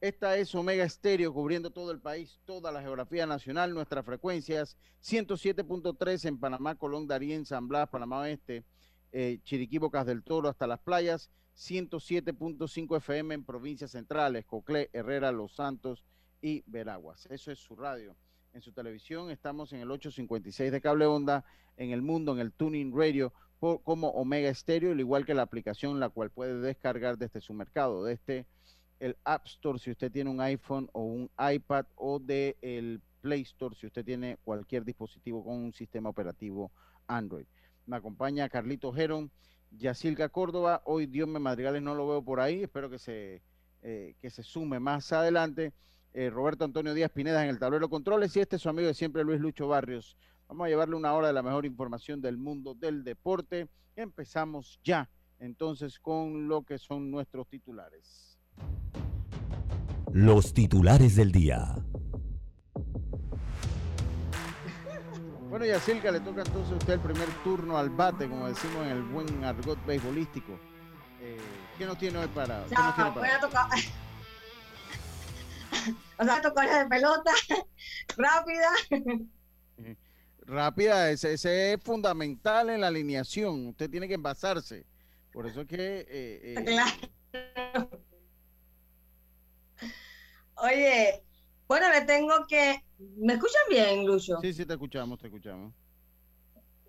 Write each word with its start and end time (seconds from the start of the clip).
Esta 0.00 0.36
es 0.36 0.54
Omega 0.54 0.84
Estéreo 0.84 1.34
cubriendo 1.34 1.72
todo 1.72 1.90
el 1.90 1.98
país, 1.98 2.38
toda 2.44 2.70
la 2.70 2.80
geografía 2.80 3.26
nacional, 3.26 3.74
nuestras 3.74 4.06
frecuencias 4.06 4.76
107.3 5.02 6.24
en 6.26 6.38
Panamá, 6.38 6.76
Colón, 6.76 7.08
Darien, 7.08 7.44
San 7.44 7.66
Blas, 7.66 7.88
Panamá 7.88 8.20
Oeste, 8.20 8.64
eh, 9.10 9.40
Chiriquí, 9.42 9.78
Bocas 9.78 10.06
del 10.06 10.22
Toro 10.22 10.48
hasta 10.48 10.68
las 10.68 10.78
playas, 10.78 11.32
107.5 11.56 12.96
FM 12.96 13.34
en 13.34 13.44
provincias 13.44 13.90
centrales, 13.90 14.46
Coclé, 14.46 14.88
Herrera, 14.92 15.32
Los 15.32 15.56
Santos 15.56 16.04
y 16.40 16.62
Veraguas. 16.66 17.26
Eso 17.26 17.50
es 17.50 17.58
su 17.58 17.74
radio 17.74 18.14
en 18.52 18.62
su 18.62 18.70
televisión. 18.70 19.32
Estamos 19.32 19.72
en 19.72 19.80
el 19.80 19.90
856 19.90 20.70
de 20.70 20.80
cable 20.80 21.06
onda, 21.06 21.44
en 21.76 21.90
el 21.90 22.02
mundo, 22.02 22.34
en 22.34 22.38
el 22.38 22.52
Tuning 22.52 22.96
Radio, 22.96 23.32
por, 23.58 23.82
como 23.82 24.10
Omega 24.10 24.54
Stereo, 24.54 24.92
al 24.92 25.00
igual 25.00 25.26
que 25.26 25.34
la 25.34 25.42
aplicación, 25.42 25.98
la 25.98 26.08
cual 26.08 26.30
puede 26.30 26.60
descargar 26.60 27.18
desde 27.18 27.40
su 27.40 27.52
mercado, 27.52 28.04
desde 28.04 28.46
el 29.00 29.16
App 29.24 29.46
Store 29.46 29.78
si 29.78 29.90
usted 29.90 30.10
tiene 30.10 30.30
un 30.30 30.40
iPhone 30.40 30.88
o 30.92 31.02
un 31.02 31.30
iPad 31.38 31.86
o 31.96 32.18
de 32.18 32.56
el 32.62 33.00
Play 33.20 33.42
Store 33.42 33.74
si 33.74 33.86
usted 33.86 34.04
tiene 34.04 34.38
cualquier 34.44 34.84
dispositivo 34.84 35.44
con 35.44 35.56
un 35.56 35.72
sistema 35.72 36.08
operativo 36.08 36.70
Android. 37.06 37.46
Me 37.86 37.96
acompaña 37.96 38.48
Carlito 38.48 38.92
Geron, 38.92 39.30
Yacilca 39.70 40.28
Córdoba. 40.28 40.82
Hoy 40.84 41.06
Dios 41.06 41.28
me 41.28 41.38
Madrigales 41.38 41.82
no 41.82 41.94
lo 41.94 42.08
veo 42.08 42.22
por 42.22 42.40
ahí, 42.40 42.62
espero 42.62 42.90
que 42.90 42.98
se, 42.98 43.42
eh, 43.82 44.14
que 44.20 44.30
se 44.30 44.42
sume 44.42 44.78
más 44.80 45.12
adelante. 45.12 45.72
Eh, 46.14 46.30
Roberto 46.30 46.64
Antonio 46.64 46.94
Díaz 46.94 47.10
Pineda 47.10 47.42
en 47.44 47.50
el 47.50 47.58
tablero 47.58 47.88
controles 47.88 48.34
y 48.36 48.40
este 48.40 48.56
es 48.56 48.62
su 48.62 48.68
amigo 48.68 48.88
de 48.88 48.94
siempre 48.94 49.24
Luis 49.24 49.40
Lucho 49.40 49.68
Barrios. 49.68 50.16
Vamos 50.48 50.66
a 50.66 50.68
llevarle 50.68 50.96
una 50.96 51.12
hora 51.12 51.28
de 51.28 51.34
la 51.34 51.42
mejor 51.42 51.66
información 51.66 52.20
del 52.20 52.38
mundo 52.38 52.74
del 52.74 53.04
deporte. 53.04 53.68
Empezamos 53.96 54.80
ya 54.82 55.08
entonces 55.38 55.98
con 55.98 56.48
lo 56.48 56.62
que 56.62 56.78
son 56.78 57.10
nuestros 57.10 57.46
titulares. 57.48 58.37
Los 60.12 60.54
titulares 60.54 61.16
del 61.16 61.32
día. 61.32 61.74
Bueno, 65.48 65.64
y 65.64 65.70
a 65.70 65.80
Silca 65.80 66.10
le 66.10 66.20
toca 66.20 66.42
entonces 66.42 66.72
a 66.72 66.76
usted 66.76 66.92
el 66.94 67.00
primer 67.00 67.28
turno 67.42 67.78
al 67.78 67.90
bate, 67.90 68.28
como 68.28 68.48
decimos 68.48 68.86
en 68.86 68.92
el 68.92 69.02
buen 69.02 69.44
argot 69.44 69.84
beisbolístico. 69.86 70.58
Eh, 71.20 71.36
¿Qué 71.76 71.84
nos 71.86 71.98
tiene 71.98 72.18
hoy 72.18 72.28
para? 72.28 72.62
O 72.62 72.68
sea, 72.68 73.12
voy 73.14 73.28
a 73.28 73.40
tocar. 73.40 73.68
o 76.18 76.24
sea, 76.24 76.42
tocar 76.42 76.68
de 76.68 76.86
pelota 76.88 77.32
rápida. 78.16 78.70
Rápida, 80.42 81.10
ese, 81.10 81.32
ese, 81.34 81.74
es 81.74 81.82
fundamental 81.82 82.70
en 82.70 82.80
la 82.82 82.86
alineación. 82.88 83.68
Usted 83.68 83.90
tiene 83.90 84.08
que 84.08 84.14
envasarse. 84.14 84.86
Por 85.32 85.46
eso 85.46 85.62
es 85.62 85.66
que. 85.66 86.06
Eh, 86.08 86.54
eh, 86.56 86.64
claro. 86.64 87.90
Oye, 90.62 91.22
bueno, 91.66 91.90
le 91.90 92.02
tengo 92.02 92.34
que. 92.48 92.82
¿Me 93.16 93.34
escuchan 93.34 93.62
bien, 93.70 94.06
Lucho? 94.06 94.40
Sí, 94.40 94.52
sí, 94.52 94.66
te 94.66 94.72
escuchamos, 94.72 95.18
te 95.18 95.26
escuchamos. 95.26 95.72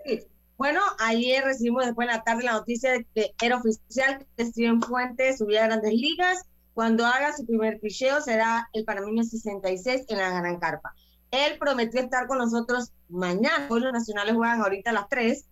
Sí. 0.06 0.19
Bueno, 0.57 0.81
ayer 1.00 1.44
recibimos 1.44 1.85
después 1.85 2.07
en 2.07 2.16
la 2.16 2.24
tarde 2.24 2.44
la 2.44 2.53
noticia 2.53 2.91
de 2.91 3.07
que 3.16 3.34
era 3.41 3.57
oficial 3.57 4.25
que 4.35 4.46
Steven 4.46 4.81
Fuentes 4.81 5.38
subía 5.38 5.63
a 5.63 5.68
grandes 5.68 5.94
ligas. 5.94 6.44
Cuando 6.74 7.06
haga 7.06 7.35
su 7.35 7.46
primer 7.46 7.80
picheo 7.80 8.22
será 8.22 8.69
el 8.74 8.84
panameño 8.85 9.24
66 9.24 10.06
en 10.09 10.18
la 10.18 10.30
Gran 10.30 10.59
Carpa. 10.59 10.94
Él 11.31 11.57
prometió 11.59 12.01
estar 12.01 12.28
con 12.28 12.40
nosotros 12.40 12.91
mañana. 13.07 13.68
Hoy 13.69 13.81
los 13.81 13.94
nacionales 13.94 14.36
juegan 14.36 14.62
ahorita 14.62 14.90
a 14.90 14.94
las 14.94 15.09
3 15.09 15.46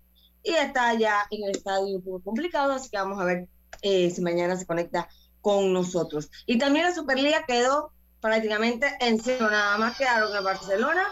y 0.43 0.51
está 0.51 0.93
ya 0.95 1.25
en 1.31 1.43
el 1.43 1.51
estadio 1.51 1.97
un 1.97 2.01
poco 2.01 2.23
complicado, 2.23 2.73
así 2.73 2.89
que 2.89 2.97
vamos 2.97 3.19
a 3.19 3.25
ver 3.25 3.47
eh, 3.81 4.09
si 4.09 4.21
mañana 4.21 4.55
se 4.57 4.65
conecta 4.65 5.07
con 5.41 5.71
nosotros. 5.71 6.29
Y 6.45 6.57
también 6.57 6.85
la 6.85 6.95
Superliga 6.95 7.45
quedó 7.47 7.91
prácticamente 8.21 8.87
en 8.99 9.19
cero, 9.19 9.47
nada 9.49 9.77
más 9.77 9.97
quedaron 9.97 10.35
el 10.35 10.43
Barcelona 10.43 11.03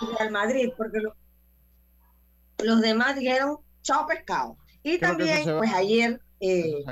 y 0.00 0.16
Real 0.16 0.30
Madrid, 0.30 0.70
porque 0.76 1.00
lo, 1.00 1.14
los 2.58 2.80
demás 2.80 3.16
dijeron 3.16 3.58
chao 3.82 4.06
pescado. 4.06 4.56
Y 4.82 4.98
también, 4.98 5.44
pues 5.58 5.72
ayer... 5.72 6.20
Eh, 6.40 6.84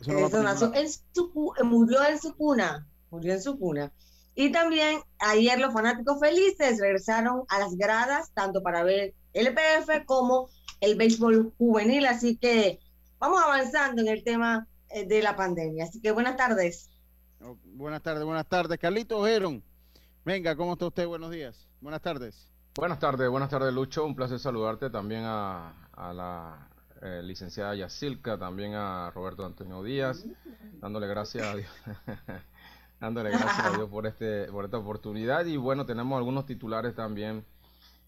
eso 0.00 0.12
no 0.12 0.26
eso 0.26 0.42
nació 0.42 0.74
en 0.74 0.88
su, 0.90 1.54
murió 1.64 2.04
en 2.06 2.20
su 2.20 2.36
cuna, 2.36 2.86
murió 3.10 3.32
en 3.32 3.42
su 3.42 3.58
cuna. 3.58 3.92
Y 4.34 4.52
también 4.52 5.00
ayer 5.18 5.58
los 5.58 5.72
fanáticos 5.72 6.20
felices 6.20 6.78
regresaron 6.78 7.44
a 7.48 7.58
las 7.58 7.74
gradas, 7.76 8.30
tanto 8.34 8.62
para 8.62 8.82
ver 8.82 9.14
el 9.32 9.46
EPF 9.46 10.04
como 10.04 10.50
el 10.80 10.96
béisbol 10.96 11.54
juvenil. 11.56 12.04
Así 12.04 12.36
que 12.36 12.78
vamos 13.18 13.40
avanzando 13.42 14.02
en 14.02 14.08
el 14.08 14.22
tema 14.22 14.66
eh, 14.66 14.75
de 15.04 15.22
la 15.22 15.36
pandemia. 15.36 15.84
Así 15.84 16.00
que 16.00 16.10
buenas 16.10 16.36
tardes. 16.36 16.88
Oh, 17.42 17.56
buenas 17.64 18.02
tardes, 18.02 18.24
buenas 18.24 18.48
tardes. 18.48 18.78
Carlito 18.78 19.24
Geron, 19.24 19.62
venga, 20.24 20.56
¿cómo 20.56 20.72
está 20.72 20.86
usted? 20.86 21.06
Buenos 21.06 21.30
días. 21.30 21.68
Buenas 21.80 22.00
tardes. 22.00 22.50
Buenas 22.74 22.98
tardes, 22.98 23.28
buenas 23.28 23.50
tardes 23.50 23.72
Lucho. 23.72 24.04
Un 24.04 24.14
placer 24.14 24.38
saludarte 24.38 24.90
también 24.90 25.24
a, 25.24 25.88
a 25.92 26.12
la 26.12 26.68
eh, 27.02 27.20
licenciada 27.22 27.74
Yacilca, 27.74 28.38
también 28.38 28.74
a 28.74 29.10
Roberto 29.10 29.44
Antonio 29.44 29.82
Díaz, 29.82 30.24
dándole 30.80 31.06
gracias 31.06 31.46
a 31.46 31.56
Dios. 31.56 31.70
dándole 33.00 33.30
gracias 33.30 33.58
a 33.58 33.70
Dios 33.76 33.90
por 33.90 34.06
este 34.06 34.44
por 34.46 34.64
esta 34.64 34.78
oportunidad 34.78 35.44
y 35.44 35.58
bueno 35.58 35.84
tenemos 35.84 36.16
algunos 36.16 36.46
titulares 36.46 36.94
también 36.94 37.44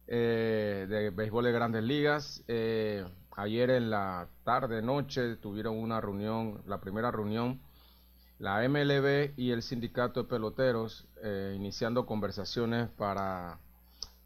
eh, 0.08 0.86
de 0.88 1.10
béisbol 1.10 1.44
de 1.44 1.52
Grandes 1.52 1.84
Ligas. 1.84 2.42
Eh, 2.48 3.04
ayer 3.36 3.70
en 3.70 3.90
la 3.90 4.28
tarde 4.42 4.82
noche 4.82 5.36
tuvieron 5.36 5.76
una 5.76 6.00
reunión 6.00 6.62
la 6.66 6.80
primera 6.80 7.10
reunión 7.10 7.60
la 8.38 8.66
MLB 8.68 9.32
y 9.36 9.50
el 9.50 9.62
sindicato 9.62 10.22
de 10.22 10.28
peloteros 10.28 11.06
eh, 11.22 11.52
iniciando 11.56 12.06
conversaciones 12.06 12.88
para 12.88 13.58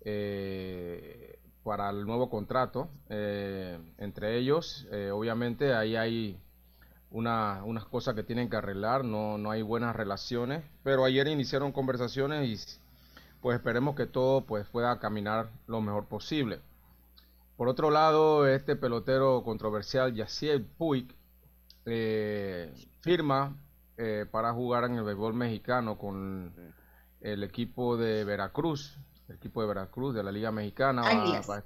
eh, 0.03 1.39
para 1.65 1.91
el 1.91 2.05
nuevo 2.07 2.29
contrato 2.29 2.89
entre 3.09 4.37
ellos. 4.37 4.87
Obviamente 5.13 5.73
ahí 5.75 5.95
hay 5.95 6.41
una, 7.13 7.63
unas 7.65 7.85
cosas 7.85 8.15
que 8.15 8.25
tienen 8.25 8.51
que 8.51 8.57
arreglar, 8.57 9.05
no, 9.05 9.39
no 9.39 9.51
hay 9.51 9.63
buenas 9.63 9.95
relaciones, 9.95 10.65
pero 10.83 11.05
ayer 11.05 11.29
iniciaron 11.29 11.71
conversaciones 11.71 12.49
y 12.49 12.82
pues 13.43 13.57
esperemos 13.57 13.97
que 13.97 14.07
todo 14.07 14.43
pues 14.43 14.67
pueda 14.69 14.99
caminar 15.01 15.51
lo 15.67 15.81
mejor 15.81 16.07
posible. 16.07 16.61
Por 17.57 17.69
otro 17.69 17.91
lado, 17.91 18.47
este 18.47 18.77
pelotero 18.77 19.43
controversial, 19.43 20.15
Yaciel 20.15 20.65
Puig, 20.65 21.15
eh, 21.85 22.73
firma 23.01 23.57
eh, 23.99 24.27
para 24.31 24.53
jugar 24.53 24.85
en 24.85 24.95
el 24.95 25.03
béisbol 25.03 25.35
mexicano 25.35 25.99
con 25.99 26.53
el 27.21 27.43
equipo 27.43 27.97
de 27.97 28.25
Veracruz, 28.25 28.97
el 29.29 29.37
equipo 29.37 29.61
de 29.61 29.69
Veracruz 29.69 30.15
de 30.15 30.23
la 30.23 30.31
Liga 30.31 30.53
Mexicana, 30.53 31.03
va, 31.03 31.41
va, 31.41 31.65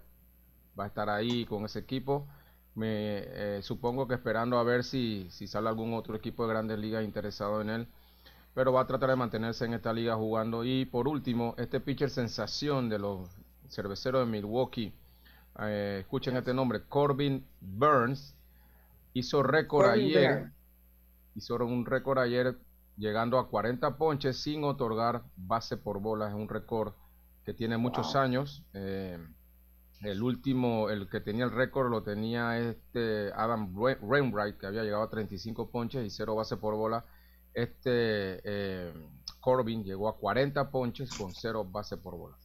va 0.78 0.84
a 0.84 0.86
estar 0.86 1.10
ahí 1.10 1.44
con 1.44 1.66
ese 1.66 1.80
equipo. 1.80 2.26
Me 2.74 3.56
eh, 3.58 3.60
supongo 3.62 4.08
que 4.08 4.14
esperando 4.14 4.58
a 4.58 4.64
ver 4.64 4.82
si, 4.82 5.28
si 5.30 5.46
sale 5.46 5.68
algún 5.68 5.94
otro 5.94 6.16
equipo 6.16 6.44
de 6.44 6.50
grandes 6.50 6.78
ligas 6.78 7.04
interesado 7.04 7.60
en 7.60 7.70
él 7.70 7.88
pero 8.56 8.72
va 8.72 8.80
a 8.80 8.86
tratar 8.86 9.10
de 9.10 9.16
mantenerse 9.16 9.66
en 9.66 9.74
esta 9.74 9.92
liga 9.92 10.16
jugando 10.16 10.64
y 10.64 10.86
por 10.86 11.06
último 11.06 11.54
este 11.58 11.78
pitcher 11.78 12.10
sensación 12.10 12.88
de 12.88 12.98
los 12.98 13.28
cerveceros 13.68 14.26
de 14.26 14.32
Milwaukee 14.32 14.92
eh, 15.60 15.98
escuchen 16.00 16.36
este 16.36 16.54
nombre 16.54 16.82
Corbin 16.88 17.46
Burns 17.60 18.34
hizo 19.12 19.42
récord 19.42 19.90
ayer 19.90 20.50
hizo 21.34 21.56
un 21.56 21.84
récord 21.84 22.18
ayer 22.18 22.56
llegando 22.96 23.38
a 23.38 23.48
40 23.48 23.96
ponches 23.96 24.38
sin 24.38 24.64
otorgar 24.64 25.22
base 25.36 25.76
por 25.76 26.00
bola. 26.00 26.28
Es 26.28 26.34
un 26.34 26.48
récord 26.48 26.94
que 27.44 27.54
tiene 27.54 27.76
muchos 27.76 28.16
años. 28.16 28.64
Eh, 28.72 29.18
el 30.02 30.22
último, 30.22 30.90
el 30.90 31.08
que 31.08 31.20
tenía 31.20 31.44
el 31.44 31.52
récord 31.52 31.90
lo 31.90 32.02
tenía 32.02 32.58
este 32.58 33.32
Adam 33.34 33.74
Rainwright, 34.02 34.58
que 34.58 34.66
había 34.66 34.82
llegado 34.82 35.02
a 35.02 35.10
35 35.10 35.70
ponches 35.70 36.04
y 36.04 36.10
cero 36.10 36.34
base 36.34 36.56
por 36.56 36.74
bola. 36.74 37.04
Este 37.56 38.38
eh, 38.44 38.92
Corbin 39.40 39.82
llegó 39.82 40.10
a 40.10 40.18
40 40.18 40.70
ponches 40.70 41.10
con 41.14 41.34
cero 41.34 41.64
base 41.64 41.96
por 41.96 42.14
bola. 42.14 42.36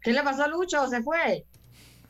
¿Qué 0.00 0.12
le 0.12 0.24
pasó 0.24 0.42
a 0.42 0.48
Lucho? 0.48 0.88
¿Se 0.88 1.04
fue? 1.04 1.46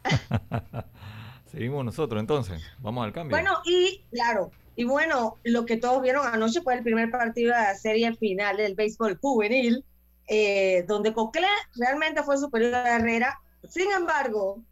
Seguimos 1.53 1.85
nosotros 1.85 2.19
entonces. 2.19 2.63
Vamos 2.79 3.05
al 3.05 3.13
cambio. 3.13 3.37
Bueno, 3.37 3.59
y 3.67 4.05
claro, 4.11 4.53
y 4.75 4.85
bueno, 4.85 5.37
lo 5.45 5.67
que 5.67 5.77
todos 5.77 6.01
vieron 6.01 6.27
anoche 6.27 6.63
fue 6.63 6.77
el 6.77 6.83
primer 6.83 7.11
partido 7.11 7.55
de 7.55 7.61
la 7.61 7.75
serie 7.75 8.15
final 8.17 8.57
del 8.57 8.75
béisbol 8.75 9.19
juvenil, 9.21 9.85
eh, 10.29 10.87
donde 10.89 11.13
Cocle 11.13 11.47
realmente 11.75 12.23
fue 12.23 12.39
superior 12.39 12.75
a 12.75 12.97
Herrera. 12.97 13.39
Sin 13.69 13.91
embargo, 13.93 14.63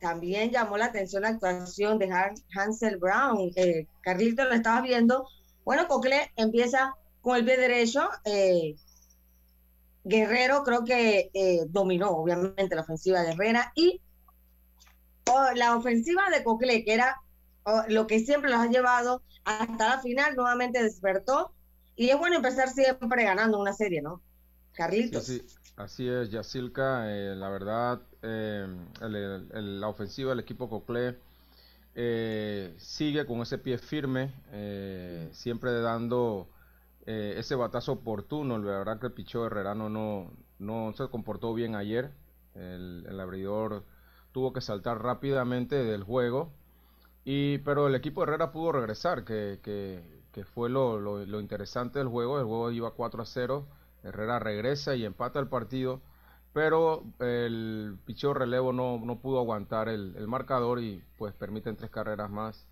también 0.00 0.50
llamó 0.50 0.76
la 0.76 0.86
atención 0.86 1.22
la 1.22 1.30
actuación 1.30 1.98
de 1.98 2.10
Hansel 2.54 2.98
Brown. 2.98 3.50
Eh, 3.56 3.86
Carlito 4.02 4.44
lo 4.44 4.52
estaba 4.52 4.82
viendo. 4.82 5.26
Bueno, 5.64 5.88
Cocle 5.88 6.30
empieza 6.36 6.94
con 7.22 7.36
el 7.36 7.44
pie 7.44 7.56
derecho. 7.56 8.08
Eh, 8.24 8.76
Guerrero 10.04 10.62
creo 10.62 10.84
que 10.84 11.30
eh, 11.32 11.60
dominó, 11.68 12.10
obviamente, 12.10 12.74
la 12.74 12.82
ofensiva 12.82 13.22
de 13.22 13.32
Herrera 13.32 13.72
y 13.74 14.02
la 15.54 15.74
ofensiva 15.74 16.28
de 16.28 16.44
Cocle, 16.44 16.84
que 16.84 16.92
era 16.92 17.16
lo 17.88 18.06
que 18.06 18.20
siempre 18.20 18.50
los 18.50 18.60
ha 18.60 18.66
llevado 18.66 19.22
hasta 19.44 19.88
la 19.88 20.02
final, 20.02 20.36
nuevamente 20.36 20.82
despertó. 20.82 21.54
Y 21.96 22.10
es 22.10 22.18
bueno 22.18 22.36
empezar 22.36 22.68
siempre 22.68 23.24
ganando 23.24 23.58
una 23.58 23.72
serie, 23.72 24.02
¿no? 24.02 24.20
Carlitos. 24.72 25.32
Así 25.76 26.08
es, 26.08 26.30
Yacilca. 26.30 27.10
Eh, 27.10 27.34
la 27.36 27.48
verdad, 27.48 28.00
eh, 28.22 28.66
la 29.00 29.88
ofensiva 29.88 30.30
del 30.30 30.40
equipo 30.40 30.68
Cocle 30.68 31.16
sigue 32.78 33.24
con 33.26 33.40
ese 33.42 33.58
pie 33.58 33.78
firme, 33.78 34.32
siempre 35.32 35.72
dando 35.80 36.48
eh, 37.06 37.34
ese 37.38 37.54
batazo 37.54 37.92
oportuno. 37.92 38.58
La 38.58 38.78
verdad 38.78 38.98
que 38.98 39.06
el 39.06 39.12
pichó 39.12 39.46
Herrerano 39.46 39.88
no, 39.88 40.30
no 40.58 40.92
se 40.96 41.08
comportó 41.08 41.54
bien 41.54 41.74
ayer. 41.74 42.10
El, 42.54 43.18
abridor 43.20 43.84
tuvo 44.32 44.52
que 44.52 44.60
saltar 44.60 45.02
rápidamente 45.02 45.76
del 45.76 46.02
juego. 46.04 46.50
Y, 47.24 47.58
pero 47.58 47.88
el 47.88 47.94
equipo 47.94 48.20
de 48.20 48.28
Herrera 48.28 48.52
pudo 48.52 48.72
regresar, 48.72 49.24
que, 49.24 49.60
que, 49.62 50.44
fue 50.44 50.68
lo, 50.68 50.98
lo, 51.00 51.40
interesante 51.40 51.98
del 51.98 52.08
juego. 52.08 52.38
El 52.38 52.44
juego 52.44 52.70
iba 52.70 52.90
4 52.92 53.22
a 53.22 53.26
0. 53.26 53.66
Herrera 54.04 54.38
regresa 54.38 54.94
y 54.94 55.04
empata 55.04 55.40
el 55.40 55.48
partido. 55.48 56.00
Pero 56.52 57.02
el 57.18 57.98
picheo 58.04 58.32
relevo 58.32 58.72
no, 58.72 59.00
no 59.04 59.18
pudo 59.18 59.40
aguantar 59.40 59.88
el, 59.88 60.14
el, 60.16 60.28
marcador 60.28 60.80
y 60.80 61.02
pues 61.18 61.34
permiten 61.34 61.76
tres 61.76 61.90
carreras 61.90 62.30
más 62.30 62.68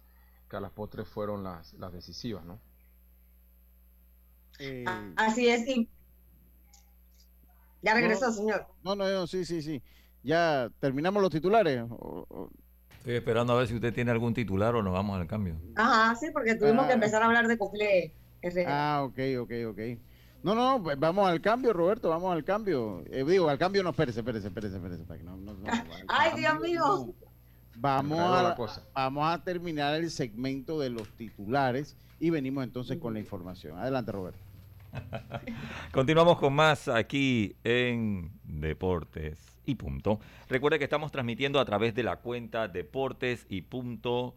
que 0.49 0.56
a 0.56 0.61
las 0.61 0.70
postres 0.70 1.08
fueron 1.08 1.43
las, 1.43 1.73
las 1.75 1.93
decisivas, 1.93 2.44
¿no? 2.44 2.61
Eh, 4.61 4.84
Así 5.17 5.49
es. 5.49 5.67
Ya 7.82 7.94
regresó, 7.94 8.31
señor. 8.31 8.67
No, 8.84 8.94
no, 8.94 9.08
no, 9.08 9.26
sí, 9.26 9.44
sí, 9.44 9.62
sí. 9.62 9.82
Ya 10.23 10.70
terminamos 10.79 11.20
los 11.20 11.32
titulares. 11.32 11.82
Estoy 12.99 13.17
esperando 13.17 13.55
a 13.55 13.56
ver 13.56 13.67
si 13.67 13.75
usted 13.75 13.93
tiene 13.93 14.12
algún 14.12 14.32
titular 14.32 14.76
o 14.76 14.82
nos 14.82 14.93
vamos 14.93 15.20
al 15.20 15.26
cambio. 15.26 15.56
Ajá, 15.75 16.14
sí, 16.14 16.29
porque 16.32 16.55
tuvimos 16.55 16.87
que 16.87 16.93
ah. 16.93 16.94
empezar 16.94 17.23
a 17.23 17.26
hablar 17.26 17.49
de 17.49 17.58
Cocle. 17.58 18.14
Ah, 18.67 19.02
ok, 19.05 19.19
ok, 19.40 19.52
ok. 19.70 19.79
No, 20.43 20.55
no, 20.55 20.83
pues 20.83 20.99
vamos 20.99 21.29
al 21.29 21.41
cambio, 21.41 21.73
Roberto, 21.73 22.09
vamos 22.09 22.33
al 22.33 22.44
cambio. 22.44 23.05
Eh, 23.11 23.25
digo, 23.25 23.49
al 23.49 23.59
cambio 23.59 23.83
no, 23.83 23.91
espérese, 23.91 24.21
espérese, 24.21 24.49
espérese, 24.49 24.77
espérese. 24.77 25.05
Ay, 26.09 26.33
Dios 26.37 26.61
mío. 26.61 27.15
Vamos 27.77 28.19
a, 28.21 28.56
vamos 28.94 29.33
a 29.33 29.43
terminar 29.43 29.94
el 29.94 30.11
segmento 30.11 30.79
de 30.81 30.91
los 30.91 31.09
titulares 31.17 31.97
y 32.21 32.31
venimos 32.31 32.65
entonces 32.65 32.99
con 32.99 33.15
la 33.15 33.21
información. 33.21 33.79
Adelante, 33.79 34.12
Roberto. 34.12 34.39
Continuamos 35.93 36.39
con 36.39 36.55
más 36.55 36.89
aquí 36.89 37.56
en 37.65 38.31
Deportes 38.44 39.39
y 39.65 39.77
Punto. 39.77 40.21
Recuerde 40.49 40.79
que 40.79 40.85
estamos 40.85 41.12
transmitiendo 41.12 41.61
a 41.61 41.65
través 41.65 41.94
de 41.94 42.03
la 42.03 42.17
cuenta 42.17 42.69
Deportes 42.69 43.47
y 43.49 43.62
Punto 43.62 44.35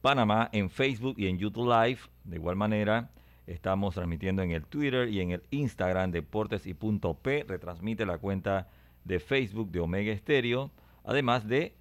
Panamá 0.00 0.48
en 0.52 0.70
Facebook 0.70 1.16
y 1.18 1.26
en 1.26 1.38
YouTube 1.38 1.66
Live. 1.66 2.00
De 2.24 2.36
igual 2.36 2.56
manera, 2.56 3.10
estamos 3.48 3.94
transmitiendo 3.94 4.42
en 4.42 4.52
el 4.52 4.64
Twitter 4.64 5.08
y 5.08 5.20
en 5.20 5.32
el 5.32 5.42
Instagram 5.50 6.12
Deportes 6.12 6.66
y 6.66 6.74
Punto 6.74 7.14
P. 7.14 7.44
Retransmite 7.48 8.06
la 8.06 8.18
cuenta 8.18 8.68
de 9.04 9.18
Facebook 9.20 9.70
de 9.70 9.80
Omega 9.80 10.12
Estéreo. 10.12 10.70
Además 11.04 11.48
de 11.48 11.74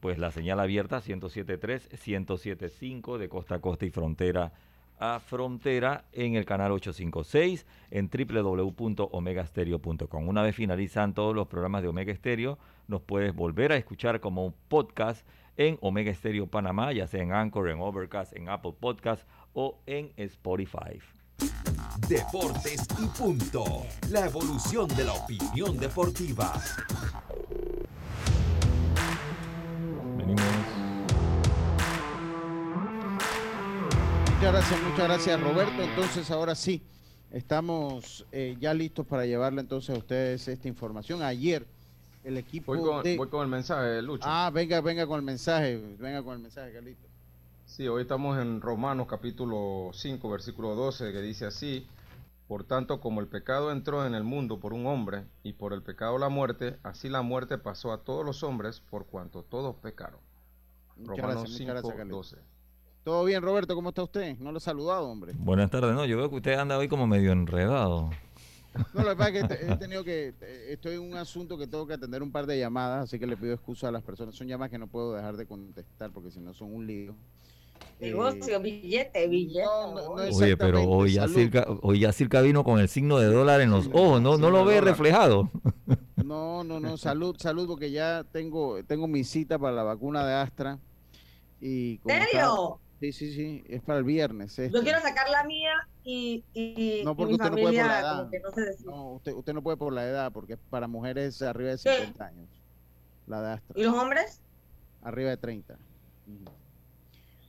pues 0.00 0.18
la 0.18 0.30
señal 0.30 0.60
abierta 0.60 0.98
107.3, 0.98 1.88
107.5 1.90 3.18
de 3.18 3.28
costa 3.28 3.56
a 3.56 3.60
costa 3.60 3.84
y 3.86 3.90
frontera 3.90 4.52
a 4.98 5.20
frontera 5.20 6.04
en 6.12 6.36
el 6.36 6.44
canal 6.44 6.70
856 6.72 7.66
en 7.90 8.08
www.omegastereo.com. 8.08 10.28
Una 10.28 10.42
vez 10.42 10.54
finalizan 10.54 11.12
todos 11.12 11.34
los 11.34 11.48
programas 11.48 11.82
de 11.82 11.88
Omega 11.88 12.14
Stereo, 12.14 12.56
nos 12.86 13.02
puedes 13.02 13.34
volver 13.34 13.72
a 13.72 13.76
escuchar 13.76 14.20
como 14.20 14.46
un 14.46 14.54
podcast 14.68 15.26
en 15.56 15.76
Omega 15.80 16.14
Stereo 16.14 16.46
Panamá, 16.46 16.92
ya 16.92 17.08
sea 17.08 17.22
en 17.22 17.32
Anchor, 17.32 17.68
en 17.68 17.80
Overcast, 17.80 18.36
en 18.36 18.48
Apple 18.48 18.74
Podcast 18.78 19.28
o 19.54 19.78
en 19.86 20.12
Spotify. 20.16 21.00
Deportes 22.08 22.86
y 23.00 23.06
punto. 23.18 23.64
La 24.10 24.26
evolución 24.26 24.88
de 24.88 25.04
la 25.04 25.12
opinión 25.12 25.78
deportiva. 25.78 26.52
Muchas 34.34 34.52
gracias, 34.52 34.82
muchas 34.82 35.04
gracias 35.04 35.40
Roberto. 35.40 35.82
Entonces 35.82 36.30
ahora 36.30 36.54
sí, 36.54 36.82
estamos 37.30 38.26
eh, 38.32 38.56
ya 38.60 38.74
listos 38.74 39.06
para 39.06 39.24
llevarle 39.26 39.60
entonces 39.60 39.94
a 39.94 39.98
ustedes 39.98 40.48
esta 40.48 40.68
información. 40.68 41.22
Ayer 41.22 41.66
el 42.24 42.38
equipo... 42.38 42.74
Voy 42.74 43.28
con, 43.28 43.42
el 43.42 43.48
mensaje, 43.48 44.02
Lucho. 44.02 44.24
Ah, 44.26 44.50
venga, 44.52 44.80
venga 44.80 45.06
con 45.06 45.18
el 45.18 45.24
mensaje, 45.24 45.76
venga 45.98 46.22
con 46.22 46.34
el 46.34 46.40
mensaje, 46.40 46.72
Carlito. 46.72 47.11
Sí, 47.72 47.88
hoy 47.88 48.02
estamos 48.02 48.38
en 48.38 48.60
Romanos 48.60 49.06
capítulo 49.08 49.92
5, 49.94 50.28
versículo 50.28 50.74
12, 50.74 51.10
que 51.10 51.22
dice 51.22 51.46
así, 51.46 51.86
por 52.46 52.64
tanto 52.64 53.00
como 53.00 53.22
el 53.22 53.28
pecado 53.28 53.72
entró 53.72 54.04
en 54.04 54.14
el 54.14 54.24
mundo 54.24 54.60
por 54.60 54.74
un 54.74 54.86
hombre 54.86 55.24
y 55.42 55.54
por 55.54 55.72
el 55.72 55.80
pecado 55.82 56.18
la 56.18 56.28
muerte, 56.28 56.76
así 56.82 57.08
la 57.08 57.22
muerte 57.22 57.56
pasó 57.56 57.94
a 57.94 58.04
todos 58.04 58.26
los 58.26 58.42
hombres 58.42 58.80
por 58.80 59.06
cuanto 59.06 59.42
todos 59.42 59.74
pecaron. 59.76 60.20
Romanos 60.98 61.54
5, 61.56 61.80
12. 62.10 62.36
Todo 63.04 63.24
bien, 63.24 63.40
Roberto, 63.40 63.74
¿cómo 63.74 63.88
está 63.88 64.02
usted? 64.02 64.36
No 64.38 64.52
lo 64.52 64.58
he 64.58 64.60
saludado, 64.60 65.08
hombre. 65.08 65.32
Buenas 65.38 65.70
tardes, 65.70 65.94
no, 65.94 66.04
yo 66.04 66.18
veo 66.18 66.28
que 66.28 66.36
usted 66.36 66.58
anda 66.58 66.76
hoy 66.76 66.88
como 66.88 67.06
medio 67.06 67.32
enredado. 67.32 68.10
No, 68.92 69.02
lo 69.02 69.10
que 69.10 69.16
pasa 69.16 69.30
es 69.30 69.48
que 69.48 69.72
he 69.72 69.76
tenido 69.76 70.04
que, 70.04 70.34
estoy 70.68 70.96
en 70.96 71.00
un 71.00 71.16
asunto 71.16 71.56
que 71.56 71.66
tengo 71.66 71.86
que 71.86 71.94
atender 71.94 72.22
un 72.22 72.32
par 72.32 72.44
de 72.44 72.58
llamadas, 72.58 73.04
así 73.04 73.18
que 73.18 73.26
le 73.26 73.38
pido 73.38 73.54
excusa 73.54 73.88
a 73.88 73.92
las 73.92 74.02
personas. 74.02 74.34
Son 74.34 74.46
llamadas 74.46 74.70
que 74.70 74.78
no 74.78 74.88
puedo 74.88 75.14
dejar 75.14 75.38
de 75.38 75.46
contestar 75.46 76.10
porque 76.12 76.30
si 76.30 76.38
no 76.38 76.52
son 76.52 76.74
un 76.74 76.86
lío. 76.86 77.14
Negocio, 78.00 78.60
billete, 78.60 79.28
billete. 79.28 79.66
Oye, 80.32 80.56
pero 80.56 80.82
hoy 80.82 81.14
ya, 81.14 81.28
circa, 81.28 81.66
hoy 81.82 82.00
ya 82.00 82.12
circa 82.12 82.40
vino 82.40 82.64
con 82.64 82.80
el 82.80 82.88
signo 82.88 83.18
de 83.18 83.26
dólar 83.26 83.60
en 83.60 83.70
los 83.70 83.88
ojos, 83.92 84.20
¿no, 84.20 84.38
no 84.38 84.50
lo 84.50 84.64
ve 84.64 84.80
reflejado? 84.80 85.50
No, 86.16 86.64
no, 86.64 86.80
no, 86.80 86.96
salud, 86.96 87.36
salud, 87.38 87.66
porque 87.66 87.90
ya 87.90 88.24
tengo, 88.32 88.82
tengo 88.84 89.06
mi 89.06 89.24
cita 89.24 89.58
para 89.58 89.72
la 89.72 89.82
vacuna 89.82 90.26
de 90.26 90.34
Astra. 90.34 90.78
Y 91.60 92.00
¿Serio? 92.04 92.80
Sí, 93.02 93.12
sí, 93.12 93.32
sí, 93.32 93.64
es 93.68 93.82
para 93.82 93.98
el 93.98 94.04
viernes. 94.04 94.56
Yo 94.56 94.82
quiero 94.82 95.00
sacar 95.00 95.28
la 95.28 95.44
mía 95.44 95.72
y, 96.04 96.44
y, 96.54 97.02
no, 97.04 97.16
porque 97.16 97.34
usted 97.34 97.50
no 97.50 97.56
puede 97.56 97.64
por 97.64 97.86
la 97.86 98.00
edad. 98.00 98.30
no, 98.84 99.12
usted, 99.14 99.32
usted, 99.32 99.52
no 99.54 99.62
puede 99.62 99.76
por 99.76 99.92
la 99.92 100.04
edad, 100.06 100.32
porque 100.32 100.52
es 100.52 100.58
para 100.70 100.86
mujeres 100.86 101.42
arriba 101.42 101.70
de 101.70 101.78
50 101.78 102.24
años. 102.24 102.48
La 103.26 103.42
de 103.42 103.52
Astra. 103.54 103.80
¿Y 103.80 103.82
los 103.82 103.94
hombres? 103.94 104.40
Arriba 105.02 105.30
de 105.30 105.36
30. 105.36 105.76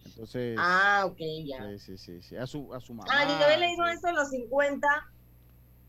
Entonces. 0.06 0.56
Ah, 0.60 1.04
ok, 1.06 1.20
ya. 1.46 1.70
Sí, 1.72 1.80
sí, 1.80 1.98
sí. 1.98 2.22
sí. 2.22 2.36
A, 2.36 2.46
su, 2.48 2.74
a 2.74 2.80
su 2.80 2.94
mamá. 2.94 3.10
Ah, 3.12 3.26
yo 3.28 3.34
había 3.36 3.58
leído 3.58 3.86
eso 3.88 4.08
en 4.08 4.16
los 4.16 4.30
50, 4.30 4.88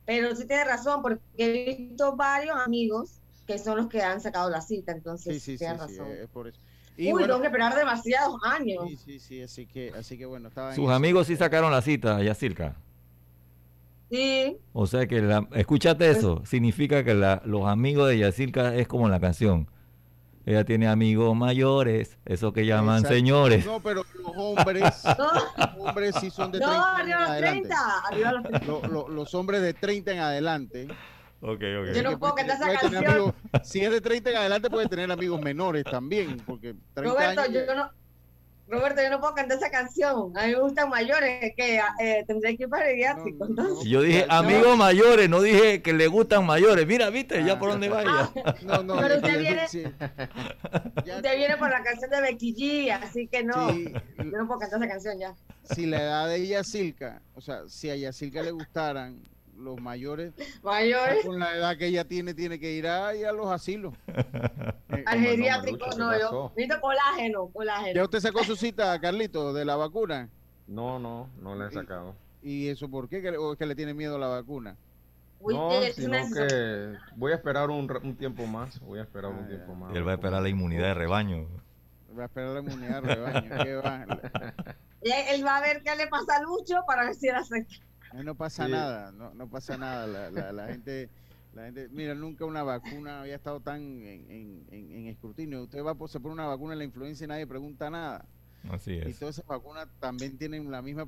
pero 0.06 0.35
sí 0.35 0.47
tiene 0.47 0.64
razón, 0.64 1.02
porque 1.02 1.21
he 1.37 1.75
visto 1.76 2.16
varios 2.16 2.56
amigos 2.56 3.21
que 3.47 3.59
son 3.59 3.76
los 3.76 3.88
que 3.88 4.00
han 4.02 4.21
sacado 4.21 4.49
la 4.50 4.61
cita, 4.61 4.92
entonces 4.92 5.42
sí, 5.42 5.52
sí, 5.52 5.59
tiene 5.59 5.75
sí, 5.75 5.80
razón. 5.80 6.11
es 6.12 6.28
por 6.28 6.49
eso. 6.49 6.59
Y 6.97 7.12
Uy, 7.12 7.25
tengo 7.25 7.40
que 7.40 7.47
esperar 7.47 7.75
demasiados 7.75 8.40
años. 8.44 8.85
Sí, 8.88 8.97
sí, 8.97 9.18
sí, 9.18 9.42
así 9.42 9.66
que, 9.66 9.92
así 9.99 10.16
que 10.16 10.26
bueno. 10.26 10.49
Estaba 10.49 10.75
Sus 10.75 10.90
amigos 10.90 11.26
sí 11.26 11.37
sacaron 11.37 11.73
la 11.73 11.83
cita, 11.83 12.23
Yacirca. 12.23 12.76
Sí. 14.11 14.59
O 14.73 14.87
sea 14.87 15.06
que, 15.06 15.21
la, 15.21 15.49
escúchate 15.54 16.06
pues 16.06 16.18
eso, 16.18 16.42
significa 16.47 17.02
que 17.02 17.14
la, 17.14 17.42
los 17.44 17.66
amigos 17.66 18.09
de 18.09 18.18
Yacirca 18.18 18.75
es 18.76 18.87
como 18.87 19.09
la 19.09 19.18
canción. 19.18 19.68
Ella 20.47 20.65
tiene 20.65 20.89
amigos 20.89 21.35
mayores, 21.37 22.19
eso 22.25 22.53
que 22.53 22.67
llaman 22.67 22.99
Exacto. 22.99 23.15
señores. 23.17 23.65
No, 23.67 23.81
pero 23.81 24.05
los 24.15 24.33
hombres, 24.37 24.83
los 25.05 25.87
hombres 25.87 26.15
sí 26.21 26.31
son 26.31 26.53
de 26.53 26.59
30 26.59 26.77
No, 26.79 26.95
en 26.99 27.03
arriba 27.03 27.21
los 27.21 27.31
adelante. 27.31 27.69
30. 27.69 27.99
Arriba 28.11 28.33
los 28.33 28.43
30. 28.43 28.67
Lo- 28.67 28.83
lo- 28.89 29.09
los 29.09 29.35
hombres 29.35 29.63
de 29.63 29.73
30 29.75 30.13
en 30.13 30.19
adelante. 30.21 30.89
Ok, 31.41 31.61
Yo 31.61 31.81
ok. 31.83 31.87
no 32.05 32.11
que 32.11 32.17
puedo 32.17 32.35
puede- 32.35 32.47
cantar 32.47 32.71
esa 32.71 32.81
canción. 32.81 33.07
amigos- 33.07 33.35
si 33.63 33.81
es 33.81 33.91
de 33.91 34.01
30 34.01 34.31
en 34.31 34.37
adelante, 34.37 34.71
puede 34.71 34.89
tener 34.89 35.11
amigos 35.13 35.41
menores 35.41 35.85
también. 35.85 36.39
Porque 36.47 36.75
30 36.95 37.03
Roberto, 37.13 37.41
años. 37.43 37.65
yo 37.67 37.75
no, 37.75 37.91
Roberto, 38.66 39.02
yo 39.02 39.11
no 39.11 39.21
puedo 39.21 39.35
cantar 39.35 39.59
esa 39.59 39.71
canción. 39.71 40.37
A 40.38 40.47
mí 40.47 40.52
me 40.52 40.61
gustan 40.61 40.88
mayores, 40.88 41.52
que 41.54 41.80
eh, 42.00 42.25
tendré 42.26 42.56
que 42.56 42.62
ir 42.64 42.68
para 42.68 42.85
el 42.87 42.90
geriátrico. 42.92 43.47
No, 43.47 43.54
no, 43.54 43.62
entonces. 43.62 43.88
Yo 43.90 44.00
dije 44.00 44.26
No. 44.26 44.35
amigos 44.35 44.76
mayores, 44.78 45.28
no 45.28 45.40
dije 45.42 45.83
que 45.83 45.92
le 45.92 46.06
gustan 46.06 46.47
mayores. 46.47 46.87
Mira, 46.87 47.11
viste, 47.11 47.44
ya 47.44 47.52
Ah. 47.54 47.59
por 47.59 47.71
dónde 47.71 47.88
vaya. 47.90 48.30
No, 48.62 48.83
no, 48.83 48.97
Pero 49.00 49.16
usted 49.16 49.38
viene- 49.38 49.68
sí. 49.68 49.85
Usted 50.97 51.37
viene 51.37 51.56
por 51.59 51.68
la 51.71 51.83
canción 51.83 52.11
de 52.11 52.21
Becky 52.23 52.54
G, 52.54 52.90
así 52.92 53.28
que 53.28 53.44
no. 53.44 53.71
sí, 53.71 53.92
Yo 54.18 54.25
no 54.38 54.47
puedo 54.47 54.61
cantar 54.61 54.78
esa 54.80 54.88
canción 54.88 55.18
ya. 55.18 55.35
si 55.75 55.87
la 55.87 56.02
edad 56.02 56.28
de 56.28 56.47
Yacilca, 56.47 57.21
o 57.35 57.40
sea, 57.40 57.62
si 57.68 57.90
a 57.90 57.97
Yacilca 57.97 58.42
le 58.42 58.50
gustaran 58.52 59.21
los 59.58 59.80
mayores, 59.80 60.32
Mayores, 60.62 61.25
con 61.25 61.38
la 61.38 61.56
edad 61.56 61.76
que 61.76 61.87
ella 61.87 62.04
tiene, 62.04 62.34
tiene 62.34 62.58
que 62.58 62.73
ir 62.73 62.87
a, 62.87 63.14
ir 63.14 63.26
a 63.26 63.32
los 63.32 63.46
asilos. 63.50 63.94
Eh, 64.96 65.02
al 65.06 65.20
no, 65.23 65.28
geriátrico, 65.28 65.87
no, 65.99 66.11
¿qué 66.11 66.18
yo. 66.20 66.25
pasó? 66.26 66.52
Necesito 66.56 66.80
colágeno, 66.80 67.46
¿Ya 67.49 67.52
colágeno. 67.52 68.04
usted 68.04 68.20
sacó 68.20 68.44
su 68.44 68.54
cita, 68.54 68.96
Carlito, 69.00 69.52
de 69.52 69.64
la 69.64 69.75
vacuna? 69.75 70.28
No, 70.68 71.00
no, 71.00 71.28
no 71.40 71.56
le 71.56 71.66
he 71.66 71.70
sacado. 71.73 72.14
¿Y 72.42 72.68
eso 72.68 72.88
por 72.88 73.08
qué? 73.08 73.20
¿Que 73.20 73.32
le- 73.32 73.38
¿O 73.38 73.52
es 73.54 73.58
que 73.58 73.66
le 73.66 73.75
tiene 73.75 73.92
miedo 73.92 74.14
a 74.14 74.18
la 74.20 74.28
vacuna? 74.28 74.76
No, 75.44 75.70
sino 75.94 76.12
que 76.32 76.94
voy 77.16 77.32
a 77.32 77.34
esperar 77.34 77.70
un, 77.70 77.88
ra- 77.88 77.99
un 78.04 78.14
tiempo 78.14 78.46
más. 78.46 78.78
Voy 78.80 79.00
a 79.00 79.02
esperar 79.02 79.32
Ah, 79.34 79.37
un 79.37 79.42
ya. 79.42 79.49
tiempo 79.56 79.75
más. 79.75 79.92
Y 79.92 79.96
él 79.96 80.06
va 80.06 80.12
a 80.12 80.14
esperar 80.14 80.40
la 80.40 80.49
inmunidad 80.49 80.84
de 80.84 80.94
rebaño. 80.94 81.49
Va 82.16 82.23
a 82.23 82.26
esperar 82.26 82.50
la 82.50 82.61
inmunidad 82.61 83.02
de 83.02 83.14
rebaño. 83.16 83.64
¿qué 83.64 83.75
va? 83.75 84.06
Y 85.02 85.11
él 85.34 85.44
va 85.44 85.56
a 85.56 85.61
ver 85.61 85.82
qué 85.82 85.96
le 85.96 86.06
pasa 86.06 86.37
a 86.37 86.42
Lucho 86.42 86.76
para 86.87 87.04
ver 87.06 87.14
si 87.16 87.26
él 87.28 87.34
acepta. 87.34 87.75
No 88.23 88.35
pasa 88.35 88.66
Sí. 88.66 88.73
nada, 88.73 89.12
no, 89.12 89.35
no 89.35 89.49
pasa 89.49 89.76
nada. 89.76 90.06
La, 90.06 90.30
la- 90.30 90.52
la 90.52 90.66
gente, 90.68 91.09
la 91.54 91.64
gente, 91.64 91.88
mira, 91.90 92.14
nunca 92.14 92.44
una 92.44 92.62
vacuna 92.62 93.23
había 93.23 93.35
estado 93.37 93.61
tan 93.61 93.80
en, 93.83 94.30
en- 94.30 94.64
en- 94.71 94.92
en 94.92 95.06
escrutinio. 95.09 95.62
Usted 95.64 95.83
va 95.83 95.97
se 96.09 96.21
pone 96.21 96.35
una 96.35 96.47
vacuna 96.47 96.73
en 96.75 96.78
la 96.78 96.85
influencia 96.85 97.25
y 97.25 97.28
nadie 97.28 97.47
pregunta 97.47 97.90
nada. 97.90 98.25
Así 98.71 98.92
Y 98.92 98.99
es. 99.11 99.18
todas 99.18 99.35
esas 99.37 99.47
vacunas 99.47 99.88
también 100.00 100.38
tienen 100.38 100.71
la 100.71 100.80
misma, 100.80 101.06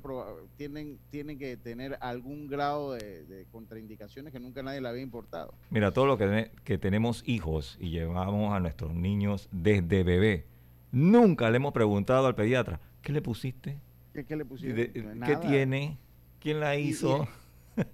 tienen, 0.57 0.99
tienen 1.09 1.39
que 1.39 1.57
tener 1.57 1.97
algún 2.01 2.47
grado 2.47 2.93
de, 2.93 3.25
de 3.25 3.45
contraindicaciones 3.51 4.31
que 4.31 4.39
nunca 4.39 4.61
nadie 4.61 4.79
le 4.79 4.87
había 4.89 5.01
importado. 5.01 5.55
Mira, 5.71 5.91
todo 5.91 6.05
lo 6.05 6.19
que, 6.19 6.51
que 6.63 6.77
tenemos 6.77 7.23
hijos 7.25 7.75
y 7.79 7.89
llevamos 7.89 8.53
a 8.53 8.59
nuestros 8.59 8.93
niños 8.93 9.49
desde 9.51 10.03
bebé, 10.03 10.45
nunca 10.91 11.49
le 11.49 11.57
hemos 11.57 11.73
preguntado 11.73 12.27
al 12.27 12.35
pediatra, 12.35 12.79
¿qué 13.01 13.11
le 13.11 13.23
pusiste? 13.23 13.79
¿Qué, 14.13 14.23
qué 14.23 14.35
le 14.35 14.43
¿De- 14.43 14.45
pusieron? 14.45 15.19
¿Qué 15.21 15.35
tiene? 15.37 15.97
¿Quién 16.39 16.59
la 16.59 16.75
Y- 16.75 16.89
hizo? 16.89 17.27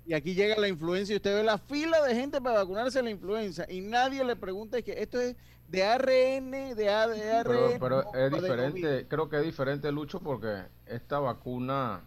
Y 0.06 0.14
aquí 0.14 0.34
llega 0.34 0.56
la 0.58 0.70
influencia 0.70 1.12
y 1.12 1.18
usted 1.18 1.36
ve 1.36 1.44
la 1.44 1.58
fila 1.58 2.02
de 2.04 2.16
gente 2.16 2.40
para 2.40 2.60
vacunarse 2.60 3.04
la 3.04 3.10
influenza 3.10 3.66
y 3.70 3.82
nadie 3.82 4.24
le 4.24 4.38
pregunta 4.38 4.78
es 4.78 4.86
que 4.86 4.94
esto 4.94 5.20
es 5.20 5.36
de 5.68 5.84
ARN, 5.84 6.52
de, 6.74 6.90
A- 6.90 7.08
de 7.10 7.30
ARN. 7.32 7.44
Pero, 7.50 7.70
pero 7.82 8.14
es 8.14 8.32
diferente, 8.32 9.08
creo 9.10 9.28
que 9.28 9.40
es 9.40 9.44
diferente, 9.44 9.92
Lucho, 9.92 10.22
porque 10.22 10.62
esta 10.86 11.20
vacuna 11.20 12.00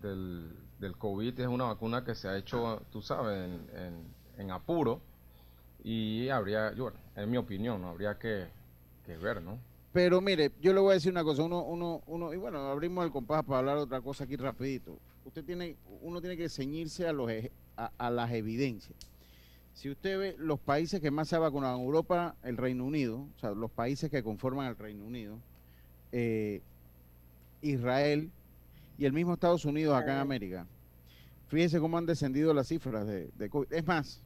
del, 0.00 0.48
del 0.78 0.96
COVID 0.96 1.40
es 1.40 1.46
una 1.48 1.64
vacuna 1.64 2.04
que 2.04 2.14
se 2.14 2.28
ha 2.28 2.36
hecho, 2.36 2.80
tú 2.92 3.02
sabes, 3.02 3.36
en, 3.36 3.68
en- 3.76 4.14
en 4.38 4.50
apuro. 4.52 5.00
Y 5.82 6.28
habría, 6.28 6.72
yo, 6.74 6.84
bueno, 6.84 6.98
en 7.16 7.30
mi 7.32 7.36
opinión, 7.36 7.82
¿no? 7.82 7.88
habría 7.88 8.16
que, 8.16 8.46
que 9.04 9.16
ver, 9.16 9.42
¿no? 9.42 9.58
Pero 9.92 10.20
mire, 10.20 10.52
yo 10.60 10.72
le 10.72 10.78
voy 10.78 10.92
a 10.92 10.94
decir 10.94 11.10
una 11.10 11.24
cosa, 11.24 11.42
uno, 11.42 11.64
uno, 11.64 12.00
uno, 12.06 12.32
y 12.32 12.36
bueno, 12.36 12.58
abrimos 12.70 13.04
el 13.04 13.10
compás 13.10 13.42
para 13.44 13.58
hablar 13.58 13.76
otra 13.78 14.00
cosa 14.00 14.22
aquí 14.22 14.36
rapidito. 14.36 14.96
Usted 15.24 15.44
tiene, 15.44 15.76
uno 16.02 16.20
tiene 16.20 16.36
que 16.36 16.48
ceñirse 16.48 17.06
a 17.06 17.12
los 17.12 17.30
a, 17.76 17.90
a 17.98 18.10
las 18.10 18.32
evidencias. 18.32 18.96
Si 19.74 19.90
usted 19.90 20.18
ve 20.18 20.36
los 20.38 20.60
países 20.60 21.00
que 21.00 21.10
más 21.10 21.28
se 21.28 21.34
han 21.34 21.42
vacunado 21.42 21.76
en 21.76 21.84
Europa, 21.84 22.36
el 22.44 22.56
Reino 22.56 22.84
Unido, 22.84 23.26
o 23.36 23.40
sea, 23.40 23.50
los 23.50 23.70
países 23.70 24.08
que 24.08 24.22
conforman 24.22 24.68
el 24.68 24.76
Reino 24.76 25.04
Unido, 25.04 25.38
eh, 26.12 26.62
Israel 27.60 28.30
y 28.96 29.04
el 29.04 29.12
mismo 29.12 29.34
Estados 29.34 29.64
Unidos 29.64 29.96
acá 29.96 30.12
en 30.12 30.18
América, 30.18 30.66
fíjese 31.48 31.80
cómo 31.80 31.98
han 31.98 32.06
descendido 32.06 32.54
las 32.54 32.68
cifras 32.68 33.04
de, 33.06 33.30
de 33.36 33.50
COVID. 33.50 33.72
Es 33.72 33.84
más, 33.84 34.22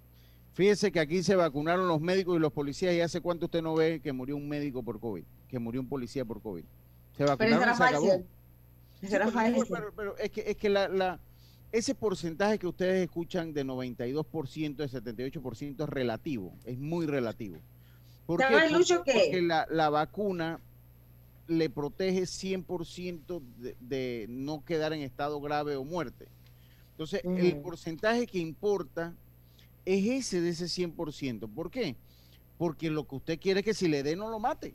fíjese 0.52 0.92
que 0.92 1.00
aquí 1.00 1.22
se 1.22 1.34
vacunaron 1.34 1.88
los 1.88 2.00
médicos 2.00 2.36
y 2.36 2.40
los 2.40 2.52
policías 2.52 2.94
y 2.94 3.00
hace 3.00 3.22
cuánto 3.22 3.46
usted 3.46 3.62
no 3.62 3.74
ve 3.74 4.00
que 4.00 4.12
murió 4.12 4.36
un 4.36 4.48
médico 4.48 4.82
por 4.82 5.00
COVID, 5.00 5.24
que 5.48 5.58
murió 5.58 5.80
un 5.80 5.88
policía 5.88 6.26
por 6.26 6.42
COVID. 6.42 6.64
Se 7.16 7.24
Pero 7.24 7.30
vacunaron 7.30 7.74
y 7.74 7.76
se 7.76 7.84
acabó. 7.84 8.24
Sí, 9.00 9.06
pero, 9.10 9.30
Pfizer. 9.30 9.66
pero- 9.70 9.92
pero 9.94 10.16
es 10.18 10.30
que, 10.30 10.40
es 10.50 10.56
que 10.56 10.68
la, 10.68 10.88
la- 10.88 11.20
ese 11.70 11.94
porcentaje 11.94 12.58
que 12.58 12.66
ustedes 12.66 13.04
escuchan 13.04 13.52
de 13.52 13.64
92%, 13.64 14.76
de 14.76 14.88
78% 14.88 15.82
es 15.84 15.88
relativo, 15.88 16.54
es 16.64 16.78
muy 16.78 17.06
relativo. 17.06 17.58
¿Por 18.26 18.40
¿Sabes, 18.40 18.62
Porque- 18.62 18.74
Lucho, 18.78 19.02
que- 19.04 19.12
Porque 19.12 19.42
la, 19.42 19.66
la 19.70 19.90
vacuna 19.90 20.60
le 21.46 21.70
protege 21.70 22.22
100% 22.26 23.40
de, 23.58 23.76
de 23.80 24.26
no 24.28 24.64
quedar 24.64 24.92
en 24.92 25.00
estado 25.02 25.40
grave 25.40 25.76
o 25.76 25.84
muerte. 25.84 26.26
Entonces, 26.90 27.22
el 27.24 27.56
porcentaje 27.60 28.26
que 28.26 28.38
importa 28.38 29.14
es 29.84 30.04
ese 30.04 30.40
de 30.40 30.50
ese 30.50 30.66
100%. 30.66 31.48
¿Por 31.54 31.70
qué? 31.70 31.96
Porque 32.58 32.90
lo 32.90 33.06
que 33.06 33.14
usted 33.14 33.38
quiere 33.38 33.60
es 33.60 33.64
que 33.64 33.72
si 33.72 33.88
le 33.88 34.02
dé 34.02 34.16
no 34.16 34.28
lo 34.28 34.40
mate. 34.40 34.74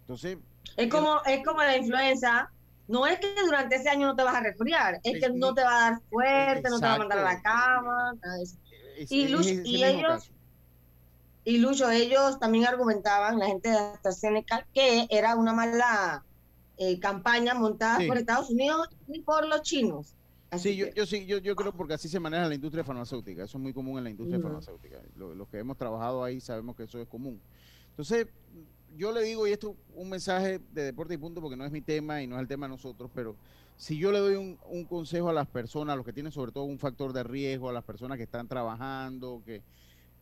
Entonces, 0.00 0.38
Es 0.76 0.88
como, 0.88 1.20
es 1.26 1.44
como 1.44 1.58
la 1.62 1.76
influenza. 1.76 2.50
No 2.88 3.06
es 3.06 3.18
que 3.18 3.34
durante 3.44 3.76
ese 3.76 3.88
año 3.88 4.06
no 4.06 4.14
te 4.16 4.22
vas 4.22 4.34
a 4.36 4.40
resfriar, 4.40 5.00
es 5.02 5.20
que 5.20 5.30
no 5.30 5.54
te 5.54 5.62
va 5.62 5.76
a 5.86 5.90
dar 5.90 6.00
fuerte, 6.08 6.68
no 6.70 6.78
te 6.78 6.86
va 6.86 6.94
a 6.94 6.98
mandar 6.98 7.18
a 7.18 7.22
la 7.24 7.42
cama. 7.42 8.14
es- 8.40 8.58
Y 9.10 9.24
es 9.24 9.46
ese 9.46 9.62
y 9.68 9.84
ellos-. 9.84 10.30
Y 11.44 11.58
Lucho, 11.58 11.90
ellos 11.90 12.38
también 12.40 12.66
argumentaban, 12.66 13.38
la 13.38 13.46
gente 13.46 13.68
de 13.68 13.76
AstraZeneca, 13.76 14.66
que 14.72 15.06
era 15.10 15.36
una 15.36 15.52
mala 15.52 16.24
eh, 16.78 17.00
campaña 17.00 17.54
montada 17.54 17.98
Sí. 18.00 18.06
por 18.06 18.18
Estados 18.18 18.50
Unidos 18.50 18.86
y 19.08 19.22
por 19.22 19.46
los 19.46 19.62
chinos. 19.62 20.12
Así 20.50 20.70
Sí, 20.70 20.76
yo, 20.76 20.86
que- 20.86 20.92
yo 20.94 21.06
sí, 21.06 21.24
yo, 21.24 21.38
yo 21.38 21.56
creo 21.56 21.72
porque 21.72 21.94
así 21.94 22.06
se 22.08 22.20
maneja 22.20 22.46
la 22.48 22.54
industria 22.54 22.84
farmacéutica. 22.84 23.44
Eso 23.44 23.56
es 23.56 23.62
muy 23.62 23.72
común 23.72 23.96
en 23.98 24.04
la 24.04 24.10
industria 24.10 24.38
Ujú. 24.38 24.48
farmacéutica. 24.48 25.00
Lo- 25.16 25.34
Los 25.34 25.48
que 25.48 25.58
hemos 25.58 25.76
trabajado 25.78 26.22
ahí 26.22 26.38
sabemos 26.40 26.76
que 26.76 26.82
eso 26.84 27.00
es 27.00 27.08
común. 27.08 27.40
Entonces, 27.90 28.26
yo 28.96 29.12
le 29.12 29.22
digo, 29.22 29.46
y 29.46 29.52
esto 29.52 29.70
es 29.70 29.76
un 29.94 30.08
mensaje 30.08 30.60
de 30.72 30.84
deporte 30.84 31.14
y 31.14 31.16
punto, 31.16 31.40
porque 31.40 31.56
no 31.56 31.64
es 31.64 31.72
mi 31.72 31.80
tema 31.80 32.22
y 32.22 32.26
no 32.26 32.36
es 32.36 32.42
el 32.42 32.48
tema 32.48 32.66
de 32.66 32.70
nosotros, 32.70 33.10
pero 33.14 33.36
si 33.76 33.98
yo 33.98 34.10
le 34.10 34.18
doy 34.18 34.34
un, 34.36 34.84
consejo 34.84 35.28
a 35.28 35.32
las 35.32 35.46
personas, 35.46 35.94
a 35.94 35.96
los 35.96 36.04
que 36.04 36.12
tienen 36.12 36.32
sobre 36.32 36.52
todo 36.52 36.64
un 36.64 36.78
factor 36.78 37.12
de 37.12 37.22
riesgo, 37.22 37.68
a 37.68 37.72
las 37.72 37.84
personas 37.84 38.16
que 38.16 38.24
están 38.24 38.48
trabajando, 38.48 39.42
que, 39.44 39.56
eh, 39.56 39.62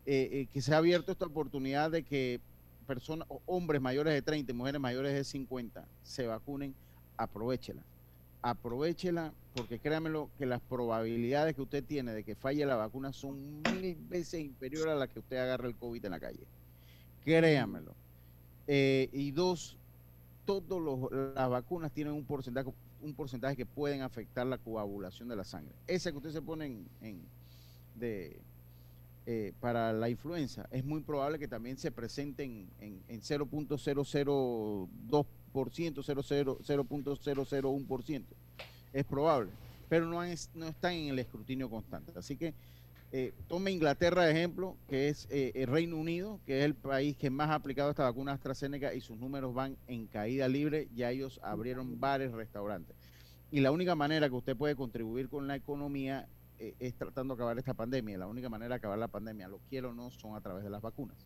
eh, 0.07 0.49
que 0.53 0.61
se 0.61 0.75
ha 0.75 0.79
abierto 0.79 1.13
esta 1.13 1.27
oportunidad 1.27 1.91
de 1.91 2.03
que 2.03 2.41
personas, 2.87 3.29
hombres 3.47 3.81
mayores 3.81 4.13
de 4.13 4.23
30 4.23 4.53
y 4.53 4.55
mujeres 4.55 4.81
mayores 4.81 5.15
de 5.15 5.25
50 5.25 5.87
se 6.03 6.27
vacunen, 6.27 6.75
aprovechela 7.17 7.83
aprovechela 8.45 9.33
porque 9.55 9.79
créamelo 9.79 10.29
que 10.37 10.45
las 10.45 10.61
probabilidades 10.61 11.55
que 11.55 11.63
usted 11.63 11.83
tiene 11.83 12.13
de 12.13 12.25
que 12.25 12.35
falle 12.35 12.67
la 12.67 12.77
vacuna 12.77 13.11
son 13.11 13.63
mil 13.63 13.97
veces 14.07 14.41
inferiores 14.41 14.93
a 14.93 14.97
las 14.97 15.09
que 15.09 15.21
usted 15.21 15.39
agarre 15.39 15.69
el 15.69 15.77
COVID 15.77 16.05
en 16.05 16.11
la 16.11 16.21
calle. 16.21 16.45
Créamelo. 17.25 17.95
Eh, 18.67 19.09
y 19.13 19.31
dos, 19.33 19.79
todas 20.45 20.81
las 21.35 21.51
vacunas 21.51 21.93
tienen 21.93 22.15
un 22.15 22.27
porcentaje, 22.27 22.73
un 23.01 23.15
porcentaje 23.15 23.57
que 23.57 23.67
pueden 23.67 24.03
afectar 24.03 24.47
la 24.47 24.59
coagulación 24.59 25.29
de 25.29 25.37
la 25.37 25.45
sangre. 25.45 25.75
Esa 25.87 26.11
que 26.11 26.17
usted 26.19 26.33
se 26.33 26.43
pone 26.43 26.67
en, 26.67 26.91
en- 27.01 27.31
de, 27.95 28.45
eh, 29.27 29.55
para 29.61 29.93
la 29.93 30.09
influenza, 30.11 30.67
es 30.71 30.85
muy 30.85 31.01
probable 31.03 31.39
que 31.39 31.49
también 31.49 31.79
se 31.79 31.93
presente 31.93 32.45
en, 32.45 32.71
en, 32.79 33.05
en 33.09 33.21
0.002%, 33.23 36.03
00 36.03 36.59
0.001%. 36.63 38.37
Es 38.93 39.05
probable, 39.05 39.53
pero 39.89 40.07
no, 40.07 40.23
es, 40.23 40.51
no 40.55 40.67
están 40.67 40.93
en 40.95 41.09
el 41.09 41.19
escrutinio 41.19 41.69
constante. 41.71 42.13
Así 42.17 42.37
que 42.37 42.55
eh, 43.17 43.33
tome 43.47 43.71
Inglaterra 43.71 44.25
de 44.25 44.33
ejemplo, 44.33 44.77
que 44.89 45.09
es 45.09 45.29
eh, 45.31 45.53
el 45.55 45.69
Reino 45.69 45.97
Unido, 45.97 46.41
que 46.47 46.59
es 46.59 46.65
el 46.65 46.75
país 46.75 47.17
que 47.17 47.31
más 47.31 47.49
ha 47.51 47.55
aplicado 47.55 47.89
esta 47.91 48.03
vacuna 48.03 48.33
AstraZeneca 48.33 48.93
y 48.93 49.01
sus 49.01 49.17
números 49.17 49.55
van 49.55 49.77
en 49.87 50.09
caída 50.09 50.49
libre. 50.49 50.89
Ya 50.97 51.13
ellos 51.13 51.39
abrieron 51.45 52.01
bares, 52.01 52.33
restaurantes. 52.33 52.97
Y 53.53 53.61
la 53.61 53.71
única 53.71 53.95
manera 53.95 54.29
que 54.29 54.35
usted 54.35 54.57
puede 54.57 54.75
contribuir 54.75 55.29
con 55.29 55.47
la 55.47 55.55
economía 55.55 56.27
eh, 56.59 56.75
es 56.81 56.97
tratando 56.97 57.37
de 57.37 57.39
acabar 57.39 57.57
esta 57.57 57.73
pandemia. 57.73 58.19
La 58.19 58.27
única 58.27 58.49
manera 58.49 58.71
de 58.71 58.79
acabar 58.79 58.99
la 58.99 59.07
pandemia, 59.07 59.47
lo 59.47 59.61
quiero 59.71 59.91
o 59.91 59.95
no, 59.95 60.11
son 60.11 60.35
a 60.35 60.41
través 60.41 60.65
de 60.65 60.71
las 60.71 60.83
vacunas. 60.83 61.17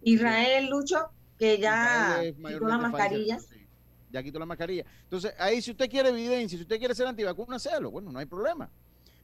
Israel, 0.00 0.70
Lucho, 0.70 1.10
que 1.38 1.58
ya 1.58 2.22
quitó 2.22 2.40
las 2.40 2.78
Pfizer, 2.78 2.90
mascarillas. 2.90 3.44
sí. 3.44 3.66
Ya 4.10 4.22
quitó 4.22 4.38
la 4.38 4.46
mascarilla. 4.46 4.86
Entonces, 5.02 5.34
ahí 5.38 5.60
si 5.60 5.72
usted 5.72 5.90
quiere 5.90 6.08
evidencia, 6.08 6.56
si 6.56 6.62
usted 6.62 6.78
quiere 6.78 6.94
ser 6.94 7.06
antivacuna, 7.06 7.58
séalo. 7.58 7.90
Bueno, 7.90 8.10
no 8.10 8.18
hay 8.18 8.24
problema. 8.24 8.70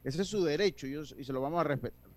Ese 0.04 0.20
es 0.20 0.28
su 0.28 0.44
derecho 0.44 0.86
y 0.86 1.24
se 1.24 1.32
lo 1.32 1.40
vamos 1.40 1.60
a 1.60 1.64
respetar. 1.64 2.09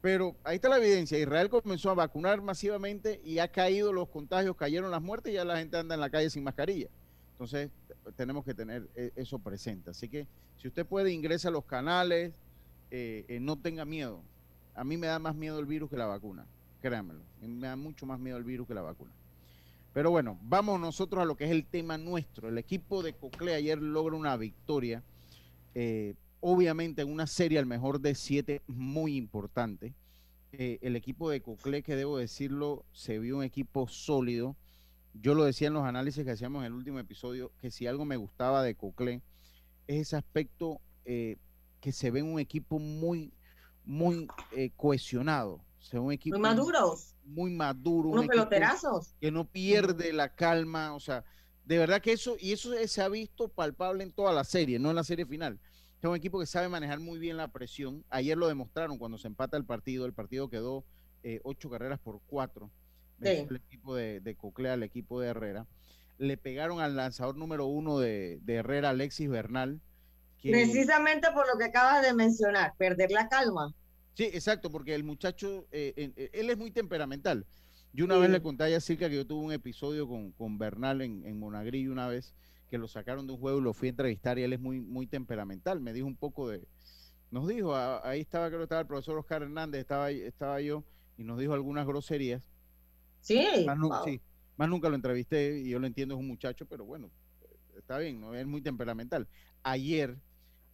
Pero 0.00 0.36
ahí 0.44 0.56
está 0.56 0.68
la 0.68 0.78
evidencia. 0.78 1.18
Israel 1.18 1.48
comenzó 1.48 1.90
a 1.90 1.94
vacunar 1.94 2.40
masivamente 2.40 3.20
y 3.24 3.40
ha 3.40 3.48
caído 3.48 3.92
los 3.92 4.08
contagios, 4.08 4.56
cayeron 4.56 4.90
las 4.90 5.02
muertes 5.02 5.32
y 5.32 5.36
ya 5.36 5.44
la 5.44 5.58
gente 5.58 5.76
anda 5.76 5.94
en 5.94 6.00
la 6.00 6.10
calle 6.10 6.30
sin 6.30 6.44
mascarilla. 6.44 6.88
Entonces, 7.32 7.70
tenemos 8.16 8.44
que 8.44 8.54
tener 8.54 8.88
eh, 8.94 9.12
eso 9.16 9.38
presente. 9.38 9.90
Así 9.90 10.08
que 10.08 10.26
si 10.56 10.68
usted 10.68 10.86
puede, 10.86 11.12
ingresa 11.12 11.48
a 11.48 11.50
los 11.50 11.64
canales, 11.64 12.32
eh, 12.90 13.24
eh, 13.28 13.40
no 13.40 13.58
tenga 13.58 13.84
miedo. 13.84 14.22
A 14.74 14.84
mí 14.84 14.96
me 14.96 15.08
da 15.08 15.18
más 15.18 15.34
miedo 15.34 15.58
el 15.58 15.66
virus 15.66 15.90
que 15.90 15.96
la 15.96 16.06
vacuna, 16.06 16.46
créanmelo. 16.80 17.20
Me 17.42 17.66
da 17.66 17.76
mucho 17.76 18.06
más 18.06 18.20
miedo 18.20 18.36
el 18.36 18.44
virus 18.44 18.68
que 18.68 18.74
la 18.74 18.82
vacuna. 18.82 19.12
Pero 19.92 20.10
bueno, 20.10 20.38
vamos 20.42 20.78
nosotros 20.78 21.22
a 21.22 21.24
lo 21.24 21.36
que 21.36 21.44
es 21.44 21.50
el 21.50 21.64
tema 21.64 21.98
nuestro. 21.98 22.48
El 22.48 22.58
equipo 22.58 23.02
de 23.02 23.14
Cocle 23.14 23.54
ayer 23.54 23.80
logra 23.80 24.14
una 24.14 24.36
victoria. 24.36 25.02
Obviamente 26.40 27.02
en 27.02 27.12
una 27.12 27.26
serie 27.26 27.58
al 27.58 27.66
mejor 27.66 28.00
de 28.00 28.14
siete 28.14 28.62
muy 28.66 29.16
importante. 29.16 29.94
el 30.52 30.96
equipo 30.96 31.28
de 31.28 31.42
Cocle, 31.42 31.82
que 31.82 31.94
debo 31.94 32.16
decirlo, 32.18 32.84
se 32.92 33.18
vio 33.18 33.36
un 33.36 33.44
equipo 33.44 33.86
sólido 33.86 34.56
yo 35.14 35.34
lo 35.34 35.44
decía 35.44 35.68
en 35.68 35.74
los 35.74 35.84
análisis 35.84 36.24
que 36.24 36.30
hacíamos 36.30 36.60
en 36.60 36.66
el 36.66 36.72
último 36.72 36.98
episodio, 36.98 37.52
que 37.58 37.70
si 37.70 37.86
algo 37.86 38.04
me 38.04 38.16
gustaba 38.16 38.62
de 38.62 38.74
Cocle 38.74 39.22
es 39.86 40.02
ese 40.02 40.16
aspecto 40.16 40.80
eh, 41.04 41.36
que 41.80 41.92
se 41.92 42.10
ve 42.10 42.22
un 42.22 42.38
equipo 42.38 42.78
muy, 42.78 43.32
muy 43.84 44.28
eh, 44.52 44.70
cohesionado. 44.76 45.60
Se 45.80 45.98
un 45.98 46.12
equipo 46.12 46.36
muy 46.36 46.42
maduros. 46.42 47.14
Muy 47.24 47.50
maduro. 47.50 48.10
Unos 48.10 48.26
peloterazos. 48.26 49.14
Que 49.20 49.30
no 49.30 49.46
pierde 49.46 50.12
la 50.12 50.34
calma. 50.34 50.94
O 50.94 51.00
sea, 51.00 51.24
de 51.64 51.78
verdad 51.78 52.02
que 52.02 52.12
eso, 52.12 52.36
y 52.38 52.52
eso 52.52 52.72
se 52.86 53.02
ha 53.02 53.08
visto 53.08 53.48
palpable 53.48 54.02
en 54.02 54.12
toda 54.12 54.32
la 54.32 54.44
serie, 54.44 54.78
no 54.78 54.90
en 54.90 54.96
la 54.96 55.04
serie 55.04 55.24
final. 55.24 55.58
Es 56.00 56.04
un 56.04 56.14
equipo 56.14 56.38
que 56.38 56.46
sabe 56.46 56.68
manejar 56.68 57.00
muy 57.00 57.18
bien 57.18 57.36
la 57.36 57.48
presión. 57.48 58.04
Ayer 58.10 58.36
lo 58.36 58.46
demostraron 58.46 58.98
cuando 58.98 59.18
se 59.18 59.26
empata 59.26 59.56
el 59.56 59.64
partido. 59.64 60.06
El 60.06 60.12
partido 60.12 60.48
quedó 60.48 60.84
eh, 61.22 61.40
ocho 61.42 61.68
carreras 61.68 61.98
por 61.98 62.20
cuatro 62.26 62.70
el 63.20 63.56
equipo 63.56 63.94
de, 63.94 64.20
de 64.20 64.34
Coclea, 64.36 64.74
el 64.74 64.82
equipo 64.82 65.20
de 65.20 65.28
Herrera. 65.28 65.66
Le 66.18 66.36
pegaron 66.36 66.80
al 66.80 66.96
lanzador 66.96 67.36
número 67.36 67.66
uno 67.66 67.98
de, 67.98 68.40
Herrera, 68.46 68.90
Alexis 68.90 69.28
Bernal. 69.28 69.80
Precisamente 70.42 71.28
por 71.32 71.46
lo 71.52 71.58
que 71.58 71.64
acabas 71.64 72.02
de 72.02 72.14
mencionar, 72.14 72.74
perder 72.76 73.10
la 73.10 73.28
calma. 73.28 73.74
Sí, 74.14 74.24
exacto, 74.24 74.70
porque 74.70 74.94
el 74.94 75.04
muchacho, 75.04 75.66
eh, 75.70 75.92
eh, 75.96 76.30
él 76.32 76.50
es 76.50 76.58
muy 76.58 76.70
temperamental. 76.70 77.46
Yo 77.92 78.04
una 78.04 78.18
vez 78.18 78.30
le 78.30 78.42
conté 78.42 78.64
a 78.64 78.68
Yacirca 78.68 79.08
que 79.08 79.16
yo 79.16 79.26
tuve 79.26 79.44
un 79.44 79.52
episodio 79.52 80.06
con, 80.06 80.58
Bernal 80.58 81.02
en, 81.02 81.24
en 81.24 81.38
Monagrillo 81.38 81.90
una 81.90 82.06
vez, 82.06 82.34
que 82.68 82.78
lo 82.78 82.88
sacaron 82.88 83.26
de 83.26 83.32
un 83.32 83.38
juego 83.38 83.58
y 83.58 83.62
lo 83.62 83.72
fui 83.72 83.88
a 83.88 83.90
entrevistar 83.90 84.38
y 84.38 84.42
él 84.42 84.52
es 84.52 84.60
muy, 84.60 84.80
muy 84.80 85.06
temperamental. 85.06 85.80
Me 85.80 85.92
dijo 85.92 86.06
un 86.06 86.16
poco 86.16 86.48
de, 86.48 86.66
nos 87.30 87.48
dijo, 87.48 87.74
ahí 87.76 88.20
estaba, 88.20 88.48
creo 88.48 88.60
que 88.60 88.64
estaba 88.64 88.80
el 88.82 88.86
profesor 88.86 89.18
Oscar 89.18 89.42
Hernández, 89.42 89.80
estaba, 89.80 90.10
estaba 90.10 90.60
yo, 90.60 90.84
y 91.16 91.24
nos 91.24 91.38
dijo 91.38 91.54
algunas 91.54 91.86
groserías. 91.86 92.42
Sí 93.20 93.66
más, 94.58 94.68
nunca 94.68 94.88
lo 94.88 94.96
entrevisté 94.96 95.60
y 95.60 95.70
yo 95.70 95.78
lo 95.78 95.86
entiendo, 95.86 96.14
es 96.14 96.20
un 96.20 96.26
muchacho, 96.26 96.66
pero 96.66 96.84
bueno, 96.84 97.10
está 97.76 97.98
bien, 97.98 98.20
¿no? 98.20 98.34
es 98.34 98.46
muy 98.46 98.60
temperamental. 98.60 99.28
Ayer 99.62 100.18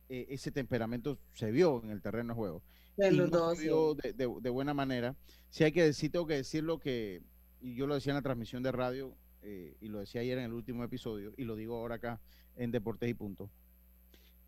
eh, 0.09 0.27
ese 0.31 0.51
temperamento 0.51 1.19
se 1.35 1.51
vio 1.51 1.83
en 1.85 1.91
el 1.91 2.01
terreno 2.01 2.33
de 2.33 2.37
juego. 2.37 2.63
De 2.97 3.09
y 3.09 3.17
no 3.17 3.55
se 3.55 3.63
vio 3.63 3.95
de, 3.95 4.51
buena 4.51 4.73
manera. 4.73 5.15
Si 5.51 5.65
hay 5.65 5.73
que 5.73 5.83
decir, 5.83 6.11
tengo 6.11 6.27
que 6.27 6.35
decirlo 6.35 6.79
que, 6.79 7.23
y 7.61 7.75
yo 7.75 7.87
lo 7.87 7.95
decía 7.95 8.13
en 8.13 8.17
la 8.17 8.23
transmisión 8.23 8.63
de 8.63 8.73
radio, 8.73 9.15
eh, 9.45 9.77
y 9.81 9.89
lo 9.89 10.01
decía 10.01 10.23
ayer 10.23 10.39
en 10.39 10.45
el 10.45 10.53
último 10.53 10.83
episodio, 10.85 11.33
y 11.37 11.45
lo 11.45 11.55
digo 11.55 11.77
ahora 11.77 11.97
acá 11.97 12.21
en 12.57 12.71
Deportes 12.71 13.09
y 13.09 13.15
Punto, 13.15 13.51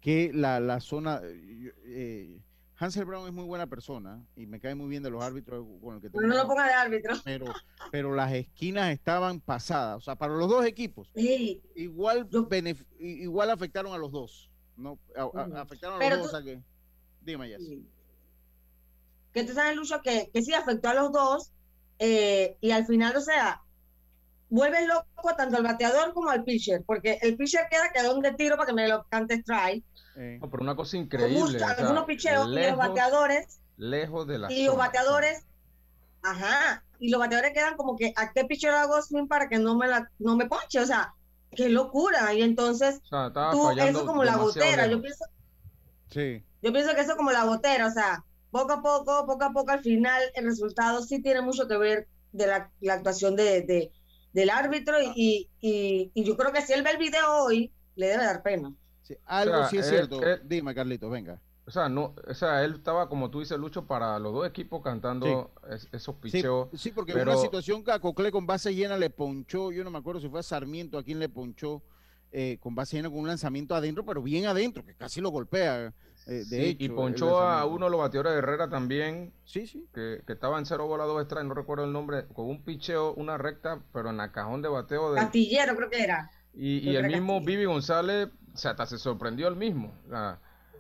que 0.00 0.30
la, 0.32 0.60
la 0.60 0.80
zona, 0.80 1.20
eh, 1.22 2.40
Hansel 2.78 3.04
Brown 3.04 3.26
es 3.26 3.32
muy 3.32 3.44
buena 3.44 3.66
persona 3.66 4.24
y 4.36 4.46
me 4.46 4.60
cae 4.60 4.74
muy 4.74 4.88
bien 4.88 5.02
de 5.02 5.10
los 5.10 5.22
árbitros 5.22 5.66
con 5.80 5.96
el 5.96 6.00
que 6.00 6.10
No 6.10 6.34
lo 6.34 6.46
ponga 6.46 6.66
de 6.66 6.72
árbitro. 6.74 7.14
Pero, 7.24 7.46
pero 7.90 8.14
las 8.14 8.32
esquinas 8.32 8.92
estaban 8.92 9.40
pasadas. 9.40 9.96
O 9.96 10.00
sea, 10.00 10.16
para 10.16 10.34
los 10.34 10.48
dos 10.48 10.64
equipos. 10.66 11.10
Igual, 11.14 12.28
igual 12.98 13.50
afectaron 13.50 13.92
a 13.94 13.98
los 13.98 14.12
dos. 14.12 14.50
No, 14.76 14.98
afectaron 15.54 16.02
a 16.02 16.10
los 16.10 16.30
dos. 16.30 16.34
a 16.34 16.42
que, 16.42 16.60
dime, 17.22 17.48
ya. 17.50 17.56
Que 19.32 19.44
tú 19.44 19.54
sabes, 19.54 19.76
Lucho, 19.76 20.00
que, 20.02 20.30
que 20.32 20.42
sí 20.42 20.52
afectó 20.52 20.88
a 20.90 20.94
los 20.94 21.12
dos. 21.12 21.52
Eh, 21.98 22.58
y 22.60 22.70
al 22.72 22.86
final, 22.86 23.16
o 23.16 23.20
sea, 23.20 23.62
vuelve 24.48 24.86
loco 24.86 25.34
tanto 25.36 25.56
al 25.56 25.62
bateador 25.62 26.12
como 26.12 26.30
al 26.30 26.44
pitcher. 26.44 26.82
Porque 26.86 27.18
el 27.22 27.36
pitcher 27.36 27.68
queda 27.70 27.90
que 27.92 28.02
donde 28.02 28.32
tiro 28.34 28.56
para 28.56 28.66
que 28.66 28.72
me 28.72 28.88
lo 28.88 29.04
cante 29.08 29.34
strike 29.34 29.84
eh, 30.16 30.38
no, 30.40 30.50
pero 30.50 30.62
una 30.62 30.74
cosa 30.74 30.96
increíble. 30.96 31.62
algunos 31.62 32.04
picheos 32.04 32.48
y 32.48 32.54
los 32.54 32.76
bateadores. 32.76 33.60
Lejos 33.76 34.26
de 34.26 34.38
la. 34.38 34.50
Y 34.50 34.64
los 34.64 34.76
bateadores. 34.76 35.44
Ajá. 36.22 36.82
Y 36.98 37.10
los 37.10 37.20
bateadores 37.20 37.52
quedan 37.52 37.76
como 37.76 37.96
que, 37.96 38.14
¿a 38.16 38.32
qué 38.32 38.46
picheo 38.46 38.74
hago 38.74 39.00
swing 39.02 39.26
para 39.26 39.48
que 39.48 39.58
no 39.58 39.76
me, 39.76 39.86
la, 39.86 40.10
no 40.18 40.34
me 40.34 40.46
ponche? 40.46 40.80
O 40.80 40.86
sea, 40.86 41.12
qué 41.54 41.68
locura. 41.68 42.32
Y 42.32 42.42
entonces, 42.42 43.02
tú, 43.52 43.70
eso 43.70 44.06
como 44.06 44.24
la 44.24 44.36
gotera. 44.36 44.86
Yo 44.86 45.02
pienso. 45.02 45.24
Sí. 46.10 46.42
Yo 46.62 46.72
pienso 46.72 46.94
que 46.94 47.02
eso 47.02 47.10
es 47.10 47.16
como 47.16 47.32
la 47.32 47.44
gotera. 47.44 47.86
O 47.86 47.90
sea, 47.90 48.24
poco 48.50 48.72
a 48.72 48.82
poco, 48.82 49.26
poco 49.26 49.44
a 49.44 49.52
poco, 49.52 49.70
al 49.70 49.80
final, 49.80 50.22
el 50.34 50.46
resultado 50.46 51.02
sí 51.02 51.20
tiene 51.20 51.42
mucho 51.42 51.68
que 51.68 51.76
ver 51.76 52.08
de 52.32 52.46
la, 52.46 52.70
la 52.80 52.94
actuación 52.94 53.36
de, 53.36 53.60
de, 53.62 53.92
del 54.36 54.50
árbitro. 54.50 54.96
Y, 55.02 55.48
y, 55.60 56.12
y 56.14 56.24
yo 56.24 56.36
creo 56.36 56.52
que 56.52 56.62
si 56.62 56.72
él 56.72 56.82
ve 56.82 56.90
el 56.90 56.98
video 56.98 57.44
hoy, 57.44 57.72
le 57.96 58.06
debe 58.06 58.24
dar 58.24 58.42
pena 58.42 58.72
algo 59.24 59.68
sí 59.68 59.78
es 59.78 59.88
cierto. 59.88 60.20
Dime, 60.44 60.74
Carlito, 60.74 61.08
venga. 61.10 61.40
O 61.66 61.70
sea, 61.70 61.88
no, 61.88 62.14
o 62.28 62.34
sea, 62.34 62.64
él 62.64 62.74
estaba, 62.76 63.08
como 63.08 63.28
tú 63.28 63.40
dices, 63.40 63.58
Lucho, 63.58 63.86
para 63.86 64.18
los 64.20 64.32
dos 64.32 64.46
equipos 64.46 64.82
cantando 64.82 65.52
esos 65.92 66.14
picheos. 66.16 66.68
Sí, 66.74 66.92
porque 66.92 67.12
en 67.12 67.22
una 67.22 67.36
situación 67.36 67.82
que 67.82 67.90
a 67.90 67.98
Cocle 67.98 68.30
con 68.30 68.46
base 68.46 68.72
llena 68.74 68.96
le 68.96 69.10
ponchó, 69.10 69.72
yo 69.72 69.82
no 69.82 69.90
me 69.90 69.98
acuerdo 69.98 70.20
si 70.20 70.28
fue 70.28 70.40
a 70.40 70.44
Sarmiento 70.44 70.96
a 70.96 71.02
quien 71.02 71.18
le 71.18 71.28
ponchó 71.28 71.82
eh, 72.30 72.58
con 72.60 72.76
base 72.76 72.96
llena 72.96 73.10
con 73.10 73.18
un 73.18 73.26
lanzamiento 73.26 73.74
adentro, 73.74 74.04
pero 74.04 74.22
bien 74.22 74.46
adentro, 74.46 74.84
que 74.84 74.94
casi 74.94 75.20
lo 75.20 75.30
golpea. 75.30 75.92
Eh, 76.26 76.44
de 76.48 76.68
hecho, 76.68 76.84
y 76.84 76.88
ponchó 76.88 77.40
a 77.40 77.64
uno 77.66 77.86
de 77.86 77.90
los 77.90 78.00
bateadores 78.00 78.32
de 78.32 78.38
Herrera 78.38 78.68
también. 78.68 79.32
Sí, 79.44 79.66
sí. 79.66 79.86
Que, 79.94 80.22
estaba 80.26 80.58
en 80.58 80.66
cero 80.66 80.86
bola 80.86 81.04
dos 81.04 81.20
extra, 81.20 81.42
no 81.44 81.54
recuerdo 81.54 81.84
el 81.84 81.92
nombre, 81.92 82.26
con 82.34 82.46
un 82.46 82.62
picheo, 82.62 83.14
una 83.14 83.38
recta, 83.38 83.80
pero 83.92 84.10
en 84.10 84.16
la 84.16 84.32
cajón 84.32 84.62
de 84.62 84.68
bateo 84.68 85.12
de. 85.12 85.20
Castillero, 85.20 85.76
creo 85.76 85.90
que 85.90 86.02
era. 86.02 86.30
Y, 86.52 86.90
y 86.90 86.96
el 86.96 87.08
mismo 87.08 87.40
Vivi 87.42 87.66
González 87.66 88.30
o 88.56 88.58
sea, 88.58 88.70
hasta 88.70 88.86
se 88.86 88.96
sorprendió 88.96 89.48
el 89.48 89.56
mismo. 89.56 89.92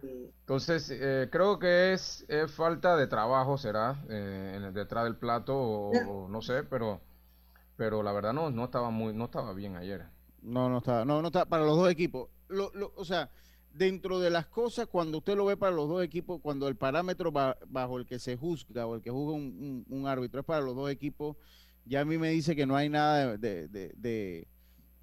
entonces, 0.02 0.90
eh, 0.90 1.28
creo 1.30 1.58
que 1.58 1.92
es, 1.92 2.24
falta 2.48 2.96
de 2.96 3.06
trabajo, 3.06 3.58
será, 3.58 4.02
eh, 4.08 4.70
detrás 4.72 5.04
del 5.04 5.16
plato, 5.16 5.54
o, 5.54 6.28
no 6.28 6.40
sé, 6.40 6.64
pero 6.64 7.02
pero 7.76 8.02
la 8.02 8.12
verdad 8.12 8.32
no, 8.32 8.50
no 8.50 8.64
estaba 8.64 8.88
muy, 8.88 9.12
no 9.12 9.26
estaba 9.26 9.52
bien 9.52 9.76
ayer. 9.76 10.06
No, 10.40 10.70
no 10.70 10.78
estaba, 10.78 11.04
no, 11.04 11.20
no 11.20 11.28
estaba 11.28 11.44
para 11.44 11.66
los 11.66 11.76
dos 11.76 11.90
equipos. 11.90 12.30
Lo, 12.48 12.70
o 12.94 13.04
sea, 13.04 13.28
dentro 13.76 14.20
de 14.20 14.30
las 14.30 14.46
cosas, 14.46 14.86
cuando 14.86 15.18
usted 15.18 15.36
lo 15.36 15.44
ve 15.46 15.56
para 15.56 15.74
los 15.74 15.88
dos 15.88 16.02
equipos, 16.02 16.40
cuando 16.40 16.68
el 16.68 16.76
parámetro 16.76 17.32
bajo 17.32 17.98
el 17.98 18.06
que 18.06 18.18
se 18.18 18.36
juzga 18.36 18.86
o 18.86 18.94
el 18.94 19.02
que 19.02 19.10
juzga 19.10 19.34
un, 19.34 20.04
árbitro 20.06 20.40
es 20.40 20.46
para 20.46 20.60
los 20.60 20.74
dos 20.74 20.90
equipos, 20.90 21.36
ya 21.84 22.00
a 22.00 22.04
mí 22.04 22.18
me 22.18 22.30
dice 22.30 22.56
que 22.56 22.66
no 22.66 22.76
hay 22.76 22.88
nada 22.88 23.36
de 23.36 24.46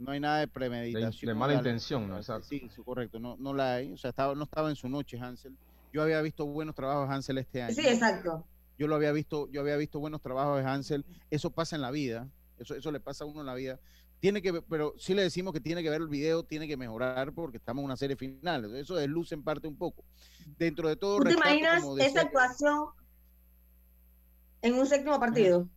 no 0.04 0.12
hay 0.12 0.20
nada 0.20 0.40
de 0.40 0.48
premeditación. 0.48 1.30
De, 1.30 1.34
mala 1.34 1.54
intención, 1.54 2.08
¿no? 2.08 2.18
Exacto. 2.18 2.48
Sí, 2.48 2.68
correcto, 2.84 3.20
no, 3.20 3.38
no 3.38 3.54
la 3.54 3.76
hay. 3.76 3.94
O 3.94 3.98
sea, 3.98 4.10
estaba, 4.10 4.36
no 4.36 4.44
estaba 4.44 4.70
en 4.70 4.76
su 4.76 4.90
noche 4.90 5.18
Hansel. 5.20 5.56
Yo 5.92 6.02
había 6.02 6.22
visto 6.22 6.46
buenos 6.46 6.76
trabajos 6.76 7.08
de 7.08 7.16
Hansel 7.16 7.38
este 7.38 7.62
año. 7.62 7.74
Sí, 7.74 7.88
exacto. 7.88 8.46
Yo 8.78 8.88
lo 8.88 8.96
había 8.96 9.12
visto, 9.12 9.50
yo 9.52 9.62
había 9.62 9.78
visto 9.78 10.00
buenos 10.00 10.22
trabajos 10.22 10.58
de 10.58 10.70
Hansel. 10.70 11.06
Eso 11.30 11.52
pasa 11.52 11.76
en 11.76 11.82
la 11.84 11.92
vida, 11.92 12.28
eso, 12.58 12.76
eso 12.76 12.92
le 12.92 13.00
pasa 13.00 13.24
a 13.24 13.28
uno 13.28 13.42
en 13.42 13.46
la 13.46 13.56
vida. 13.56 13.80
Tiene 14.24 14.42
que, 14.42 14.62
pero 14.62 14.94
sí 14.98 15.14
le 15.14 15.22
decimos 15.22 15.52
que 15.52 15.60
tiene 15.60 15.84
que 15.84 15.90
ver 15.90 16.00
el 16.00 16.08
video, 16.08 16.44
tiene 16.44 16.66
que 16.66 16.78
mejorar 16.78 17.34
porque 17.34 17.58
estamos 17.58 17.82
en 17.82 17.88
una 17.88 17.98
serie 17.98 18.16
final. 18.16 18.74
Eso 18.74 18.96
desluce 18.96 19.36
en 19.36 19.44
parte 19.44 19.68
un 19.68 19.76
poco. 19.76 20.06
Dentro 20.58 20.88
de 20.88 20.96
todo. 20.96 21.18
¿Tú 21.18 21.24
te 21.26 21.34
imaginas 21.34 21.84
esa 22.00 22.22
actuación 22.22 22.86
en 24.62 24.76
un 24.76 24.88
séptimo 24.88 25.20
partido? 25.20 25.68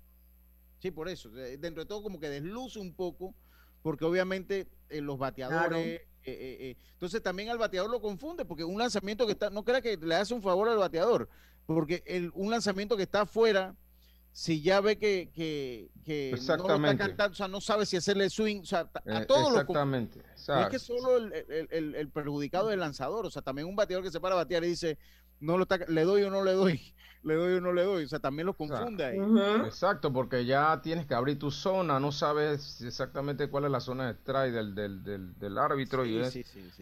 Sí, 0.78 0.92
por 0.92 1.08
eso. 1.08 1.28
Dentro 1.28 1.82
de 1.82 1.88
todo 1.88 2.04
como 2.04 2.20
que 2.20 2.28
desluce 2.28 2.78
un 2.78 2.94
poco 2.94 3.34
porque 3.82 4.04
obviamente 4.04 4.68
eh, 4.90 5.00
los 5.00 5.18
bateadores... 5.18 5.84
Eh, 5.84 6.06
eh, 6.22 6.76
entonces 6.92 7.20
también 7.20 7.48
al 7.48 7.58
bateador 7.58 7.90
lo 7.90 8.00
confunde, 8.00 8.44
porque 8.44 8.62
un 8.62 8.78
lanzamiento 8.78 9.26
que 9.26 9.32
está, 9.32 9.50
no 9.50 9.64
crea 9.64 9.80
que 9.80 9.96
le 9.96 10.14
hace 10.14 10.34
un 10.34 10.42
favor 10.42 10.68
al 10.68 10.78
bateador, 10.78 11.28
porque 11.66 12.04
el, 12.06 12.30
un 12.34 12.52
lanzamiento 12.52 12.96
que 12.96 13.02
está 13.02 13.22
afuera, 13.22 13.74
si 14.36 14.60
ya 14.60 14.82
ve 14.82 14.98
que, 14.98 15.30
que, 15.34 15.88
que 16.04 16.38
no 16.58 16.68
lo 16.68 16.74
está 16.74 16.96
cantando, 16.98 17.32
o 17.32 17.34
sea, 17.34 17.48
no 17.48 17.58
sabe 17.62 17.86
si 17.86 17.96
hacerle 17.96 18.28
swing, 18.28 18.60
o 18.60 18.64
sea, 18.66 18.86
a 19.06 19.24
todos 19.24 19.48
Exactamente. 19.52 20.20
No 20.46 20.60
es 20.60 20.68
que 20.68 20.78
solo 20.78 21.16
el, 21.16 21.32
el, 21.70 21.94
el, 21.94 22.08
perjudicado 22.10 22.68
es 22.68 22.74
el 22.74 22.80
lanzador, 22.80 23.24
o 23.24 23.30
sea, 23.30 23.40
también 23.40 23.66
un 23.66 23.74
bateador 23.74 24.04
que 24.04 24.10
se 24.10 24.20
para 24.20 24.34
a 24.34 24.36
batear 24.36 24.62
y 24.64 24.68
dice, 24.68 24.98
no 25.40 25.56
lo 25.56 25.62
está, 25.62 25.78
le 25.88 26.04
doy 26.04 26.22
o 26.24 26.30
no 26.30 26.44
le 26.44 26.52
doy, 26.52 26.78
le 27.22 27.34
doy 27.34 27.54
o 27.54 27.60
no 27.62 27.72
le 27.72 27.84
doy, 27.84 28.04
o 28.04 28.08
sea, 28.08 28.18
también 28.18 28.44
lo 28.44 28.52
confunde 28.52 29.06
ahí. 29.06 29.18
Exacto, 29.64 30.12
porque 30.12 30.44
ya 30.44 30.82
tienes 30.82 31.06
que 31.06 31.14
abrir 31.14 31.38
tu 31.38 31.50
zona, 31.50 31.98
no 31.98 32.12
sabes 32.12 32.82
exactamente 32.82 33.48
cuál 33.48 33.64
es 33.64 33.70
la 33.70 33.80
zona 33.80 34.04
de 34.04 34.12
strike 34.20 34.52
del, 34.52 34.74
del, 35.02 35.38
del, 35.38 35.56
árbitro 35.56 36.04
y 36.04 36.22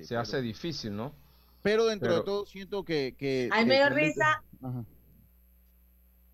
se 0.02 0.16
hace 0.16 0.42
difícil, 0.42 0.96
¿no? 0.96 1.14
Pero 1.62 1.86
dentro 1.86 2.16
de 2.16 2.22
todo 2.24 2.46
siento 2.46 2.84
que... 2.84 3.14
que 3.16 3.48
Hay 3.52 3.64
medio 3.64 3.90
risa. 3.90 4.42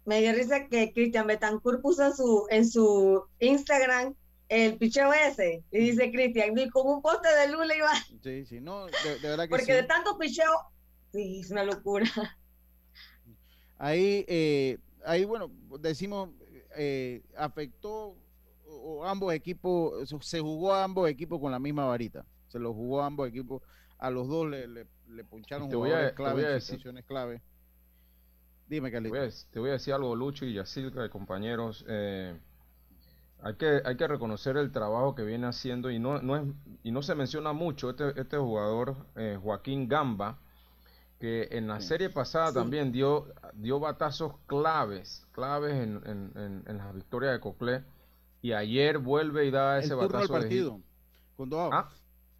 Me 0.04 0.20
dio 0.20 0.32
risa 0.32 0.66
que 0.68 0.92
Cristian 0.92 1.26
Betancourt 1.26 1.80
puso 1.82 2.04
en 2.06 2.14
su, 2.16 2.46
en 2.50 2.68
su 2.68 3.24
Instagram 3.38 4.14
el 4.48 4.76
picheo 4.78 5.12
ese. 5.12 5.62
Y 5.70 5.78
dice 5.78 6.10
Cristian, 6.10 6.56
y 6.58 6.68
con 6.70 6.86
un 6.86 7.02
poste 7.02 7.28
de 7.28 7.52
luz 7.52 7.66
le 7.66 7.76
iba. 7.76 7.92
Sí, 8.22 8.44
sí, 8.46 8.60
no, 8.60 8.86
de, 8.86 8.92
de 9.22 9.28
verdad 9.28 9.44
que 9.44 9.50
Porque 9.50 9.64
sí. 9.66 9.72
de 9.72 9.82
tanto 9.84 10.18
picheo, 10.18 10.50
sí, 11.12 11.40
es 11.40 11.50
una 11.50 11.64
locura. 11.64 12.06
Ahí, 13.78 14.24
eh, 14.28 14.78
ahí 15.04 15.24
bueno, 15.24 15.50
decimos, 15.80 16.30
eh, 16.76 17.22
afectó 17.36 18.16
o, 18.66 19.04
ambos 19.06 19.32
equipos, 19.32 20.08
se- 20.20 20.40
jugó 20.40 20.72
a 20.74 20.84
ambos 20.84 21.08
equipos 21.08 21.40
con 21.40 21.50
la 21.52 21.58
misma 21.58 21.84
varita. 21.86 22.24
Se 22.48 22.58
lo 22.58 22.74
jugó 22.74 23.02
a 23.02 23.06
ambos 23.06 23.28
equipos. 23.28 23.62
A 23.98 24.10
los 24.10 24.28
dos 24.28 24.48
le, 24.48 24.66
le, 24.66 24.86
le 25.08 25.24
poncharon 25.24 25.68
Te 25.68 25.76
voy 25.76 25.90
a- 25.90 25.92
jugadores 25.92 26.10
te 26.10 26.16
clave 26.16 26.34
voy 26.34 26.44
a 26.44 26.48
en 26.48 26.54
decir- 26.54 26.60
situaciones 26.66 27.04
clave. 27.04 27.42
Dime, 28.70 28.88
Te 28.88 28.92
Carlito. 28.92 29.16
voy, 29.16 29.26
a, 29.26 29.30
te 29.50 29.58
voy 29.58 29.68
a 29.70 29.72
decir 29.72 29.92
algo, 29.94 30.14
Lucho 30.14 30.44
y 30.46 30.54
Yacilca, 30.54 31.04
y 31.04 31.08
compañeros. 31.08 31.84
eh, 31.88 32.38
hay, 33.42 33.54
que, 33.54 33.82
hay 33.84 33.96
que 33.96 34.06
reconocer 34.06 34.56
el 34.58 34.70
trabajo 34.70 35.14
que 35.14 35.24
viene 35.24 35.46
haciendo 35.46 35.90
y 35.90 35.98
no, 35.98 36.20
no, 36.22 36.36
es, 36.36 36.42
y 36.84 36.90
no 36.92 37.02
se 37.02 37.14
menciona 37.14 37.52
mucho 37.52 37.90
este, 37.90 38.18
este 38.20 38.36
jugador, 38.36 38.96
eh, 39.16 39.38
Joaquín 39.42 39.88
Gamba, 39.88 40.38
que 41.18 41.48
en 41.50 41.66
la 41.66 41.80
Sí. 41.80 41.88
serie 41.88 42.10
pasada 42.10 42.48
Sí. 42.48 42.54
también 42.54 42.92
dio, 42.92 43.26
dio 43.54 43.80
batazos 43.80 44.34
claves, 44.46 45.26
claves 45.32 45.74
en, 45.74 46.00
en, 46.06 46.32
en, 46.36 46.64
en 46.66 46.76
las 46.78 46.94
victorias 46.94 47.32
de 47.32 47.40
Coclé. 47.40 47.82
Y 48.42 48.52
ayer 48.52 48.98
vuelve 48.98 49.46
y 49.46 49.50
da 49.50 49.78
El 49.78 49.84
ese 49.84 49.94
turno 49.94 50.02
del 50.06 50.12
batazo 50.12 50.34
de 50.34 50.40
partido. 50.40 50.80
Con 51.36 51.50
dos. 51.50 51.70
Ah, 51.72 51.88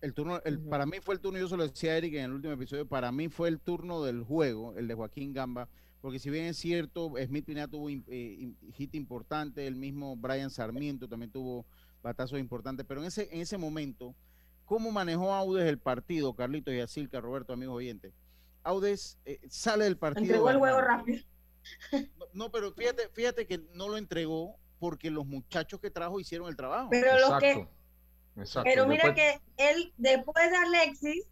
El 0.00 0.14
turno, 0.14 0.40
el, 0.44 0.60
para 0.60 0.86
mí 0.86 0.98
fue 1.02 1.14
el 1.14 1.20
turno, 1.20 1.38
yo 1.38 1.48
se 1.48 1.56
lo 1.58 1.66
decía 1.66 1.92
a 1.92 1.96
Eric 1.96 2.14
en 2.14 2.24
el 2.24 2.32
último 2.32 2.54
episodio, 2.54 2.86
para 2.86 3.10
mí 3.12 3.28
fue 3.28 3.48
el 3.48 3.58
turno 3.60 4.02
del 4.02 4.22
juego, 4.22 4.74
el 4.76 4.88
de 4.88 4.94
Joaquín 4.94 5.34
Gamba, 5.34 5.68
porque 6.00 6.18
si 6.18 6.30
bien 6.30 6.46
es 6.46 6.56
cierto, 6.56 7.12
Smith 7.26 7.44
Pineda 7.44 7.68
tuvo 7.68 7.88
eh, 7.90 8.52
hit 8.74 8.94
importante, 8.94 9.66
el 9.66 9.76
mismo 9.76 10.16
Brian 10.16 10.50
Sarmiento 10.50 11.08
también 11.08 11.30
tuvo 11.30 11.66
batazos 12.02 12.38
importantes, 12.38 12.86
pero 12.88 13.00
en 13.02 13.08
ese, 13.08 13.28
en 13.32 13.40
ese 13.40 13.58
momento, 13.58 14.14
¿cómo 14.64 14.90
manejó 14.90 15.34
Audes 15.34 15.68
el 15.68 15.78
partido, 15.78 16.34
Carlitos 16.34 16.72
y 16.72 16.80
Asilca, 16.80 17.20
Roberto, 17.20 17.52
amigos 17.52 17.76
oyentes? 17.76 18.12
Audes 18.62 19.18
eh, 19.24 19.40
sale 19.48 19.84
del 19.84 19.96
partido. 19.98 20.24
Entregó 20.24 20.50
el 20.50 20.58
juego 20.58 20.76
ganando. 20.78 20.98
rápido. 20.98 21.24
No, 21.92 22.26
no, 22.32 22.50
pero 22.50 22.72
fíjate, 22.72 23.08
fíjate 23.12 23.46
que 23.46 23.58
no 23.74 23.88
lo 23.88 23.98
entregó 23.98 24.56
porque 24.78 25.10
los 25.10 25.26
muchachos 25.26 25.80
que 25.80 25.90
trajo 25.90 26.18
hicieron 26.20 26.48
el 26.48 26.56
trabajo. 26.56 26.88
Pero 26.90 27.12
lo 27.18 27.38
que, 27.38 27.50
exacto. 27.50 27.70
Exacto. 28.36 28.70
pero 28.70 28.86
mira 28.86 29.12
Después- 29.12 29.40
que 29.56 29.70
él, 29.70 29.92
después 29.98 30.50
de 30.50 30.56
Alexis, 30.56 31.24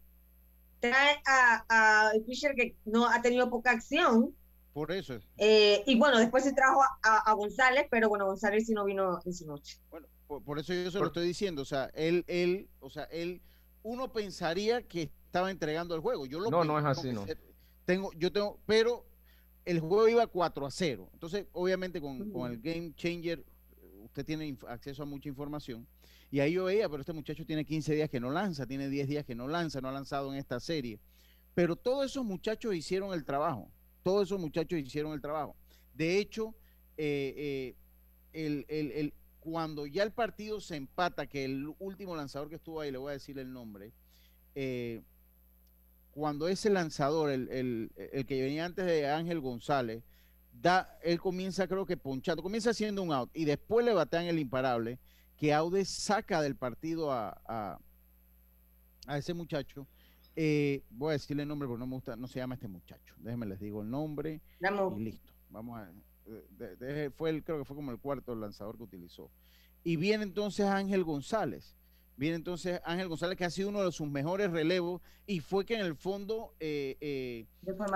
trae 0.79 1.19
a, 1.25 1.65
a 1.67 2.11
pitcher 2.27 2.53
que 2.55 2.75
no 2.85 3.07
ha 3.07 3.21
tenido 3.23 3.49
poca 3.49 3.71
acción. 3.71 4.35
Por 4.79 4.93
eso. 4.93 5.19
eh, 5.37 5.83
y 5.85 5.97
bueno, 5.99 6.17
después 6.19 6.45
se 6.45 6.53
trajo 6.53 6.81
a, 7.03 7.17
a 7.29 7.33
González, 7.33 7.85
pero 7.91 8.07
bueno, 8.07 8.25
González 8.25 8.65
sí 8.65 8.73
no 8.73 8.85
vino 8.85 9.19
en 9.25 9.33
su 9.33 9.45
noche. 9.45 9.77
Bueno, 9.89 10.07
por, 10.25 10.41
por 10.41 10.57
eso 10.57 10.73
yo 10.73 10.85
se 10.89 10.91
Por- 10.97 11.01
lo 11.01 11.07
estoy 11.07 11.27
diciendo, 11.27 11.63
o 11.63 11.65
sea, 11.65 11.91
él, 11.93 12.23
él, 12.27 12.69
o 12.79 12.89
sea, 12.89 13.03
él, 13.11 13.41
uno 13.83 14.13
pensaría 14.13 14.81
que 14.87 15.11
estaba 15.25 15.51
entregando 15.51 15.95
el 15.95 16.01
juego. 16.01 16.25
Yo 16.25 16.39
lo 16.39 16.49
No, 16.49 16.63
no 16.63 16.79
es 16.79 16.85
así, 16.85 17.11
no. 17.11 17.25
Tengo, 17.83 18.11
yo 18.13 18.31
tengo, 18.31 18.57
pero 18.65 19.05
el 19.65 19.81
juego 19.81 20.07
iba 20.07 20.25
4 20.27 20.65
a 20.65 20.71
0. 20.71 21.09
Entonces, 21.11 21.47
obviamente 21.51 21.99
con, 21.99 22.31
con 22.31 22.49
el 22.49 22.61
Game 22.61 22.93
Changer, 22.95 23.43
usted 24.05 24.25
tiene 24.25 24.57
acceso 24.69 25.03
a 25.03 25.05
mucha 25.05 25.27
información. 25.27 25.85
Y 26.31 26.39
ahí 26.39 26.53
yo 26.53 26.63
veía, 26.65 26.87
pero 26.87 27.01
este 27.01 27.11
muchacho 27.11 27.45
tiene 27.45 27.65
15 27.65 27.95
días 27.95 28.09
que 28.09 28.21
no 28.21 28.29
lanza, 28.31 28.65
tiene 28.65 28.87
10 28.87 29.09
días 29.09 29.25
que 29.25 29.35
no 29.35 29.49
lanza, 29.49 29.81
no 29.81 29.89
ha 29.89 29.91
lanzado 29.91 30.31
en 30.31 30.39
esta 30.39 30.61
serie. 30.61 31.01
Pero 31.53 31.75
todos 31.75 32.05
esos 32.05 32.23
muchachos 32.23 32.73
hicieron 32.75 33.11
el 33.13 33.25
trabajo. 33.25 33.69
Todos 34.03 34.27
esos 34.27 34.39
muchachos 34.39 34.79
hicieron 34.79 35.13
el 35.13 35.21
trabajo. 35.21 35.55
De 35.93 36.17
hecho, 36.17 36.55
eh, 36.97 37.75
eh, 38.33 39.11
cuando 39.39 39.85
ya 39.85 40.03
el 40.03 40.11
partido 40.11 40.59
se 40.61 40.75
empata, 40.75 41.27
que 41.27 41.45
el 41.45 41.73
último 41.79 42.15
lanzador 42.15 42.49
que 42.49 42.55
estuvo 42.55 42.79
ahí, 42.81 42.91
le 42.91 42.97
voy 42.97 43.09
a 43.09 43.13
decir 43.13 43.37
el 43.39 43.51
nombre, 43.51 43.91
eh, 44.55 45.01
cuando 46.11 46.47
ese 46.47 46.69
lanzador, 46.69 47.29
el, 47.29 47.49
el- 47.49 48.25
que 48.25 48.41
venía 48.41 48.65
antes 48.65 48.85
de 48.85 49.07
Ángel 49.07 49.39
González, 49.39 50.03
da, 50.51 50.97
él 51.03 51.19
comienza 51.19 51.67
creo 51.67 51.85
que 51.85 51.95
ponchando, 51.97 52.43
comienza 52.43 52.71
haciendo 52.71 53.01
un 53.01 53.13
out 53.13 53.29
y 53.33 53.45
después 53.45 53.85
le 53.85 53.93
batean 53.93 54.25
el 54.25 54.39
imparable, 54.39 54.99
que 55.37 55.53
Aude 55.53 55.85
saca 55.85 56.41
del 56.41 56.55
partido 56.55 57.11
a 57.13 57.79
ese 59.15 59.33
muchacho. 59.33 59.87
Eh, 60.41 60.83
voy 60.89 61.09
a 61.09 61.11
decirle 61.13 61.43
el 61.43 61.49
nombre 61.49 61.67
porque 61.67 61.81
no 61.81 61.87
me 61.87 61.95
gusta, 61.95 62.15
no 62.15 62.25
se 62.25 62.39
llama 62.39 62.55
este 62.55 62.69
muchacho. 62.69 63.13
Déjenme 63.17 63.45
les 63.45 63.59
digo 63.59 63.81
el 63.81 63.89
nombre 63.89 64.39
y 64.95 65.01
listo. 65.01 65.33
Vamos 65.49 65.77
a. 65.77 65.91
eh, 66.27 66.45
de- 66.51 66.75
de- 66.77 67.09
fue 67.11 67.29
el, 67.31 67.43
creo 67.43 67.57
que 67.59 67.65
fue 67.65 67.75
como 67.75 67.91
el 67.91 67.99
cuarto 67.99 68.33
lanzador 68.35 68.77
que 68.77 68.83
utilizó. 68.83 69.29
Y 69.83 69.97
viene 69.97 70.23
entonces 70.23 70.65
Ángel 70.65 71.03
González. 71.03 71.75
Viene 72.15 72.37
entonces 72.37 72.79
Ángel 72.85 73.09
González, 73.09 73.37
que 73.37 73.43
ha 73.43 73.49
sido 73.49 73.67
uno 73.67 73.83
de 73.83 73.91
sus 73.91 74.07
mejores 74.07 74.49
relevos 74.51 75.01
y 75.25 75.41
fue 75.41 75.65
que 75.65 75.75
en 75.75 75.81
el 75.85 75.95
fondo 75.95 76.53
eh, 76.61 76.95
eh, 77.01 77.45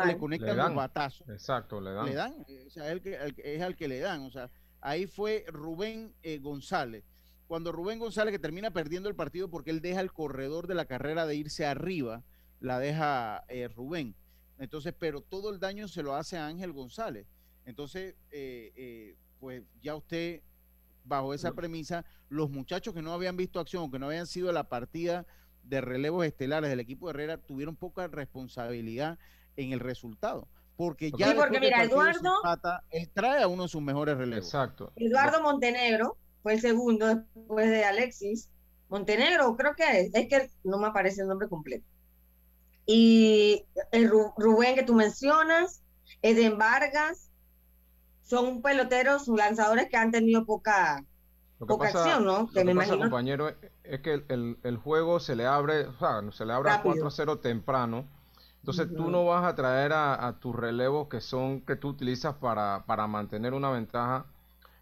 le 0.08 0.18
conectan 0.18 0.50
los 0.58 0.76
batazos. 0.76 1.30
Exacto, 1.30 1.80
le 1.80 1.92
dan. 1.94 2.06
Le 2.08 2.14
dan, 2.14 2.34
o 2.68 2.70
sea, 2.70 2.88
es, 2.88 2.92
el 2.92 3.02
que, 3.02 3.18
al 3.18 3.34
que- 3.36 3.56
es 3.56 3.62
al 3.62 3.78
que 3.78 3.88
le 3.88 4.00
dan. 4.00 4.22
O 4.24 4.32
sea, 4.32 4.50
ahí 4.82 5.08
fue 5.08 5.46
Rubén 5.48 6.14
eh, 6.24 6.40
González. 6.40 7.06
Cuando 7.48 7.72
Rubén 7.72 8.00
González, 8.00 8.34
que 8.34 8.40
termina 8.40 8.72
perdiendo 8.72 9.08
el 9.08 9.16
partido 9.16 9.50
porque 9.50 9.70
él 9.72 9.80
deja 9.80 10.02
el 10.02 10.12
corredor 10.12 10.68
de 10.68 10.76
la 10.76 10.86
carrera 10.86 11.26
de 11.26 11.36
irse 11.36 11.66
arriba, 11.66 12.24
la 12.64 12.80
deja 12.80 13.44
eh, 13.50 13.68
Rubén. 13.68 14.16
Entonces, 14.58 14.94
pero 14.98 15.20
todo 15.22 15.50
el 15.52 15.60
daño 15.60 15.88
se 15.90 16.02
lo 16.02 16.16
hace 16.16 16.38
a 16.38 16.48
Ángel 16.48 16.72
González. 16.72 17.28
Entonces, 17.66 18.16
eh, 18.32 18.72
eh, 18.76 19.16
pues 19.40 19.64
ya 19.82 19.96
usted, 19.96 20.42
bajo 21.04 21.34
esa 21.34 21.52
premisa, 21.54 22.06
los 22.30 22.50
muchachos 22.50 22.94
que 22.94 23.02
no 23.02 23.12
habían 23.14 23.36
visto 23.36 23.60
acción, 23.60 23.92
que 23.92 24.00
no 24.00 24.06
habían 24.08 24.28
sido 24.28 24.52
la 24.54 24.70
partida 24.70 25.26
de 25.64 25.82
relevos 25.82 26.26
estelares 26.26 26.70
del 26.70 26.80
equipo 26.80 27.08
de 27.08 27.12
Herrera, 27.12 27.38
tuvieron 27.38 27.76
poca 27.76 28.08
responsabilidad 28.08 29.20
en 29.58 29.74
el 29.74 29.82
resultado. 29.82 30.48
Porque 30.78 31.08
Sí, 31.08 31.16
ya 31.18 31.36
porque 31.36 31.36
después 31.36 31.50
que 31.52 31.58
el 31.58 31.64
mira, 31.64 31.84
Eduardo- 31.84 32.82
él 32.92 33.10
trae 33.14 33.44
a 33.44 33.48
uno 33.48 33.64
de 33.64 33.70
sus 33.70 33.82
mejores 33.82 34.18
relevos. 34.18 34.46
Exacto. 34.46 34.94
Eduardo 34.96 35.42
Montenegro 35.42 36.18
fue 36.42 36.54
el 36.54 36.62
segundo 36.62 37.08
después 37.08 37.70
de 37.70 37.84
Alexis. 37.84 38.50
Montenegro, 38.90 39.56
creo 39.58 39.76
que 39.76 39.84
es, 40.02 40.16
es 40.16 40.28
que 40.30 40.50
no 40.64 40.78
me 40.78 40.88
aparece 40.88 41.22
el 41.22 41.28
nombre 41.28 41.50
completo. 41.50 41.86
Y 42.86 43.66
el 43.92 44.10
Ru- 44.12 44.34
Rubén 44.38 44.76
que 44.76 44.84
tú 44.84 44.94
mencionas, 44.96 45.84
Eden 46.22 46.58
Vargas, 46.58 47.32
son 48.24 48.62
peloteros, 48.62 49.28
lanzadores 49.28 49.90
que 49.90 49.98
han 49.98 50.12
tenido 50.12 50.46
poca, 50.46 51.06
Lo 51.60 51.68
que 51.68 51.76
poca 51.76 51.76
pasa, 51.76 51.90
acción, 51.90 52.26
¿no? 52.26 52.48
lo 52.52 52.64
Que 52.64 52.64
que 52.64 52.72
me 52.72 52.72
pasa, 52.72 52.98
imagino 52.98 52.98
compañero, 52.98 53.50
es- 53.50 53.56
es 53.84 54.02
que 54.02 54.14
el, 54.16 54.26
el- 54.30 54.58
el 54.64 54.78
juego 54.78 55.20
se 55.20 55.36
le 55.36 55.46
abre, 55.46 55.88
o 55.88 55.94
sea, 55.98 56.22
se 56.32 56.46
le 56.46 56.54
abre 56.54 56.70
Rápido. 56.70 56.82
4 56.82 57.08
a 57.08 57.12
0 57.12 57.40
temprano. 57.40 58.08
Entonces 58.60 58.96
tú 58.96 59.10
no 59.10 59.26
vas 59.26 59.44
a 59.46 59.56
traer 59.56 59.92
a, 59.94 60.26
a 60.28 60.40
tus 60.40 60.56
relevos 60.56 61.08
que 61.10 61.22
son 61.22 61.62
que 61.62 61.76
tú 61.76 61.90
utilizas 61.90 62.36
para, 62.36 62.86
para 62.86 63.08
mantener 63.08 63.54
una 63.54 63.70
ventaja 63.72 64.26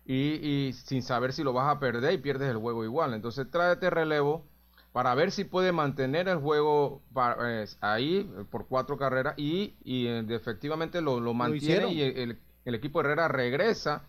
y, 0.05 0.67
y 0.69 0.73
sin 0.73 1.01
saber 1.03 1.33
si 1.33 1.43
lo 1.43 1.53
vas 1.53 1.69
a 1.75 1.79
perder 1.79 2.13
y 2.13 2.17
pierdes 2.19 2.49
el 2.51 2.57
juego 2.57 2.83
igual. 2.85 3.13
Entonces 3.13 3.49
tráete 3.51 3.89
relevo 3.89 4.45
para 4.91 5.15
ver 5.15 5.31
si 5.31 5.45
puede 5.45 5.71
mantener 5.71 6.27
el 6.27 6.37
juego 6.37 7.01
pa- 7.13 7.37
eh, 7.41 7.65
ahí 7.81 8.29
eh, 8.37 8.43
por 8.49 8.67
cuatro 8.67 8.97
carreras 8.97 9.35
y, 9.37 9.75
y, 9.83 10.07
eh, 10.07 10.25
efectivamente 10.29 11.01
lo, 11.01 11.19
lo 11.19 11.33
mantiene 11.33 11.87
y 11.93 12.01
el, 12.01 12.37
el- 12.65 12.75
equipo 12.75 12.99
Herrera 13.01 13.27
regresa 13.27 14.03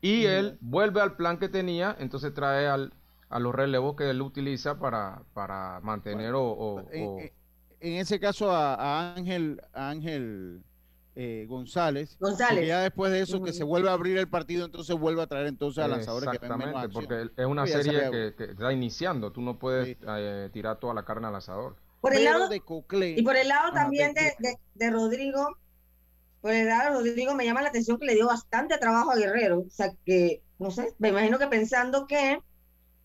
y 0.00 0.24
él 0.26 0.56
vuelve 0.60 1.00
al 1.00 1.16
plan 1.16 1.38
que 1.38 1.48
tenía, 1.48 1.96
entonces 1.98 2.32
trae 2.34 2.66
al, 2.68 2.92
a 3.30 3.38
los 3.38 3.54
relevos 3.54 3.96
que 3.96 4.08
él 4.10 4.22
utiliza 4.22 4.78
para, 4.78 5.22
para 5.34 5.80
mantener 5.82 6.34
o, 6.34 6.42
o- 6.44 6.80
En, 6.92 7.02
o- 7.04 7.18
en- 7.20 7.32
en 7.80 7.92
ese 8.00 8.18
caso 8.20 8.50
a, 8.50 8.74
a 8.74 9.14
Ángel, 9.14 9.60
a 9.72 9.90
Ángel 9.90 10.62
eh, 11.20 11.46
González, 11.48 12.16
ya 12.64 12.80
después 12.82 13.10
de 13.10 13.20
eso 13.22 13.42
que 13.42 13.52
se 13.52 13.64
vuelve 13.64 13.88
a 13.88 13.92
abrir 13.92 14.16
el 14.18 14.28
partido, 14.30 14.64
entonces 14.64 14.94
vuelve 14.96 15.20
a 15.20 15.26
traer 15.26 15.48
entonces 15.48 15.82
a 15.82 15.88
lanzadores 15.88 16.28
que 16.30 16.38
ven 16.38 16.56
menos 16.56 16.84
Exactamente, 16.84 16.86
acción. 16.98 17.28
porque 17.28 17.42
es 17.42 17.46
una 17.48 17.66
serie 17.66 18.10
que, 18.12 18.34
que 18.36 18.52
está 18.52 18.72
iniciando, 18.72 19.32
tú 19.32 19.40
no 19.42 19.58
puedes 19.58 19.88
Sí. 19.88 19.96
eh, 20.06 20.48
tirar 20.52 20.78
toda 20.78 20.94
la 20.94 21.04
carne 21.04 21.26
al 21.26 21.34
asador. 21.34 21.74
Por 22.00 22.12
el 22.12 22.20
Pero 22.20 22.38
lado, 22.38 22.48
de 22.48 22.60
Coclé, 22.60 23.10
y 23.18 23.22
por 23.22 23.36
el 23.36 23.48
lado 23.48 23.68
Ajá, 23.68 23.74
también 23.74 24.14
de, 24.14 24.20
de- 24.22 24.34
de, 24.38 24.54
de 24.74 24.90
Rodrigo, 24.92 25.58
por 26.40 26.52
el 26.52 26.66
lado 26.68 26.92
de 26.92 26.98
Rodrigo 27.00 27.34
me 27.34 27.44
llama 27.44 27.62
la 27.62 27.70
atención 27.70 27.98
que 27.98 28.06
le 28.06 28.14
dio 28.14 28.28
bastante 28.28 28.78
trabajo 28.78 29.10
a 29.10 29.16
Guerrero. 29.16 29.58
O 29.66 29.70
sea 29.70 29.92
que, 30.06 30.44
no 30.60 30.70
sé, 30.70 30.94
me 31.00 31.08
imagino 31.08 31.36
que 31.40 31.48
pensando 31.48 32.06
que 32.06 32.38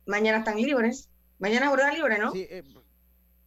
mañana 0.06 0.38
están 0.40 0.58
libres. 0.58 1.10
Mañana 1.40 1.66
es 1.66 1.70
jornada 1.72 1.94
libre, 1.94 2.20
¿no? 2.20 2.32
sí, 2.32 2.46
eh, 2.48 2.64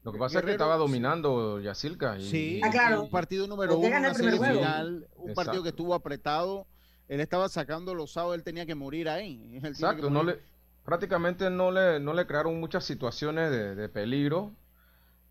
Lo 0.06 0.12
que 0.12 0.18
pasa 0.18 0.38
es 0.38 0.44
que 0.44 0.52
Guerrero, 0.52 0.64
estaba 0.64 0.74
sí. 0.76 0.78
dominando 0.78 1.60
Yacilca. 1.60 2.18
Y, 2.18 2.22
Sí, 2.30 2.60
Ah, 2.64 2.70
claro. 2.70 3.02
un 3.02 3.10
partido 3.10 3.46
número 3.46 3.76
uno, 3.78 3.88
una 3.88 4.08
el 4.08 4.14
primer 4.14 4.16
serie 4.16 4.38
juego. 4.38 4.54
final, 4.60 5.08
un 5.16 5.34
partido 5.34 5.62
que 5.62 5.68
estuvo 5.70 5.94
apretado. 5.94 6.66
Él 7.08 7.20
estaba 7.20 7.48
sacando 7.48 7.94
los 7.94 8.12
sábados, 8.12 8.36
él 8.36 8.42
tenía 8.42 8.64
que 8.66 8.74
morir 8.74 9.08
ahí. 9.08 9.56
Él 9.62 9.66
Exacto, 9.66 10.08
no 10.10 10.22
le, 10.24 10.40
prácticamente 10.84 11.50
no 11.50 11.70
le, 11.70 12.00
no 12.00 12.14
le 12.14 12.26
crearon 12.26 12.58
muchas 12.58 12.84
situaciones 12.84 13.50
de, 13.50 13.74
de 13.74 13.88
peligro. 13.88 14.52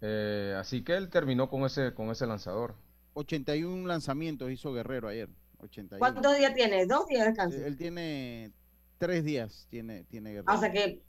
eh, 0.01 0.55
así 0.59 0.83
que 0.83 0.95
él 0.95 1.09
terminó 1.09 1.49
con 1.49 1.63
ese, 1.65 1.93
con 1.93 2.09
ese 2.11 2.27
lanzador. 2.27 2.75
81 3.13 3.87
lanzamientos 3.87 4.51
hizo 4.51 4.73
Guerrero 4.73 5.07
ayer. 5.07 5.29
81. 5.59 5.99
¿Cuántos 5.99 6.37
días 6.37 6.53
tiene? 6.53 6.85
¿Dos 6.85 7.07
días 7.07 7.21
de 7.23 7.27
descanso? 7.29 7.57
Él 7.65 7.77
tiene 7.77 8.51
tres 8.97 9.23
días, 9.23 9.67
tiene, 9.69 10.03
tiene 10.03 10.31
Guerrero. 10.31 10.51
Ah, 10.51 10.55
o 10.55 10.59
sea 10.59 10.71
que 10.71 11.01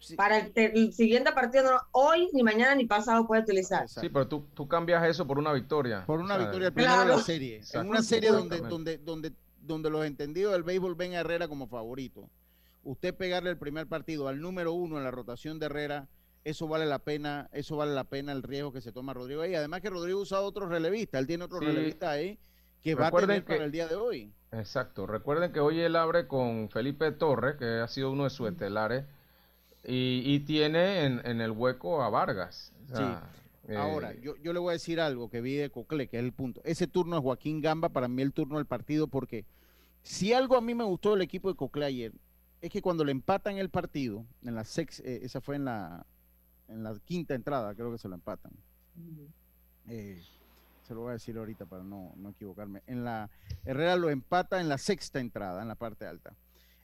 Sí. 0.00 0.14
para 0.14 0.38
el, 0.38 0.52
te- 0.52 0.78
el 0.78 0.92
siguiente 0.92 1.32
partido, 1.32 1.64
no- 1.72 1.80
hoy, 1.92 2.28
ni 2.32 2.42
mañana, 2.42 2.74
ni 2.74 2.86
pasado 2.86 3.26
puede 3.26 3.42
utilizar. 3.42 3.82
Exacto. 3.82 4.00
Sí, 4.00 4.08
pero 4.08 4.28
tú, 4.28 4.44
tú 4.54 4.68
cambias 4.68 5.04
eso 5.06 5.26
por 5.26 5.38
una 5.38 5.52
victoria. 5.52 6.04
Por 6.06 6.20
una 6.20 6.34
O 6.34 6.36
sea, 6.36 6.46
victoria 6.46 6.70
primero 6.70 6.92
en 6.94 6.98
la 7.00 7.04
Claro. 7.06 7.20
serie. 7.22 7.60
En 7.74 7.88
una 7.88 8.02
serie 8.02 8.30
donde, 8.30 8.58
donde, 8.60 8.98
donde, 8.98 9.32
donde 9.60 9.90
los 9.90 10.06
entendidos 10.06 10.52
del 10.52 10.62
béisbol 10.62 10.94
ven 10.94 11.14
a 11.14 11.20
Herrera 11.20 11.48
como 11.48 11.66
favorito. 11.66 12.30
Usted 12.84 13.12
pegarle 13.14 13.50
el 13.50 13.58
primer 13.58 13.86
partido 13.86 14.28
al 14.28 14.40
número 14.40 14.72
uno 14.72 14.98
en 14.98 15.04
la 15.04 15.10
rotación 15.10 15.58
de 15.58 15.66
Herrera, 15.66 16.06
eso 16.44 16.68
vale 16.68 16.86
la 16.86 17.00
pena, 17.00 17.48
eso 17.52 17.76
vale 17.76 17.92
la 17.92 18.04
pena 18.04 18.32
el 18.32 18.42
riesgo 18.44 18.72
que 18.72 18.80
se 18.80 18.92
toma 18.92 19.12
Rodrigo 19.12 19.42
ahí. 19.42 19.54
Además 19.56 19.80
que 19.82 19.90
Rodrigo 19.90 20.20
usa 20.20 20.40
otro 20.40 20.66
relevista, 20.68 21.18
él 21.18 21.26
tiene 21.26 21.44
otro 21.44 21.58
Sí. 21.58 21.66
relevista 21.66 22.10
ahí 22.12 22.38
que 22.82 22.94
va 22.94 23.08
a 23.08 23.10
tener 23.10 23.44
para 23.44 23.64
el 23.64 23.72
día 23.72 23.88
de 23.88 23.96
hoy. 23.96 24.32
Exacto. 24.52 25.06
Recuerden 25.06 25.52
que 25.52 25.60
hoy 25.60 25.80
él 25.80 25.96
abre 25.96 26.26
con 26.28 26.70
Felipe 26.70 27.10
Torres, 27.10 27.56
que 27.56 27.66
ha 27.80 27.88
sido 27.88 28.12
uno 28.12 28.24
de 28.24 28.30
sus 28.30 28.48
estelares, 28.48 29.04
y, 29.84 30.22
y 30.24 30.40
tiene 30.40 31.04
en, 31.04 31.20
en 31.24 31.40
el 31.40 31.50
hueco 31.50 32.02
a 32.02 32.10
Vargas. 32.10 32.72
O 32.92 32.96
sea, 32.96 33.30
eh, 33.68 33.76
Ahora, 33.76 34.14
yo, 34.14 34.36
yo 34.36 34.52
le 34.52 34.58
voy 34.58 34.70
a 34.70 34.72
decir 34.72 35.00
algo 35.00 35.28
que 35.28 35.40
vi 35.40 35.54
de 35.54 35.70
Cocle, 35.70 36.08
que 36.08 36.18
es 36.18 36.24
el 36.24 36.32
punto. 36.32 36.62
Ese 36.64 36.86
turno 36.86 37.16
es 37.16 37.22
Joaquín 37.22 37.60
Gamba, 37.60 37.90
para 37.90 38.08
mí 38.08 38.22
el 38.22 38.32
turno 38.32 38.56
del 38.56 38.66
partido, 38.66 39.08
porque 39.08 39.44
si 40.02 40.32
algo 40.32 40.56
a 40.56 40.60
mí 40.60 40.74
me 40.74 40.84
gustó 40.84 41.12
del 41.12 41.22
equipo 41.22 41.48
de 41.50 41.56
Cocle 41.56 41.84
ayer, 41.84 42.12
es 42.60 42.70
que 42.70 42.82
cuando 42.82 43.04
le 43.04 43.12
empatan 43.12 43.58
el 43.58 43.68
partido, 43.68 44.24
en 44.42 44.54
la 44.54 44.64
sex, 44.64 45.00
eh, 45.00 45.20
esa 45.22 45.40
fue 45.40 45.56
en 45.56 45.66
la, 45.66 46.06
en 46.68 46.82
la 46.82 46.98
quinta 47.04 47.34
entrada, 47.34 47.74
creo 47.74 47.92
que 47.92 47.98
se 47.98 48.08
lo 48.08 48.14
empatan. 48.14 48.52
Eh, 49.86 50.22
se 50.82 50.94
lo 50.94 51.00
voy 51.00 51.10
a 51.10 51.12
decir 51.12 51.36
ahorita 51.36 51.66
para 51.66 51.84
no, 51.84 52.14
no 52.16 52.30
equivocarme. 52.30 52.82
En 52.86 53.04
la 53.04 53.30
Herrera 53.66 53.96
lo 53.96 54.08
empata 54.08 54.60
en 54.60 54.68
la 54.70 54.78
sexta 54.78 55.20
entrada, 55.20 55.60
en 55.60 55.68
la 55.68 55.74
parte 55.74 56.06
alta. 56.06 56.34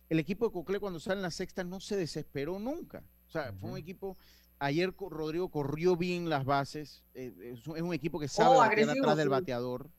El 0.08 0.18
equipo 0.18 0.46
de 0.46 0.52
Cocle 0.52 0.80
cuando 0.80 1.00
sale 1.00 1.16
en 1.16 1.22
la 1.22 1.30
sexta 1.30 1.64
no 1.64 1.80
se 1.80 1.96
desesperó 1.96 2.58
nunca. 2.58 3.02
O 3.26 3.30
sea, 3.30 3.52
fue 3.52 3.70
un 3.70 3.78
equipo 3.78 4.16
Ayer 4.60 4.94
Rodrigo 4.96 5.48
corrió 5.48 5.96
bien 5.96 6.28
las 6.30 6.44
bases. 6.44 7.02
eh, 7.14 7.32
es, 7.54 7.66
un, 7.66 7.92
equipo 7.92 8.20
que 8.20 8.28
sabe 8.28 8.50
Oh, 8.54 8.58
batear 8.58 8.72
agresivo, 8.84 9.04
atrás 9.04 9.16
del 9.16 9.28
bateador. 9.28 9.90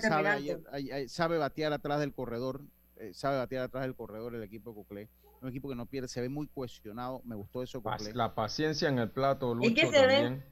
Sabe, 0.00 0.28
ayer- 0.28 1.38
batear 1.38 1.72
atrás 1.72 2.00
del 2.00 2.12
corredor. 2.12 2.62
eh, 2.96 3.12
sabe 3.14 3.36
batear 3.36 3.64
atrás 3.64 3.84
del 3.84 3.94
corredor 3.94 4.34
el 4.34 4.42
equipo 4.42 4.70
de 4.70 4.76
Coclé. 4.76 5.08
Un 5.40 5.50
equipo 5.50 5.68
que 5.68 5.76
no 5.76 5.86
pierde, 5.86 6.08
se 6.08 6.20
ve 6.20 6.28
muy 6.28 6.48
cohesionado. 6.48 7.20
Me 7.24 7.36
gustó 7.36 7.62
eso, 7.62 7.80
Coclé. 7.80 8.12
La 8.14 8.34
paciencia 8.34 8.88
en 8.88 8.98
el 8.98 9.10
plato, 9.10 9.54
Lucho, 9.54 9.72
que 9.72 9.86
se 9.86 10.06
ven- 10.06 10.22
también. 10.32 10.44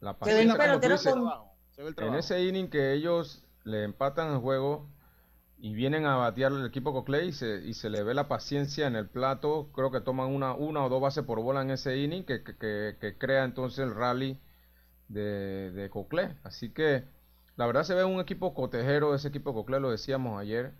La 0.00 0.12
se 0.12 0.18
paciencia, 0.18 0.52
como 0.52 0.56
tú 0.56 0.68
peloteros 0.68 1.00
dices, 1.00 1.14
con- 1.14 1.30
Se 1.70 1.82
ve 1.82 1.88
el 1.96 2.04
en 2.04 2.14
ese 2.16 2.44
inning 2.44 2.68
que 2.68 2.92
ellos 2.92 3.46
le 3.64 3.84
empatan 3.84 4.32
el 4.32 4.38
juego 4.40 4.90
y 5.62 5.74
vienen 5.74 6.06
a 6.06 6.16
batear 6.16 6.52
el 6.52 6.66
equipo 6.66 6.92
Coclé 6.94 7.26
y 7.26 7.32
se, 7.32 7.62
y 7.66 7.74
se 7.74 7.90
le 7.90 8.04
ve 8.04 8.14
la 8.14 8.28
paciencia 8.28 8.86
en 8.88 8.96
el 8.96 9.08
plato, 9.08 9.70
creo 9.74 9.90
que 9.92 10.02
toman 10.02 10.28
una, 10.30 10.54
una 10.54 10.84
o 10.84 10.90
dos 10.90 11.02
bases 11.02 11.24
por 11.24 11.40
bola 11.42 11.62
en 11.62 11.72
ese 11.72 11.98
inning 11.98 12.24
que, 12.26 12.44
que- 12.44 12.96
que- 13.00 13.18
crea 13.18 13.44
entonces 13.44 13.80
el 13.80 13.94
rally 13.94 14.40
de, 15.08 15.70
de 15.72 15.90
Coclé. 15.90 16.36
Así 16.44 16.70
que 16.72 17.04
la 17.56 17.66
verdad 17.66 17.84
se 17.84 17.94
ve 17.94 18.04
un 18.04 18.20
equipo 18.20 18.54
cotejero, 18.54 19.14
ese 19.14 19.28
equipo 19.28 19.54
Coclé, 19.54 19.80
lo 19.80 19.90
decíamos 19.90 20.40
ayer, 20.40 20.74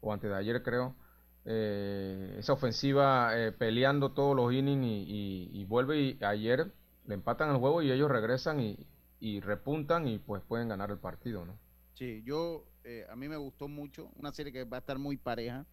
o 0.00 0.12
antes 0.12 0.30
de 0.30 0.36
ayer 0.36 0.62
creo. 0.62 0.96
eh, 1.44 2.36
esa 2.38 2.52
ofensiva 2.54 3.30
eh, 3.38 3.52
peleando 3.52 4.12
todos 4.12 4.34
los 4.36 4.52
innings 4.52 4.84
y, 4.86 5.50
y- 5.52 5.60
y 5.62 5.64
vuelve 5.64 6.00
y 6.00 6.18
ayer 6.24 6.72
le 7.06 7.14
empatan 7.14 7.50
el 7.50 7.56
juego 7.58 7.82
y 7.82 7.92
ellos 7.92 8.10
regresan 8.10 8.60
y, 8.60 8.86
y 9.20 9.40
repuntan 9.40 10.08
y 10.08 10.18
pues 10.18 10.42
pueden 10.42 10.68
ganar 10.68 10.90
el 10.90 10.98
partido, 10.98 11.44
¿no? 11.46 11.58
Sí, 11.94 12.22
yo, 12.24 12.64
eh, 12.86 13.06
a 13.10 13.16
mí 13.16 13.28
me 13.28 13.36
gustó 13.36 13.68
mucho. 13.68 14.10
Una 14.16 14.32
serie 14.32 14.52
que 14.52 14.64
va 14.64 14.78
a 14.78 14.80
estar 14.80 14.98
muy 14.98 15.16
pareja. 15.16 15.66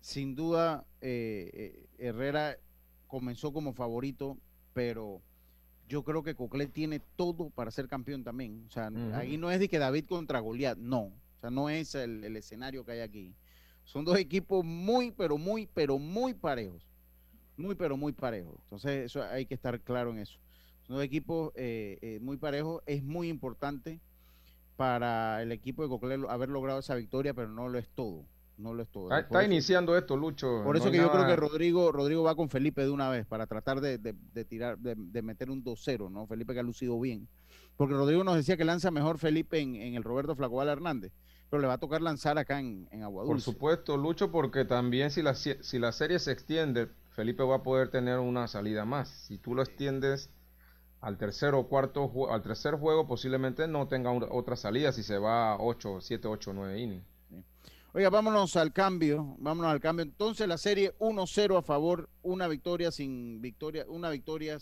Sin 0.00 0.34
duda, 0.34 0.86
eh, 1.00 1.50
eh, 1.52 1.86
Herrera 1.98 2.56
comenzó 3.06 3.52
como 3.52 3.74
favorito, 3.74 4.38
pero 4.72 5.20
yo 5.88 6.04
creo 6.04 6.22
que 6.22 6.34
Coclé 6.34 6.68
tiene 6.68 7.00
todo 7.00 7.50
para 7.50 7.70
ser 7.70 7.88
campeón 7.88 8.24
también. 8.24 8.64
O 8.68 8.70
sea, 8.70 8.90
ahí 9.14 9.36
no 9.36 9.50
es 9.50 9.58
de 9.58 9.68
que 9.68 9.78
David 9.78 10.06
contra 10.06 10.38
Goliat, 10.38 10.78
no. 10.78 11.00
O 11.02 11.40
sea, 11.40 11.50
no 11.50 11.68
es 11.68 11.94
el, 11.94 12.24
el 12.24 12.36
escenario 12.36 12.84
que 12.84 12.92
hay 12.92 13.00
aquí. 13.00 13.34
Son 13.84 14.04
dos 14.04 14.16
equipos 14.18 14.64
muy, 14.64 15.10
pero 15.10 15.36
muy, 15.36 15.66
pero 15.66 15.98
muy 15.98 16.32
parejos. 16.32 16.86
Muy, 17.56 17.74
pero 17.74 17.96
muy 17.96 18.12
parejos. 18.12 18.54
Entonces, 18.62 19.06
eso 19.06 19.22
hay 19.22 19.46
que 19.46 19.54
estar 19.54 19.80
claro 19.80 20.12
en 20.12 20.18
eso. 20.18 20.38
Son 20.82 20.96
dos 20.96 21.04
equipos 21.04 21.52
eh, 21.56 21.98
eh, 22.00 22.20
muy 22.20 22.36
parejos. 22.36 22.82
Es 22.86 23.02
muy 23.02 23.28
importante 23.28 24.00
para 24.80 25.42
el 25.42 25.52
equipo 25.52 25.82
de 25.82 25.90
Coclé 25.90 26.18
haber 26.30 26.48
logrado 26.48 26.78
esa 26.78 26.94
victoria, 26.94 27.34
pero 27.34 27.48
no 27.48 27.68
lo 27.68 27.78
es 27.78 27.86
todo. 27.90 28.24
No 28.56 28.72
lo 28.72 28.82
es 28.82 28.88
todo. 28.88 29.04
Está, 29.14 29.28
Por 29.28 29.36
está 29.42 29.44
iniciando 29.44 29.94
esto, 29.94 30.16
Lucho. 30.16 30.62
por 30.64 30.74
eso 30.74 30.86
no 30.86 30.90
que 30.92 30.96
yo 30.96 31.12
creo 31.12 31.26
que 31.26 31.36
Rodrigo, 31.36 31.92
Rodrigo 31.92 32.22
va 32.22 32.34
con 32.34 32.48
Felipe 32.48 32.80
de 32.80 32.88
una 32.88 33.10
vez 33.10 33.26
para 33.26 33.46
tratar 33.46 33.82
de, 33.82 33.98
de- 33.98 34.14
de 34.32 34.44
tirar, 34.46 34.78
de, 34.78 34.94
de 34.96 35.20
meter 35.20 35.50
un 35.50 35.62
2-0, 35.62 36.10
¿no? 36.10 36.26
Felipe 36.26 36.54
que 36.54 36.60
ha 36.60 36.62
lucido 36.62 36.98
bien. 36.98 37.28
Porque 37.76 37.92
Rodrigo 37.92 38.24
nos 38.24 38.36
decía 38.36 38.56
que 38.56 38.64
lanza 38.64 38.90
mejor 38.90 39.18
Felipe 39.18 39.60
en, 39.60 39.76
en 39.76 39.96
el 39.96 40.02
Roberto 40.02 40.34
Flacoval 40.34 40.68
Hernández, 40.68 41.12
pero 41.50 41.60
le 41.60 41.68
va 41.68 41.74
a 41.74 41.78
tocar 41.78 42.00
lanzar 42.00 42.38
acá 42.38 42.58
en, 42.58 42.88
en 42.90 43.00
Por 43.00 43.04
Aguadulce. 43.04 43.44
supuesto, 43.44 43.98
Lucho, 43.98 44.30
porque 44.30 44.64
también 44.64 45.10
si 45.10 45.20
la, 45.20 45.34
si 45.34 45.78
la 45.78 45.92
serie 45.92 46.18
se 46.18 46.32
extiende, 46.32 46.88
Felipe 47.10 47.42
va 47.42 47.56
a 47.56 47.62
poder 47.62 47.88
tener 47.90 48.18
una 48.18 48.48
salida 48.48 48.86
más. 48.86 49.08
Si 49.10 49.36
tú 49.36 49.54
lo 49.54 49.60
extiendes 49.62 50.30
al 51.00 51.16
tercer 51.16 51.54
o 51.54 51.66
cuarto, 51.66 52.30
al 52.30 52.42
tercer 52.42 52.74
juego, 52.74 53.06
posiblemente 53.06 53.66
no 53.66 53.88
tenga 53.88 54.12
otra 54.12 54.56
salida 54.56 54.92
si 54.92 55.02
se 55.02 55.18
va 55.18 55.52
a 55.52 55.56
8, 55.58 56.00
7, 56.00 56.28
8, 56.28 56.52
9 56.52 56.78
innings. 56.78 57.04
Oiga, 57.92 58.08
vámonos 58.08 58.54
al 58.56 58.72
cambio, 58.72 59.34
vámonos 59.38 59.72
al 59.72 59.80
cambio. 59.80 60.04
Entonces 60.04 60.46
la 60.46 60.58
serie 60.58 60.94
1-0 60.98 61.58
a 61.58 61.62
favor, 61.62 62.08
una 62.22 62.46
victoria 62.46 62.92
sin 62.92 63.40
victoria, 63.40 63.84
una 63.88 64.10
victoria, 64.10 64.58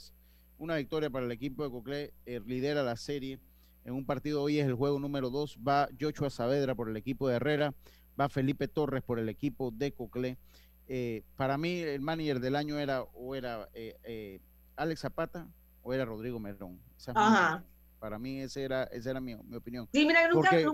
una 0.57 0.77
victoria 0.77 1.11
para 1.11 1.27
el 1.27 1.33
equipo 1.33 1.65
de 1.65 1.71
Coclé, 1.71 2.15
eh, 2.25 2.41
lidera 2.47 2.83
la 2.83 2.97
serie. 2.97 3.39
En 3.85 3.95
un 3.95 4.07
partido 4.07 4.43
hoy 4.43 4.59
es 4.61 4.67
el 4.67 4.75
juego 4.75 4.99
número 4.99 5.31
2, 5.31 5.59
va 5.67 5.89
Joshua 6.01 6.31
Saavedra 6.31 6.75
por 6.75 6.89
el 6.89 6.97
equipo 6.97 7.29
de 7.29 7.37
Herrera, 7.37 7.75
va 8.19 8.29
Felipe 8.29 8.69
Torres 8.69 9.03
por 9.03 9.19
el 9.19 9.29
equipo 9.29 9.73
de 9.73 9.93
Coclé. 9.93 10.39
Eh, 10.87 11.23
para 11.37 11.59
mí 11.59 11.81
el 11.81 12.01
manager 12.01 12.41
del 12.41 12.57
año 12.57 12.79
era 12.79 13.03
o 13.03 13.35
era 13.35 13.69
eh, 13.75 14.41
Alex 14.77 15.01
Zapata 15.01 15.49
o 15.89 15.93
era 15.95 16.05
Rodrigo 16.05 16.39
Merón. 16.39 16.79
Esa 16.97 17.13
mi. 17.15 17.65
Para 17.99 18.19
mí 18.19 18.41
ese 18.41 18.63
era, 18.63 18.85
esa 18.85 19.11
era 19.11 19.21
mi, 19.21 19.35
mi 19.37 19.57
opinión. 19.57 19.89
Sí, 19.93 20.07
mira, 20.07 20.29
nunca, 20.29 20.51
Porque- 20.51 20.67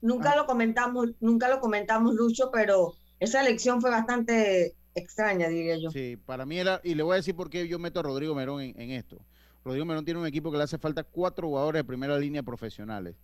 nunca 0.00 0.32
Ah. 0.32 0.36
lo 0.36 0.46
comentamos, 0.46 1.08
nunca 1.20 1.48
lo 1.48 1.60
comentamos, 1.60 2.14
Lucho, 2.14 2.50
pero 2.52 2.94
esa 3.20 3.40
elección 3.42 3.80
fue 3.80 3.90
bastante 3.90 4.74
extraña, 4.94 5.48
diría 5.48 5.76
yo. 5.76 5.90
Sí, 5.90 6.16
para 6.24 6.46
mí 6.46 6.58
era, 6.58 6.80
y 6.84 6.94
le 6.94 7.02
voy 7.02 7.14
a 7.14 7.16
decir 7.16 7.34
por 7.34 7.50
qué 7.50 7.66
yo 7.68 7.78
meto 7.78 8.00
a 8.00 8.02
Rodrigo 8.04 8.34
Merón 8.34 8.60
en, 8.62 8.80
en 8.80 8.90
esto. 8.92 9.18
Rodrigo 9.64 9.84
Merón 9.84 10.04
tiene 10.04 10.20
un 10.20 10.26
equipo 10.26 10.50
que 10.52 10.56
le 10.58 10.64
hace 10.64 10.78
falta 10.78 11.02
cuatro 11.02 11.48
jugadores 11.48 11.80
de 11.80 11.84
primera 11.84 12.16
línea 12.18 12.42
profesionales. 12.42 13.16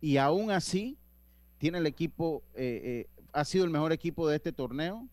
Y 0.00 0.16
aún 0.18 0.50
así, 0.50 0.96
tiene 1.58 1.78
el 1.78 1.86
equipo, 1.86 2.42
eh, 2.54 3.06
eh, 3.08 3.22
ha 3.32 3.44
sido 3.44 3.64
el 3.64 3.70
mejor 3.70 3.92
equipo 3.92 4.28
de 4.28 4.36
este 4.36 4.52
torneo. 4.52 5.06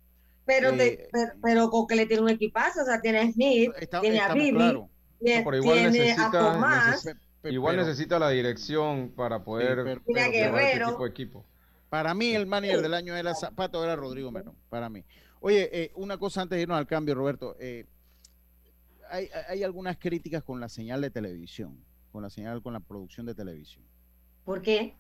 Pero, 0.46 0.72
te- 0.74 0.94
Eh, 1.06 1.08
pero, 1.12 1.32
pero 1.42 1.70
Cocle 1.70 2.06
tiene 2.06 2.22
un 2.22 2.30
equipazo, 2.30 2.82
o 2.82 2.86
sea, 2.86 3.00
tiene 3.02 3.20
a 3.20 3.32
Smith, 3.32 3.72
Está- 3.80 4.02
tiene 4.02 4.20
a 4.20 4.34
Bibi. 4.34 4.84
Tiene, 5.24 5.44
pero 5.44 5.58
igual 5.58 5.78
tiene 5.80 5.88
a 5.88 5.92
necesita- 6.16 6.54
Tomás. 6.54 7.06
neces- 7.06 7.18
Igual 7.52 7.76
pero 7.76 7.86
necesita 7.88 8.20
la 8.20 8.30
dirección 8.30 9.12
para 9.16 9.44
poder 9.44 9.84
pero- 9.84 10.02
Mira, 10.08 10.28
pero- 10.32 10.58
este 10.60 10.86
tipo 10.86 11.04
de 11.04 11.10
equipo. 11.10 11.46
Para 11.90 12.14
mí, 12.14 12.32
el 12.34 12.46
manager 12.48 12.82
del 12.82 12.94
año 12.94 13.16
era 13.16 13.36
Zapato, 13.36 13.84
era 13.84 13.96
Rodrigo 13.96 14.32
Merón, 14.32 14.56
para 14.70 14.90
mí. 14.90 15.04
Oye, 15.42 15.70
eh, 15.74 15.92
una 15.96 16.18
cosa 16.18 16.42
antes 16.42 16.56
de 16.56 16.62
irnos 16.64 16.78
al 16.78 16.88
cambio, 16.88 17.14
Roberto. 17.16 17.56
eh, 17.60 17.86
hay, 19.10 19.30
hay 19.50 19.62
algunas 19.64 19.98
críticas 19.98 20.42
con 20.44 20.60
la 20.60 20.70
señal 20.70 21.02
de 21.02 21.12
televisión, 21.12 21.78
con 22.12 22.24
la 22.24 22.30
señal, 22.30 22.62
con 22.64 22.74
la 22.74 22.80
producción 22.80 23.26
de 23.26 23.36
televisión. 23.36 23.84
¿Por 24.46 24.62
qué? 24.62 24.96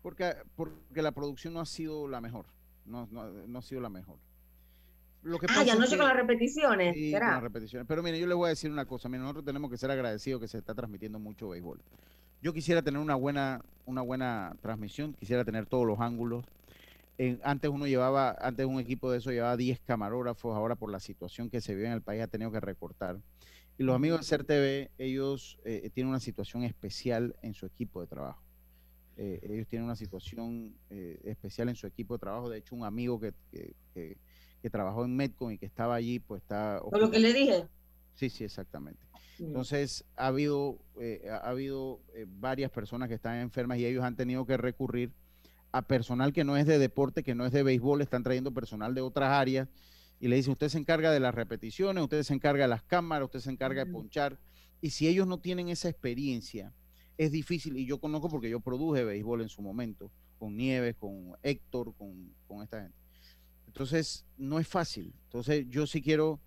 Porque, 0.00 0.34
porque 0.56 1.02
la 1.02 1.12
producción 1.12 1.52
no 1.54 1.60
ha 1.60 1.66
sido 1.66 2.08
la 2.08 2.20
mejor. 2.20 2.46
No, 2.84 3.06
no, 3.10 3.30
no 3.30 3.58
ha 3.58 3.62
sido 3.62 3.80
la 3.80 3.88
mejor. 3.90 4.18
Lo 5.22 5.38
que 5.38 5.46
Ah, 5.46 5.54
pasa 5.54 5.64
y 5.64 5.68
es 5.68 5.74
anoche 5.76 5.90
que- 5.92 5.98
con 5.98 6.06
las 6.08 6.16
repeticiones, 6.16 6.94
Sí, 6.94 7.12
con 7.12 7.20
las 7.20 7.42
repeticiones. 7.42 7.86
Pero 7.86 8.02
mire, 8.02 8.18
yo 8.18 8.26
les 8.26 8.36
voy 8.36 8.46
a 8.46 8.50
decir 8.50 8.70
una 8.70 8.86
cosa. 8.86 9.08
Mire, 9.08 9.20
nosotros 9.22 9.44
tenemos 9.44 9.70
que 9.70 9.76
ser 9.76 9.90
agradecidos 9.90 10.40
que 10.40 10.48
se 10.48 10.58
está 10.58 10.74
transmitiendo 10.74 11.18
mucho 11.18 11.50
béisbol. 11.50 11.80
Yo 12.40 12.52
quisiera 12.52 12.82
tener 12.82 13.00
una 13.00 13.14
buena, 13.14 13.60
una 13.86 14.02
buena 14.02 14.56
transmisión, 14.60 15.14
quisiera 15.14 15.44
tener 15.44 15.66
todos 15.66 15.86
los 15.86 16.00
ángulos. 16.00 16.44
Antes 17.44 17.70
uno 17.70 17.86
llevaba, 17.86 18.36
antes 18.40 18.66
un 18.66 18.80
equipo 18.80 19.12
de 19.12 19.18
eso 19.18 19.30
llevaba 19.30 19.56
10 19.56 19.78
camarógrafos, 19.80 20.56
ahora 20.56 20.74
por 20.74 20.90
la 20.90 20.98
situación 20.98 21.50
que 21.50 21.60
se 21.60 21.72
vive 21.74 21.86
en 21.86 21.92
el 21.92 22.02
país 22.02 22.20
ha 22.20 22.26
tenido 22.26 22.50
que 22.50 22.58
recortar. 22.58 23.20
Y 23.78 23.84
los 23.84 23.94
amigos 23.94 24.20
de 24.20 24.26
CERTV, 24.26 24.90
ellos 24.98 25.58
eh, 25.64 25.88
tienen 25.94 26.10
una 26.10 26.18
situación 26.20 26.64
especial 26.64 27.36
en 27.42 27.54
su 27.54 27.64
equipo 27.66 28.00
de 28.00 28.08
trabajo. 28.08 28.42
Eh, 29.16 29.38
ellos 29.42 29.68
tienen 29.68 29.84
una 29.84 29.94
situación 29.94 30.74
eh, 30.90 31.20
especial 31.24 31.68
en 31.68 31.76
su 31.76 31.86
equipo 31.86 32.14
de 32.14 32.18
trabajo. 32.18 32.48
De 32.50 32.58
hecho, 32.58 32.74
un 32.74 32.84
amigo 32.84 33.20
que, 33.20 33.32
que- 33.52 33.74
que- 33.94 34.16
que 34.62 34.70
trabajó 34.70 35.04
en 35.04 35.16
Metcon 35.16 35.52
y 35.52 35.58
que 35.58 35.66
estaba 35.66 35.96
allí, 35.96 36.20
pues 36.20 36.40
está... 36.40 36.80
Por 36.80 37.00
lo 37.00 37.10
que 37.10 37.18
le 37.18 37.32
dije. 37.34 37.66
Sí, 38.14 38.30
sí, 38.30 38.44
exactamente. 38.44 39.04
Mm. 39.38 39.44
Entonces, 39.46 40.04
ha 40.16 40.28
habido, 40.28 40.78
eh, 41.00 41.28
ha 41.28 41.36
ha 41.38 41.50
habido 41.50 42.00
eh, 42.14 42.26
varias 42.28 42.70
personas 42.70 43.08
que 43.08 43.16
están 43.16 43.38
enfermas 43.38 43.78
y 43.78 43.86
ellos 43.86 44.04
han 44.04 44.16
tenido 44.16 44.46
que 44.46 44.56
recurrir 44.56 45.12
a 45.72 45.82
personal 45.82 46.32
que 46.32 46.44
no 46.44 46.56
es 46.56 46.66
de 46.66 46.78
deporte, 46.78 47.22
que 47.22 47.34
no 47.34 47.44
es 47.44 47.52
de 47.52 47.62
béisbol, 47.62 48.02
están 48.02 48.22
trayendo 48.22 48.52
personal 48.52 48.94
de 48.94 49.00
otras 49.00 49.30
áreas 49.30 49.68
y 50.20 50.28
le 50.28 50.36
dicen, 50.36 50.52
usted 50.52 50.68
se 50.68 50.78
encarga 50.78 51.10
de 51.10 51.18
las 51.18 51.34
repeticiones, 51.34 52.04
usted 52.04 52.22
se 52.22 52.34
encarga 52.34 52.64
de 52.64 52.68
las 52.68 52.84
cámaras, 52.84 53.24
usted 53.24 53.40
se 53.40 53.50
encarga 53.50 53.84
de 53.84 53.90
ponchar. 53.90 54.38
Y 54.80 54.90
si 54.90 55.08
ellos 55.08 55.26
no 55.26 55.40
tienen 55.40 55.68
esa 55.68 55.88
experiencia, 55.88 56.72
es 57.18 57.32
difícil, 57.32 57.76
y 57.76 57.86
yo 57.86 57.98
conozco 57.98 58.28
porque 58.28 58.48
yo 58.48 58.60
produje 58.60 59.02
béisbol 59.02 59.42
en 59.42 59.48
su 59.48 59.62
momento, 59.62 60.12
con 60.38 60.56
Nieves, 60.56 60.94
con 60.96 61.32
Héctor, 61.42 61.94
con, 61.96 62.32
con 62.46 62.62
esta 62.62 62.82
gente. 62.82 63.01
Entonces, 63.72 64.26
no 64.36 64.58
es 64.58 64.68
fácil. 64.68 65.14
Entonces, 65.24 65.64
yo 65.70 65.86
sí 65.86 66.02
quiero 66.02 66.38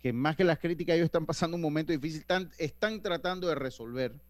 que 0.00 0.12
más 0.12 0.34
que 0.34 0.42
las 0.42 0.58
críticas, 0.58 0.96
ellos 0.96 1.06
están 1.06 1.24
pasando 1.24 1.54
un 1.56 1.62
momento 1.62 1.92
difícil, 1.92 2.20
están, 2.20 2.50
están 2.58 3.00
tratando 3.00 3.46
de 3.46 3.54
resolver 3.54 4.20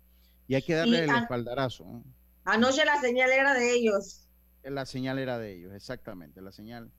y 0.46 0.54
hay 0.54 0.60
que 0.60 0.74
darle 0.74 1.04
el 1.04 1.10
espaldarazo. 1.10 2.02
Anoche 2.44 2.84
la 2.84 3.00
señal 3.00 3.30
era 3.32 3.54
de 3.54 3.72
ellos. 3.72 4.28
La 4.62 4.84
señal 4.84 5.18
era 5.18 5.38
de 5.38 5.54
ellos, 5.54 5.72
exactamente. 5.72 6.42
La 6.42 6.52
señal. 6.52 6.90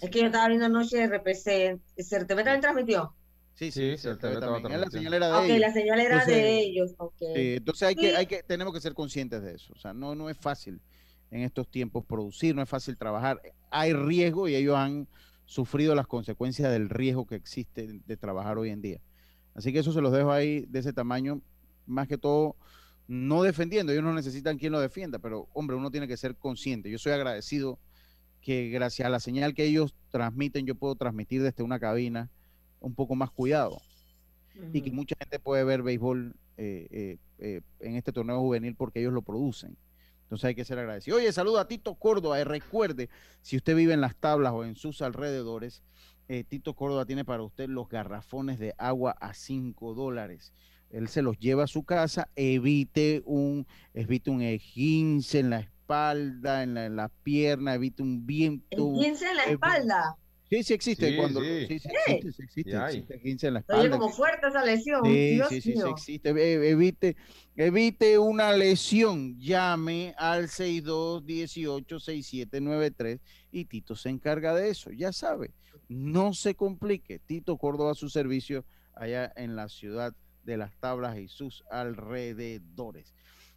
Es, 0.00 0.10
que 0.10 0.20
yo 0.20 0.26
estaba 0.26 0.48
viendo 0.48 0.66
anoche 0.66 1.06
RPC. 1.06 1.78
¿CRTV 1.96 2.36
también 2.36 2.60
transmitió? 2.62 3.14
Sí, 3.54 3.70
sí, 3.70 3.98
sí 3.98 4.08
también. 4.18 4.80
La 4.80 4.90
señal 4.90 5.12
era 5.12 5.28
de 5.28 5.34
okay, 5.34 5.58
la 5.58 5.72
señal 5.72 6.00
era 6.00 6.24
de 6.24 6.60
ellos. 6.60 6.94
Okay. 6.96 7.56
entonces 7.56 7.88
hay 7.88 7.94
que, 7.94 8.16
hay 8.16 8.26
que, 8.26 8.42
tenemos 8.42 8.72
que 8.72 8.80
ser 8.80 8.94
conscientes 8.94 9.42
de 9.42 9.54
eso. 9.54 9.74
O 9.74 9.78
sea, 9.78 9.92
no, 9.92 10.14
no 10.14 10.30
es 10.30 10.38
fácil 10.38 10.80
en 11.32 11.40
estos 11.40 11.66
tiempos 11.68 12.04
producir, 12.04 12.54
no 12.54 12.62
es 12.62 12.68
fácil 12.68 12.96
trabajar. 12.96 13.40
Hay 13.70 13.94
riesgo 13.94 14.48
y 14.48 14.54
ellos 14.54 14.76
han 14.76 15.08
sufrido 15.46 15.94
las 15.94 16.06
consecuencias 16.06 16.70
del 16.70 16.88
riesgo 16.88 17.26
que 17.26 17.34
existe 17.34 18.00
de 18.06 18.16
trabajar 18.16 18.58
hoy 18.58 18.70
en 18.70 18.82
día. 18.82 19.00
Así 19.54 19.72
que 19.72 19.80
eso 19.80 19.92
se 19.92 20.02
los 20.02 20.12
dejo 20.12 20.30
ahí 20.30 20.66
de 20.68 20.78
ese 20.78 20.92
tamaño, 20.92 21.40
más 21.86 22.06
que 22.06 22.18
todo 22.18 22.56
no 23.08 23.42
defendiendo, 23.42 23.92
ellos 23.92 24.04
no 24.04 24.14
necesitan 24.14 24.58
quien 24.58 24.72
lo 24.72 24.80
defienda, 24.80 25.18
pero 25.18 25.48
hombre, 25.54 25.76
uno 25.76 25.90
tiene 25.90 26.06
que 26.06 26.16
ser 26.16 26.36
consciente. 26.36 26.90
Yo 26.90 26.98
soy 26.98 27.12
agradecido 27.12 27.78
que 28.40 28.68
gracias 28.68 29.06
a 29.06 29.10
la 29.10 29.20
señal 29.20 29.54
que 29.54 29.64
ellos 29.64 29.94
transmiten, 30.10 30.66
yo 30.66 30.74
puedo 30.74 30.94
transmitir 30.94 31.42
desde 31.42 31.62
una 31.62 31.78
cabina 31.78 32.30
un 32.80 32.94
poco 32.94 33.14
más 33.14 33.30
cuidado. 33.30 33.80
Y 34.72 34.82
que 34.82 34.90
mucha 34.90 35.16
gente 35.18 35.38
puede 35.38 35.64
ver 35.64 35.82
béisbol 35.82 36.34
eh, 36.58 36.86
eh, 36.90 37.18
eh, 37.38 37.60
en 37.80 37.96
este 37.96 38.12
torneo 38.12 38.38
juvenil 38.40 38.74
porque 38.74 39.00
ellos 39.00 39.14
lo 39.14 39.22
producen. 39.22 39.76
Entonces 40.32 40.48
hay 40.48 40.54
que 40.54 40.64
ser 40.64 40.78
agradecido. 40.78 41.18
Oye, 41.18 41.30
saludo 41.30 41.58
a 41.58 41.68
Tito 41.68 41.94
Córdoba. 41.94 42.40
Y 42.40 42.44
recuerde, 42.44 43.10
si 43.42 43.58
usted 43.58 43.76
vive 43.76 43.92
en 43.92 44.00
las 44.00 44.16
tablas 44.16 44.52
o 44.54 44.64
en 44.64 44.76
sus 44.76 45.02
alrededores, 45.02 45.82
Tito 46.48 46.74
Córdoba 46.74 47.04
tiene 47.04 47.26
para 47.26 47.42
usted 47.42 47.68
los 47.68 47.90
garrafones 47.90 48.58
de 48.58 48.74
agua 48.78 49.14
a 49.20 49.34
5 49.34 49.92
dólares 49.92 50.54
él 50.92 51.08
se 51.08 51.22
los 51.22 51.38
lleva 51.38 51.64
a 51.64 51.66
su 51.66 51.84
casa, 51.84 52.28
evite 52.36 53.22
un, 53.24 53.66
evite 53.94 54.30
un 54.30 54.42
esguince 54.42 55.40
en 55.40 55.50
la 55.50 55.60
espalda, 55.60 56.62
en 56.62 56.74
la, 56.74 56.86
en 56.86 56.96
la 56.96 57.08
pierna, 57.08 57.74
evite 57.74 58.02
un 58.02 58.26
viento. 58.26 58.92
¿Esguince 58.94 59.28
en 59.30 59.36
la 59.36 59.44
espalda? 59.44 60.18
Sí, 60.52 60.62
sí 60.64 60.74
existe. 60.74 61.16
cuando, 61.16 61.40
sí. 61.40 61.66
sí, 61.66 61.78
sí 61.78 61.88
existe, 61.88 62.32
sí 62.32 62.42
existe, 62.42 62.76
existe 62.76 63.14
esguince 63.14 63.46
en 63.46 63.54
la 63.54 63.60
espalda. 63.60 63.80
Oye, 63.80 63.90
como 63.90 64.10
fuerte 64.10 64.48
esa 64.48 64.62
lesión. 64.62 65.02
Sí, 65.06 65.40
sí, 65.48 65.62
sí, 65.62 65.72
sí, 65.72 65.82
existe. 65.88 66.28
Evite, 66.28 67.16
evite 67.56 68.18
una 68.18 68.52
lesión. 68.52 69.38
Llame 69.38 70.14
al 70.18 70.48
6218-6793 70.48 73.20
y 73.50 73.64
Tito 73.64 73.96
se 73.96 74.10
encarga 74.10 74.54
de 74.54 74.68
eso. 74.68 74.90
Ya 74.90 75.14
sabe, 75.14 75.54
no 75.88 76.34
se 76.34 76.54
complique. 76.54 77.18
Tito 77.18 77.56
Córdoba, 77.56 77.94
su 77.94 78.10
servicio 78.10 78.66
allá 78.94 79.32
en 79.36 79.56
la 79.56 79.70
ciudad 79.70 80.14
de 80.44 80.58
las 80.58 80.76
tablas 80.76 81.18
y 81.18 81.28
sus 81.28 81.64
alrededores. 81.70 83.14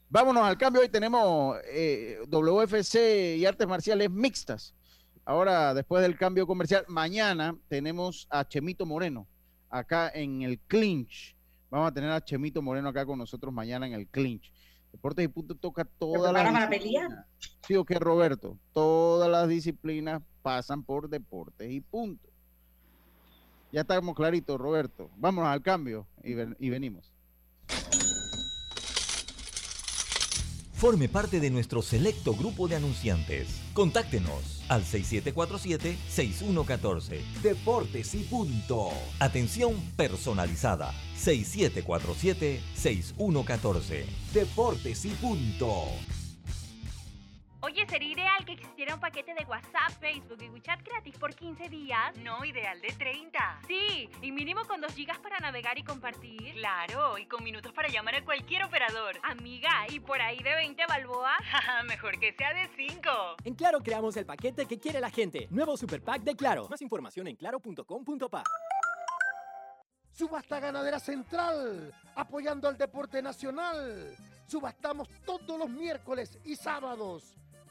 Vámonos 0.08 0.44
al 0.44 0.58
cambio. 0.58 0.82
Hoy 0.82 0.88
tenemos 0.88 1.58
eh, 1.66 2.20
WFC 2.30 3.36
y 3.36 3.46
artes 3.46 3.68
marciales 3.68 4.10
mixtas. 4.10 4.74
Ahora, 5.26 5.74
después 5.74 6.04
del 6.04 6.18
cambio 6.18 6.46
comercial, 6.46 6.86
mañana 6.88 7.58
tenemos 7.68 8.28
a 8.30 8.48
Chemito 8.48 8.86
Moreno 8.86 9.28
acá 9.72 10.12
en 10.14 10.44
el 10.44 10.60
clinch. 10.60 11.36
Vamos 11.72 11.90
a 11.90 11.92
tener 11.92 12.12
a 12.12 12.24
Chemito 12.24 12.62
Moreno 12.62 12.90
acá 12.90 13.08
con 13.08 13.18
nosotros 13.18 13.52
mañana 13.52 13.88
en 13.88 13.94
el 13.94 14.08
clinch. 14.08 14.54
Deportes 14.92 15.26
y 15.26 15.28
Punto 15.28 15.56
toca 15.56 15.84
todas 15.84 16.32
las 16.32 16.44
para 16.44 17.26
Sí, 17.68 17.76
o 17.76 17.84
que 17.84 17.96
Roberto. 17.96 18.58
Todas 18.72 19.28
las 19.30 19.50
disciplinas 19.50 20.22
pasan 20.44 20.84
por 20.84 21.10
Deportes 21.10 21.72
y 21.72 21.82
Punto. 21.82 22.30
Ya 23.72 23.82
estamos 23.82 24.16
claritos, 24.16 24.60
Roberto. 24.60 25.10
Vámonos 25.18 25.50
al 25.50 25.64
cambio 25.64 26.08
y, 26.24 26.34
y 26.34 26.70
venimos. 26.70 27.12
Forme 30.76 31.08
parte 31.08 31.40
de 31.40 31.50
nuestro 31.50 31.82
selecto 31.82 32.36
grupo 32.36 32.68
de 32.68 32.76
anunciantes. 32.76 33.62
Contáctenos 33.74 34.62
al 34.68 34.84
6747-6114. 34.84 37.22
Deportes 37.42 38.14
y 38.14 38.24
punto. 38.24 38.90
Atención 39.20 39.74
personalizada. 39.96 40.94
6747-6114. 41.18 44.04
Deportes 44.34 45.06
y 45.06 45.12
punto. 45.12 45.86
Oye, 47.66 47.84
sería 47.88 48.12
ideal 48.12 48.46
que 48.46 48.52
existiera 48.52 48.94
un 48.94 49.00
paquete 49.00 49.34
de 49.34 49.44
WhatsApp, 49.44 49.90
Facebook 50.00 50.38
y 50.40 50.50
WeChat 50.50 50.84
gratis 50.84 51.18
por 51.18 51.34
15 51.34 51.68
días. 51.68 52.16
No, 52.18 52.46
ideal 52.46 52.80
de 52.80 52.90
30. 52.90 53.40
Sí, 53.68 54.08
y 54.22 54.32
mínimo 54.32 54.62
con 54.68 54.82
2 54.82 54.94
gigas 54.94 55.18
para 55.18 55.40
navegar 55.40 55.76
y 55.80 55.84
compartir. 55.84 56.54
Claro, 56.54 57.18
y 57.18 57.26
con 57.26 57.44
minutos 57.44 57.74
para 57.74 57.88
llamar 57.88 58.14
a 58.18 58.24
cualquier 58.24 58.66
operador. 58.66 59.20
Amiga, 59.24 59.72
¿y 59.90 60.00
por 60.00 60.22
ahí 60.22 60.44
de 60.44 60.54
20 60.54 60.86
balboa? 60.86 61.32
Mejor 61.88 62.20
que 62.20 62.34
sea 62.34 62.54
de 62.54 62.70
5. 62.76 63.10
En 63.46 63.56
Claro 63.56 63.80
creamos 63.80 64.16
el 64.16 64.28
paquete 64.28 64.68
que 64.68 64.80
quiere 64.80 65.00
la 65.00 65.10
gente. 65.10 65.48
Nuevo 65.50 65.76
Super 65.76 66.04
Pack 66.04 66.22
de 66.22 66.36
Claro. 66.36 66.68
Más 66.70 66.84
información 66.84 67.28
en 67.30 67.36
claro.com.pa. 67.36 68.44
Subasta 70.12 70.60
Ganadera 70.60 71.00
Central, 71.00 71.92
apoyando 72.16 72.68
al 72.68 72.78
deporte 72.78 73.24
nacional. 73.24 74.16
Subastamos 74.46 75.10
todos 75.26 75.58
los 75.58 75.68
miércoles 75.68 76.38
y 76.46 76.56
sábados 76.56 77.36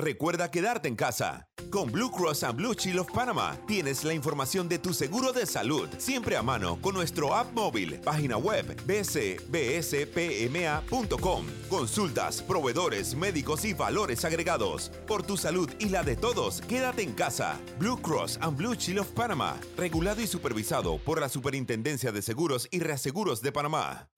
Recuerda 0.00 0.48
quedarte 0.48 0.86
en 0.86 0.94
casa. 0.94 1.48
Con 1.70 1.90
Blue 1.90 2.12
Cross 2.12 2.44
and 2.44 2.56
Blue 2.56 2.72
Shield 2.72 3.00
of 3.00 3.10
Panama 3.12 3.56
tienes 3.66 4.04
la 4.04 4.14
información 4.14 4.68
de 4.68 4.78
tu 4.78 4.94
seguro 4.94 5.32
de 5.32 5.44
salud 5.44 5.88
siempre 5.98 6.36
a 6.36 6.42
mano 6.42 6.78
con 6.80 6.94
nuestro 6.94 7.34
app 7.34 7.52
móvil, 7.52 7.98
página 7.98 8.36
web 8.36 8.76
bcbspma.com. 8.86 9.46
Consultas, 11.68 12.40
proveedores, 12.42 13.16
médicos 13.16 13.64
y 13.64 13.74
valores 13.74 14.24
agregados. 14.24 14.92
Por 15.08 15.24
tu 15.24 15.36
salud 15.36 15.68
y 15.80 15.88
la 15.88 16.04
de 16.04 16.14
todos, 16.14 16.60
quédate 16.60 17.02
en 17.02 17.14
casa. 17.14 17.58
Blue 17.80 18.00
Cross 18.00 18.38
and 18.40 18.56
Blue 18.56 18.76
Shield 18.76 19.00
of 19.00 19.08
Panama, 19.08 19.56
regulado 19.76 20.22
y 20.22 20.28
supervisado 20.28 20.98
por 20.98 21.20
la 21.20 21.28
Superintendencia 21.28 22.12
de 22.12 22.22
Seguros 22.22 22.68
y 22.70 22.78
Reaseguros 22.78 23.42
de 23.42 23.50
Panamá. 23.50 24.08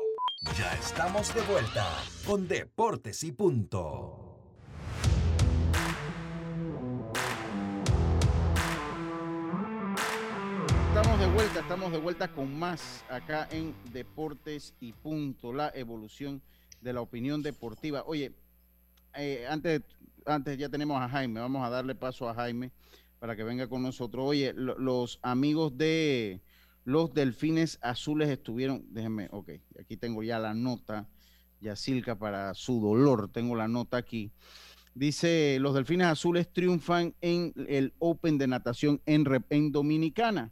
Ya 0.58 0.74
estamos 0.74 1.34
de 1.34 1.40
vuelta 1.40 1.86
con 2.26 2.46
Deportes 2.48 3.24
y 3.24 3.32
Punto. 3.32 4.29
Estamos 10.90 11.20
de 11.20 11.26
vuelta, 11.28 11.60
estamos 11.60 11.92
de 11.92 11.98
vuelta 11.98 12.28
con 12.32 12.58
más 12.58 13.04
acá 13.08 13.46
en 13.52 13.76
Deportes 13.92 14.74
y 14.80 14.92
Punto, 14.92 15.52
la 15.52 15.70
evolución 15.72 16.42
de 16.80 16.92
la 16.92 17.00
opinión 17.00 17.42
deportiva. 17.42 18.02
Oye, 18.06 18.32
eh, 19.14 19.46
antes, 19.48 19.82
antes 20.26 20.58
ya 20.58 20.68
tenemos 20.68 21.00
a 21.00 21.08
Jaime, 21.08 21.38
vamos 21.38 21.64
a 21.64 21.70
darle 21.70 21.94
paso 21.94 22.28
a 22.28 22.34
Jaime 22.34 22.72
para 23.20 23.36
que 23.36 23.44
venga 23.44 23.68
con 23.68 23.84
nosotros. 23.84 24.26
Oye, 24.26 24.52
los 24.52 25.20
amigos 25.22 25.78
de 25.78 26.42
los 26.84 27.14
Delfines 27.14 27.78
Azules 27.82 28.28
estuvieron, 28.28 28.84
déjenme, 28.92 29.28
ok, 29.30 29.48
aquí 29.78 29.96
tengo 29.96 30.24
ya 30.24 30.40
la 30.40 30.54
nota, 30.54 31.08
Yacilca 31.60 32.18
para 32.18 32.52
su 32.54 32.80
dolor, 32.80 33.30
tengo 33.30 33.54
la 33.54 33.68
nota 33.68 33.96
aquí. 33.96 34.32
Dice, 34.96 35.58
los 35.60 35.72
Delfines 35.72 36.08
Azules 36.08 36.52
triunfan 36.52 37.14
en 37.20 37.52
el 37.68 37.94
Open 38.00 38.38
de 38.38 38.48
natación 38.48 39.00
en, 39.06 39.24
en 39.50 39.70
Dominicana 39.70 40.50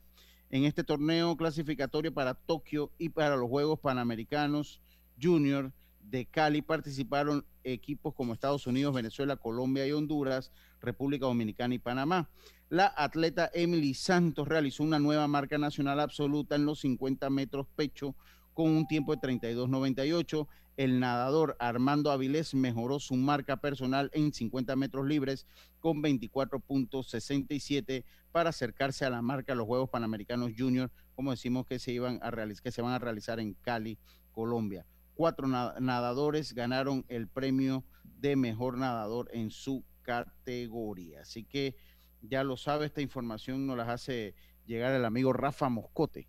en 0.51 0.64
este 0.64 0.84
torneo 0.84 1.36
clasificatorio 1.36 2.12
para 2.12 2.34
Tokio 2.34 2.90
y 2.99 3.11
para 3.11 3.36
los 3.36 3.49
Juegos 3.49 3.80
Panamericanos 3.80 4.80
Junior 5.20 5.72
de 6.01 6.26
Cali 6.26 6.62
participaron 6.62 7.44
equipos 7.64 8.14
como 8.14 8.32
Estados 8.32 8.66
Unidos, 8.66 8.94
Venezuela, 8.94 9.36
Colombia 9.36 9.86
y 9.86 9.92
Honduras, 9.92 10.51
República 10.80 11.26
Dominicana 11.26 11.74
y 11.74 11.78
Panamá. 11.78 12.30
La 12.70 12.92
atleta 12.96 13.51
Emily 13.53 13.94
Santos 13.94 14.49
realizó 14.49 14.82
una 14.82 14.99
nueva 14.99 15.26
marca 15.26 15.59
nacional 15.59 16.01
absoluta 16.01 16.55
en 16.55 16.64
los 16.64 16.80
50 16.80 17.28
metros 17.30 17.66
pecho 17.76 18.14
con 18.55 18.70
un 18.70 18.86
tiempo 18.86 19.14
de 19.14 19.20
32.98. 19.20 20.46
El 20.78 21.00
nadador 21.00 21.56
Armando 21.58 22.10
Avilés 22.12 22.54
mejoró 22.54 23.00
su 23.00 23.16
marca 23.16 23.56
personal 23.56 24.12
en 24.14 24.32
50 24.32 24.76
metros 24.76 25.08
libres 25.08 25.44
con 25.80 26.00
24.67 26.04 28.04
para 28.30 28.50
acercarse 28.50 29.04
a 29.04 29.10
la 29.10 29.20
marca 29.20 29.54
de 29.54 29.56
los 29.56 29.66
Juegos 29.66 29.90
Panamericanos 29.90 30.52
Junior, 30.56 30.92
como 31.16 31.32
decimos 31.32 31.66
que 31.66 31.80
se, 31.80 31.90
iban 31.90 32.20
a 32.22 32.30
que 32.62 32.70
se 32.70 32.80
van 32.80 32.92
a 32.92 33.00
realizar 33.00 33.40
en 33.40 33.54
Cali, 33.54 33.98
Colombia. 34.30 34.86
Cuatro 35.14 35.48
nadadores 35.48 36.54
ganaron 36.54 37.04
el 37.08 37.26
premio 37.26 37.84
de 38.04 38.36
mejor 38.36 38.78
nadador 38.78 39.30
en 39.32 39.50
su 39.50 39.84
categoría. 40.02 41.22
Así 41.22 41.42
que 41.42 41.74
ya 42.20 42.44
lo 42.44 42.56
sabe, 42.56 42.86
esta 42.86 43.00
información 43.00 43.66
nos 43.66 43.76
las 43.76 43.88
hace 43.88 44.36
llegar 44.64 44.94
el 44.94 45.04
amigo 45.04 45.32
Rafa 45.32 45.68
Moscote. 45.70 46.28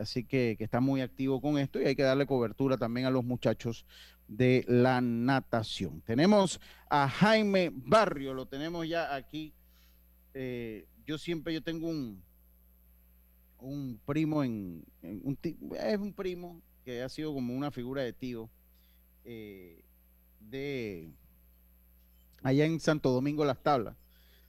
Así 0.00 0.24
que, 0.24 0.56
que, 0.56 0.64
está 0.64 0.80
muy 0.80 1.02
activo 1.02 1.42
con 1.42 1.58
esto 1.58 1.78
y 1.80 1.84
hay 1.84 1.94
que 1.94 2.02
darle 2.02 2.26
cobertura 2.26 2.78
también 2.78 3.06
a 3.06 3.10
los 3.10 3.22
muchachos 3.22 3.84
de 4.28 4.64
la 4.66 5.02
natación. 5.02 6.00
Tenemos 6.02 6.58
a 6.88 7.06
Jaime 7.06 7.70
Barrio, 7.74 8.32
lo 8.32 8.46
tenemos 8.46 8.88
ya 8.88 9.14
aquí. 9.14 9.52
Eh, 10.32 10.86
yo 11.04 11.18
siempre, 11.18 11.52
yo 11.52 11.62
tengo 11.62 11.88
un, 11.88 12.22
un 13.58 14.00
primo 14.06 14.42
en, 14.42 14.84
un, 15.02 15.38
es 15.78 15.98
un 15.98 16.14
primo 16.14 16.62
que 16.82 17.02
ha 17.02 17.08
sido 17.10 17.34
como 17.34 17.54
una 17.54 17.70
figura 17.70 18.02
de 18.02 18.14
tío 18.14 18.48
eh, 19.26 19.84
de 20.38 21.10
allá 22.42 22.64
en 22.64 22.80
Santo 22.80 23.10
Domingo 23.10 23.44
Las 23.44 23.62
Tablas. 23.62 23.96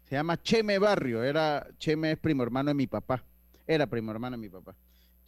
Se 0.05 0.15
llama 0.15 0.41
Cheme 0.41 0.79
Barrio, 0.79 1.23
era 1.23 1.67
Cheme 1.77 2.11
es 2.13 2.17
primo 2.17 2.43
hermano 2.43 2.69
de 2.69 2.75
mi 2.75 2.87
papá, 2.87 3.21
era 3.67 3.85
primo 3.87 4.11
hermano 4.11 4.37
de 4.37 4.41
mi 4.41 4.49
papá. 4.49 4.75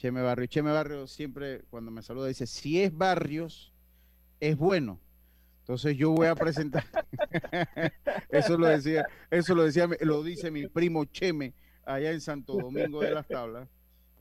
Cheme 0.04 0.22
Barrio. 0.22 0.48
Cheme 0.48 0.72
Barrio 0.74 1.08
siempre 1.08 1.62
cuando 1.70 1.90
me 1.90 2.02
saluda 2.02 2.28
dice, 2.28 2.46
si 2.46 2.82
es 2.82 2.94
Barrios, 2.94 3.72
es 4.42 4.58
bueno. 4.58 5.00
Entonces 5.62 5.96
yo 5.96 6.12
voy 6.12 6.28
a 6.28 6.36
presentar. 6.36 6.84
eso 8.30 8.58
lo 8.58 8.68
decía, 8.68 9.06
eso 9.32 9.56
lo 9.56 9.64
decía, 9.64 9.88
lo 10.02 10.22
dice 10.22 10.52
mi 10.52 10.68
primo 10.68 11.06
Cheme 11.06 11.54
allá 11.86 12.12
en 12.12 12.20
Santo 12.20 12.52
Domingo 12.52 13.00
de 13.00 13.12
las 13.12 13.26
Tablas. 13.30 13.70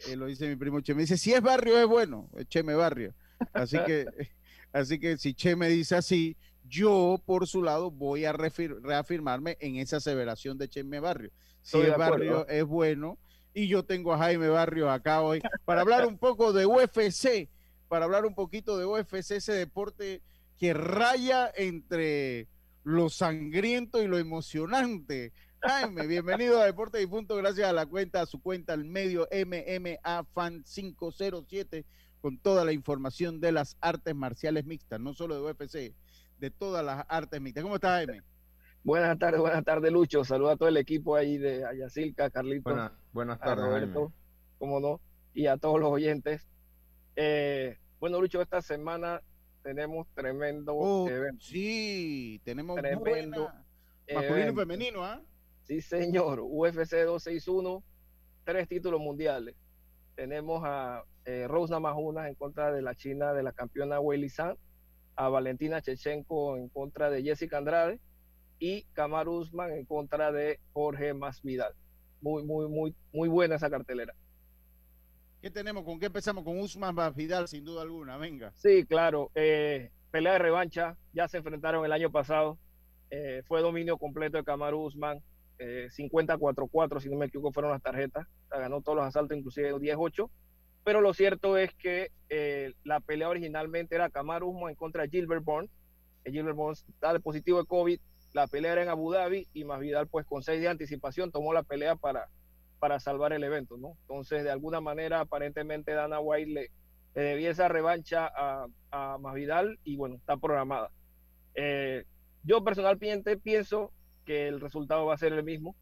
Eh, 0.07 0.15
lo 0.15 0.27
dice 0.27 0.49
mi 0.49 0.55
primo 0.55 0.81
Cheme. 0.83 1.01
Dice, 1.01 1.19
si 1.19 1.33
es 1.33 1.43
barrio, 1.43 1.77
es 1.77 1.89
bueno, 1.89 2.31
es 2.37 2.47
Cheme 2.47 2.77
Barrio. 2.77 3.13
Así 3.53 3.77
que, 3.85 4.07
así 4.73 5.01
que 5.01 5.19
si 5.19 5.35
Cheme 5.35 5.69
dice 5.69 5.97
así, 5.97 6.37
yo 6.63 7.21
por 7.27 7.49
su 7.49 7.61
lado 7.61 7.91
voy 7.91 8.25
a 8.25 8.33
reafirmarme 8.33 9.57
en 9.59 9.79
esa 9.79 9.97
aseveración 9.97 10.59
de 10.59 10.69
Cheme 10.69 11.01
Barrio. 11.01 11.33
Si 11.61 11.77
es 11.81 11.97
barrio, 11.97 12.47
es 12.47 12.65
bueno 12.65 13.19
y 13.55 13.69
yo 13.69 13.85
tengo 13.85 14.13
a 14.13 14.19
Jaime 14.19 14.49
Barrios 14.49 14.89
acá 14.91 15.23
hoy 15.23 15.41
para 15.65 15.83
hablar 15.83 16.07
un 16.07 16.19
poco 16.19 16.53
de 16.53 16.67
UFC, 16.67 17.49
para 17.89 18.05
hablar 18.05 18.25
un 18.25 18.35
poquito 18.35 18.79
de 18.79 18.87
UFC, 18.87 19.33
ese 19.33 19.53
deporte 19.53 20.23
que 20.59 20.75
raya 20.75 21.51
entre 21.55 22.49
lo 22.85 23.11
sangriento 23.11 24.03
y 24.03 24.07
lo 24.07 24.19
emocionante. 24.19 25.33
Jaime, 25.61 26.07
bienvenido 26.07 26.61
a 26.61 26.65
Deportes 26.65 27.03
y 27.03 27.07
Punto, 27.07 27.37
gracias 27.37 27.69
a 27.69 27.73
la 27.73 27.87
cuenta, 27.87 28.23
a 28.23 28.27
su 28.27 28.41
cuenta, 28.41 28.73
al 28.73 28.85
medio 28.85 29.29
MMA 29.31 30.25
Fan 30.33 30.65
507, 30.65 31.85
con 32.21 32.39
toda 32.39 32.65
la 32.65 32.73
información 32.73 33.41
de 33.41 33.53
las 33.53 33.77
artes 33.81 34.15
marciales 34.15 34.65
mixtas, 34.65 34.99
no 34.99 35.15
solo 35.15 35.37
de 35.37 35.53
UFC, 35.53 35.95
de 36.39 36.51
todas 36.51 36.85
las 36.85 37.05
artes 37.09 37.41
mixtas. 37.41 37.63
¿Cómo 37.63 37.77
estás, 37.77 37.93
Jaime? 37.93 38.23
Buenas 38.85 39.17
tardes, 39.17 39.41
buenas 39.41 39.65
tardes, 39.65 39.93
Lucho. 39.93 40.25
Saludos 40.25 40.55
a 40.55 40.57
todo 40.57 40.69
el 40.69 40.77
equipo 40.77 41.15
ahí 41.15 41.39
de 41.39 41.65
Ayacilca, 41.65 42.31
Carlitos. 42.31 42.91
buenas 43.13 43.39
tardes, 43.39 43.65
Roberto, 43.65 44.13
cómo 44.59 44.81
no, 44.81 45.01
y 45.35 45.47
a 45.47 45.57
todos 45.57 45.79
los 45.79 45.89
oyentes. 45.89 46.49
Eh, 47.15 47.79
bueno, 48.01 48.21
Lucho, 48.21 48.43
esta 48.43 48.61
semana 48.61 49.23
tenemos 49.63 50.09
tremendo 50.15 50.75
oh, 50.75 51.09
evento. 51.09 51.45
Sí, 51.45 52.41
tenemos 52.45 52.81
tremendo 52.81 53.53
masculino 54.13 54.51
y 54.51 54.55
femenino, 54.57 55.05
¿ah? 55.05 55.23
Sí, 55.63 55.81
señor. 55.81 56.41
UFC 56.41 57.05
261, 57.05 57.85
tres 58.43 58.67
títulos 58.67 59.01
mundiales. 59.01 59.55
Tenemos 60.17 60.61
a 60.65 61.05
eh, 61.25 61.47
Rose 61.47 61.73
Namajunas 61.73 62.27
en 62.27 62.35
contra 62.35 62.73
de 62.73 62.83
la 62.83 62.97
China 62.97 63.33
de 63.33 63.45
la 63.45 63.53
campeona 63.53 64.01
Weili 64.01 64.29
San, 64.29 64.57
a 65.15 65.29
Valentina 65.29 65.81
Chechenko 65.81 66.57
en 66.57 66.69
contra 66.69 67.11
de 67.11 67.23
Jessica 67.23 67.59
Andrade 67.59 68.01
y 68.63 68.85
Kamar 68.93 69.29
Usman 69.29 69.73
en 69.73 69.85
contra 69.85 70.31
de 70.31 70.61
Jorge 70.73 71.15
Masvidal. 71.15 71.75
Muy, 72.21 72.45
muy, 72.45 72.69
muy, 72.69 72.95
muy 73.13 73.29
buena 73.29 73.57
esa 73.57 73.69
cartelera. 73.69 74.15
¿Qué 75.41 75.51
tenemos? 75.51 75.83
¿Con 75.83 75.99
qué 75.99 76.07
empezamos? 76.07 76.45
Con 76.45 76.61
Usman 76.61 76.95
Masvidal, 76.95 77.49
sin 77.49 77.65
duda 77.65 77.83
alguna. 77.83 78.17
Venga. 78.19 78.53
Sí, 78.55 78.87
claro. 78.87 79.33
Eh, 79.35 79.91
pelea 80.13 80.35
de 80.35 80.39
revancha. 80.39 80.97
Ya 81.13 81.27
se 81.27 81.39
enfrentaron 81.39 81.85
el 81.85 81.91
año 81.91 82.13
pasado. 82.13 82.57
Eh, 83.11 83.43
fue 83.49 83.63
dominio 83.63 83.99
completo 83.99 84.37
de 84.37 84.45
Kamar 84.45 84.75
Usman. 84.75 85.19
Eh, 85.59 85.89
54-4, 85.91 87.01
si 87.01 87.11
no 87.11 87.17
me 87.17 87.27
equivoco, 87.27 87.53
fueron 87.53 87.73
las 87.73 87.83
tarjetas. 87.83 88.29
ganó 88.49 88.81
todos 88.81 88.95
los 88.95 89.07
asaltos, 89.07 89.37
inclusive 89.37 89.75
10-8. 89.75 90.31
Pero 90.85 91.01
lo 91.01 91.13
cierto 91.15 91.59
es 91.59 91.75
que 91.75 92.13
eh, 92.29 92.75
la 92.85 93.01
pelea 93.01 93.29
originalmente 93.29 93.97
era 93.97 94.09
Kamar 94.09 94.45
Usman 94.45 94.71
en 94.71 94.77
contra 94.77 95.03
de 95.03 95.09
Gilbert 95.09 95.43
Bourne. 95.43 95.69
Gilbert 96.25 96.55
Bourne 96.55 96.79
está 96.89 97.19
positivo 97.19 97.59
de 97.59 97.67
COVID, 97.67 97.99
la 98.33 98.47
pelea 98.47 98.73
era 98.73 98.83
en 98.83 98.89
Abu 98.89 99.13
Dhabi 99.13 99.47
y 99.53 99.65
Masvidal 99.65 100.07
pues 100.07 100.27
con 100.27 100.43
seis 100.43 100.61
de 100.61 100.69
anticipación 100.69 101.31
tomó 101.31 101.53
la 101.53 101.63
pelea 101.63 101.97
para, 101.97 102.29
para 102.79 102.99
salvar 102.99 103.33
el 103.33 103.45
evento, 103.45 103.77
¿no? 103.77 103.97
Entonces 104.03 104.43
de 104.45 104.51
alguna 104.51 104.81
manera 104.81 105.21
aparentemente 105.21 105.93
Dana 105.93 106.21
White 106.21 106.51
le, 106.51 106.71
debía 107.15 107.51
esa 107.51 107.69
revancha 107.69 108.27
a, 108.35 108.67
a 108.91 109.19
Masvidal 109.19 109.79
y 109.85 109.97
bueno, 109.97 110.17
está 110.17 110.37
programada. 110.39 110.91
Eh, 111.55 112.05
yo 112.43 112.65
personalmente 112.65 113.37
pienso 113.37 113.93
que 114.25 114.49
el 114.49 114.61
resultado 114.61 115.05
va 115.07 115.15
a 115.15 115.19
ser 115.19 115.35
el 115.35 115.45
mismo. 115.45 115.77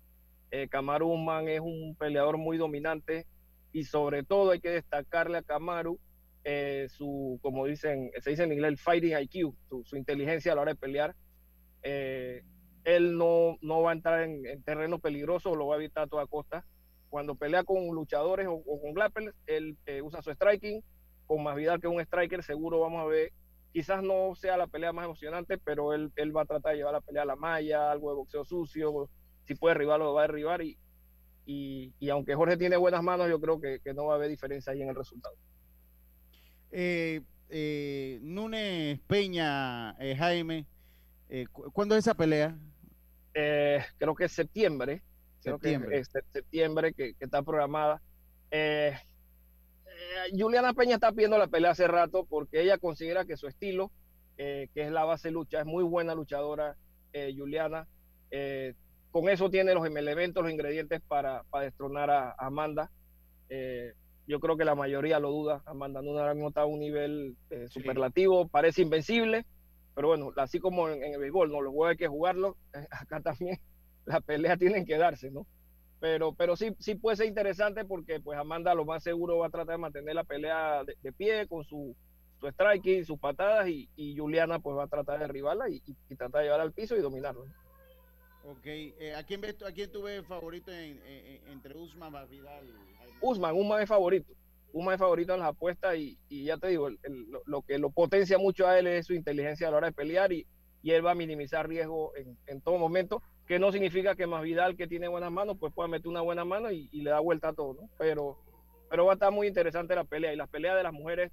Eh, 0.51 0.67
Kamaru 0.69 1.13
Usman 1.13 1.49
es 1.49 1.61
un 1.61 1.95
peleador 1.97 2.37
muy 2.37 2.59
dominante 2.59 3.27
y 3.73 3.85
sobre 3.85 4.25
todo 4.25 4.51
hay 4.51 4.61
que 4.61 4.71
destacarle 4.71 5.39
a 5.39 5.43
Kamaru 5.43 6.01
eh, 6.43 6.89
su, 6.91 7.39
como 7.43 7.67
dicen, 7.67 8.11
se 8.21 8.31
dice 8.31 8.43
en 8.43 8.53
inglés, 8.53 8.81
fighting 8.81 9.17
IQ, 9.17 9.55
su 9.85 9.97
inteligencia 9.97 10.53
a 10.53 10.55
la 10.57 10.63
hora 10.63 10.73
de 10.73 10.79
pelear 10.81 11.15
eh, 11.83 12.43
él 12.85 13.17
no, 13.17 13.59
no 13.61 13.83
va 13.83 13.91
a 13.91 13.95
entrar 13.95 14.23
en, 14.23 14.63
terreno 14.63 14.99
peligroso, 14.99 15.55
lo 15.55 15.67
va 15.67 15.75
a 15.75 15.79
evitar 15.79 16.05
a 16.05 16.07
toda 16.07 16.27
costa. 16.27 16.65
Cuando 17.09 17.35
pelea 17.35 17.65
con 17.65 17.89
luchadores 17.89 18.47
o, 18.49 18.63
con 18.81 18.95
grapples, 18.95 19.35
él 19.47 19.77
eh, 19.87 20.03
usa 20.03 20.23
su 20.23 20.31
striking. 20.31 20.83
Con 21.27 21.43
más 21.43 21.57
vida 21.57 21.79
que 21.79 21.87
un 21.87 22.01
striker, 22.01 22.43
seguro 22.43 22.81
vamos 22.81 23.03
a 23.03 23.07
ver. 23.07 23.33
Quizás 23.73 24.03
no 24.03 24.35
sea 24.35 24.57
la 24.57 24.67
pelea 24.67 24.93
más 24.93 25.05
emocionante, 25.05 25.59
pero 25.59 25.93
él, 25.95 26.11
él 26.17 26.37
va 26.37 26.43
a 26.43 26.47
tratar 26.47 26.73
de 26.73 26.79
llevar 26.79 26.95
la 26.95 27.01
pelea 27.01 27.23
a 27.23 27.27
la 27.27 27.37
malla, 27.37 27.91
algo 27.91 28.11
de 28.11 28.17
boxeo 28.17 28.45
sucio. 28.45 29.09
Si 29.45 29.55
puede 29.55 29.75
derribarlo, 29.75 30.07
lo 30.07 30.15
va 30.15 30.23
a 30.23 30.27
derribar. 30.27 30.63
Y, 30.63 30.77
y, 31.47 32.09
aunque 32.11 32.35
Jorge 32.35 32.57
tiene 32.57 32.77
buenas 32.77 33.03
manos, 33.03 33.29
yo 33.29 33.41
creo 33.41 33.61
que, 33.61 33.81
no 33.95 34.07
va 34.07 34.15
a 34.15 34.17
haber 34.17 34.29
diferencia 34.29 34.73
ahí 34.73 34.83
en 34.83 34.89
el 34.89 34.95
resultado. 34.97 35.35
Eh 36.73 37.23
Nunes 38.23 39.01
Peña, 39.09 39.95
Jaime, 40.17 40.67
eh, 41.31 41.47
¿Cuándo 41.73 41.95
es 41.95 42.01
esa 42.01 42.15
pelea? 42.15 42.59
Eh, 43.35 43.81
creo 43.99 44.15
que 44.17 44.25
es 44.25 44.33
septiembre. 44.33 45.03
Septiembre. 45.39 45.91
que 45.91 45.99
es 45.99 46.11
septiembre 46.33 46.93
que, 46.93 47.15
está 47.21 47.43
programada. 47.43 48.03
Eh, 48.51 48.95
Juliana 50.37 50.75
Peña 50.75 50.97
está 50.97 51.13
pidiendo 51.13 51.39
la 51.39 51.47
pelea 51.47 51.71
hace 51.71 51.87
rato 51.87 52.27
porque 52.29 52.61
ella 52.61 52.79
considera 52.79 53.25
que 53.25 53.37
su 53.37 53.47
estilo, 53.47 53.93
que 54.37 54.71
es 54.75 54.91
la 54.91 55.05
base 55.05 55.31
lucha, 55.31 55.61
es 55.61 55.67
muy 55.67 55.85
buena 55.85 56.15
luchadora, 56.15 56.77
Juliana. 57.13 57.87
con 59.11 59.29
eso 59.29 59.51
tiene 59.51 59.75
los 59.75 59.87
elementos, 59.87 60.43
los 60.43 60.53
ingredientes 60.53 61.01
para, 61.07 61.45
destronar 61.61 62.11
a, 62.11 62.35
Amanda. 62.39 62.91
yo 64.27 64.41
creo 64.41 64.57
que 64.57 64.65
la 64.65 64.75
mayoría 64.75 65.21
lo 65.21 65.31
duda. 65.31 65.63
Amanda 65.67 66.03
no 66.03 66.19
ahora 66.19 66.35
mismo 66.35 66.49
está 66.49 66.63
a 66.63 66.67
un 66.67 66.81
nivel 66.81 67.37
superlativo, 67.69 68.49
parece 68.49 68.83
invencible 68.83 69.45
pero 70.01 70.09
bueno, 70.09 70.33
así 70.37 70.59
como 70.61 70.89
en, 70.89 71.03
el 71.03 71.21
béisbol, 71.21 71.53
¿no? 71.53 71.61
Los 71.61 71.75
juegos 71.75 71.91
hay 71.91 71.97
que 71.99 72.09
jugarlos, 72.09 72.57
acá 72.91 73.21
también 73.21 73.61
las 74.07 74.23
peleas 74.23 74.59
tienen 74.59 74.87
que 74.87 74.97
darse, 74.97 75.31
¿no? 75.31 75.47
Pero, 76.01 76.33
pero 76.33 76.57
sí, 76.57 76.75
sí 76.79 76.95
puede 76.95 77.19
ser 77.19 77.27
interesante 77.27 77.85
porque 77.85 78.19
pues 78.19 78.39
Amanda 78.39 78.75
lo 78.75 78.87
más 78.87 79.03
seguro 79.03 79.37
va 79.37 79.49
a 79.49 79.51
tratar 79.51 79.75
de 79.75 79.83
mantener 79.83 80.15
la 80.15 80.25
pelea 80.25 80.85
de, 80.85 81.13
pie 81.13 81.47
con 81.47 81.65
su, 81.65 81.95
su 82.41 82.49
striking, 82.49 83.05
sus 83.05 83.19
patadas 83.19 83.69
y, 83.69 84.17
Juliana 84.17 84.59
pues 84.59 84.75
va 84.75 84.85
a 84.85 84.89
tratar 84.89 85.19
de 85.19 85.27
derribarla 85.27 85.69
y, 85.69 85.83
y, 85.85 86.17
tratar 86.17 86.41
de 86.41 86.45
llevarla 86.47 86.65
al 86.65 86.73
piso 86.73 86.97
y 86.97 87.03
dominarlo. 87.03 87.45
Ok, 88.45 88.65
eh, 88.65 89.15
¿a, 89.15 89.23
quién 89.25 89.43
ves, 89.43 89.63
¿a 89.63 89.73
quién 89.73 89.93
tú 89.93 90.05
ves 90.05 90.27
favorito 90.27 90.73
entre 90.73 91.77
Usman 91.77 92.15
y 92.25 92.37
Vidal? 92.37 92.73
Usman, 93.21 93.55
Usman 93.55 93.83
es 93.83 93.89
favorito. 93.91 94.33
Uma 94.73 94.95
es 94.95 95.01
favorito 95.01 95.35
en 95.35 95.41
las 95.41 95.49
apuestas 95.51 95.97
y, 95.97 96.19
y 96.29 96.45
ya 96.45 96.57
te 96.59 96.69
digo, 96.69 96.89
el- 96.89 96.99
lo 97.47 97.63
que 97.63 97.79
lo 97.79 97.91
potencia 97.91 98.39
mucho 98.39 98.67
a 98.67 98.79
él 98.79 98.87
es 98.87 99.07
su 99.07 99.15
inteligencia 99.15 99.69
a 99.69 99.71
la 99.71 99.77
hora 99.79 99.87
de 99.89 99.93
pelear 99.93 100.33
y, 100.33 100.47
y 100.83 100.93
él 100.93 101.05
va 101.05 101.13
a 101.13 101.15
minimizar 101.15 101.69
riesgo 101.69 102.15
en, 102.17 102.39
en 102.47 102.61
todo 102.61 102.79
momento, 102.79 103.23
que 103.47 103.59
no 103.59 103.73
significa 103.73 104.15
que 104.15 104.27
más 104.27 104.43
Vidal, 104.43 104.77
que 104.77 104.87
tiene 104.87 105.09
buenas 105.09 105.33
manos, 105.33 105.57
pues 105.59 105.73
pueda 105.75 105.89
meter 105.89 106.09
una 106.09 106.21
buena 106.21 106.45
mano 106.45 106.71
y, 106.71 106.89
y 106.93 107.03
le 107.03 107.11
da 107.11 107.21
vuelta 107.21 107.49
a 107.49 107.53
todo, 107.53 107.75
¿no? 107.75 107.91
Pero, 107.99 108.39
pero 108.89 109.05
va 109.07 109.13
a 109.13 109.15
estar 109.15 109.33
muy 109.33 109.47
interesante 109.49 109.95
la 109.95 110.05
pelea 110.05 110.33
y 110.33 110.37
las 110.37 110.49
peleas 110.49 110.77
de 110.77 110.83
las 110.85 110.93
mujeres, 110.93 111.33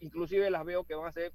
inclusive 0.00 0.50
las 0.50 0.64
veo 0.64 0.84
que 0.84 0.94
van 0.94 1.06
a 1.08 1.12
ser 1.12 1.32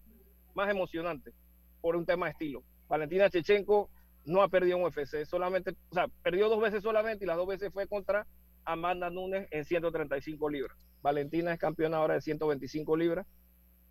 más 0.56 0.70
emocionantes 0.70 1.34
por 1.82 1.96
un 1.96 2.06
tema 2.06 2.26
de 2.26 2.32
estilo. 2.34 2.64
Valentina 2.88 3.30
Chechenko 3.30 3.90
no 4.26 4.42
ha 4.42 4.50
perdido 4.50 4.78
un 4.78 4.84
UFC, 4.84 5.24
solamente, 5.26 5.72
o 5.90 5.94
sea, 5.94 6.08
perdió 6.24 6.50
dos 6.50 6.60
veces 6.62 6.84
solamente 6.84 7.24
y 7.26 7.28
las 7.28 7.38
dos 7.38 7.48
veces 7.48 7.72
fue 7.72 7.88
contra 7.88 8.26
Amanda 8.68 9.10
Nunes 9.10 9.48
en 9.52 9.66
135 9.66 10.50
libras. 10.50 10.78
Valentina 11.02 11.54
es 11.54 11.60
campeona 11.60 11.98
ahora 11.98 12.16
de 12.16 12.22
125 12.22 12.98
libras. 12.98 13.26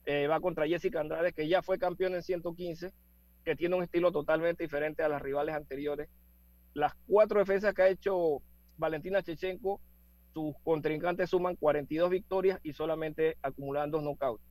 Eh, 0.05 0.27
va 0.29 0.39
contra 0.41 0.67
Jessica 0.69 1.01
Andrade, 1.01 1.33
que 1.33 1.49
ya 1.49 1.63
fue 1.63 1.79
campeona 1.79 2.17
en 2.17 2.23
115, 2.23 2.93
que 3.45 3.57
tiene 3.57 3.75
un 3.75 3.83
estilo 3.83 4.13
totalmente 4.13 4.63
diferente 4.63 5.03
a 5.03 5.09
las 5.09 5.23
rivales 5.23 5.55
anteriores. 5.55 6.09
Las 6.75 6.95
cuatro 7.07 7.41
defensas 7.41 7.75
que 7.75 7.83
ha 7.83 7.89
hecho 7.89 8.43
Valentina 8.77 9.23
Chechenko, 9.23 9.81
sus 10.35 10.55
contrincantes 10.63 11.31
suman 11.31 11.57
42 11.57 12.11
victorias 12.11 12.61
y 12.63 12.75
solamente 12.75 13.39
acumulan 13.43 13.91
dos 13.91 14.03
knockouts. 14.03 14.45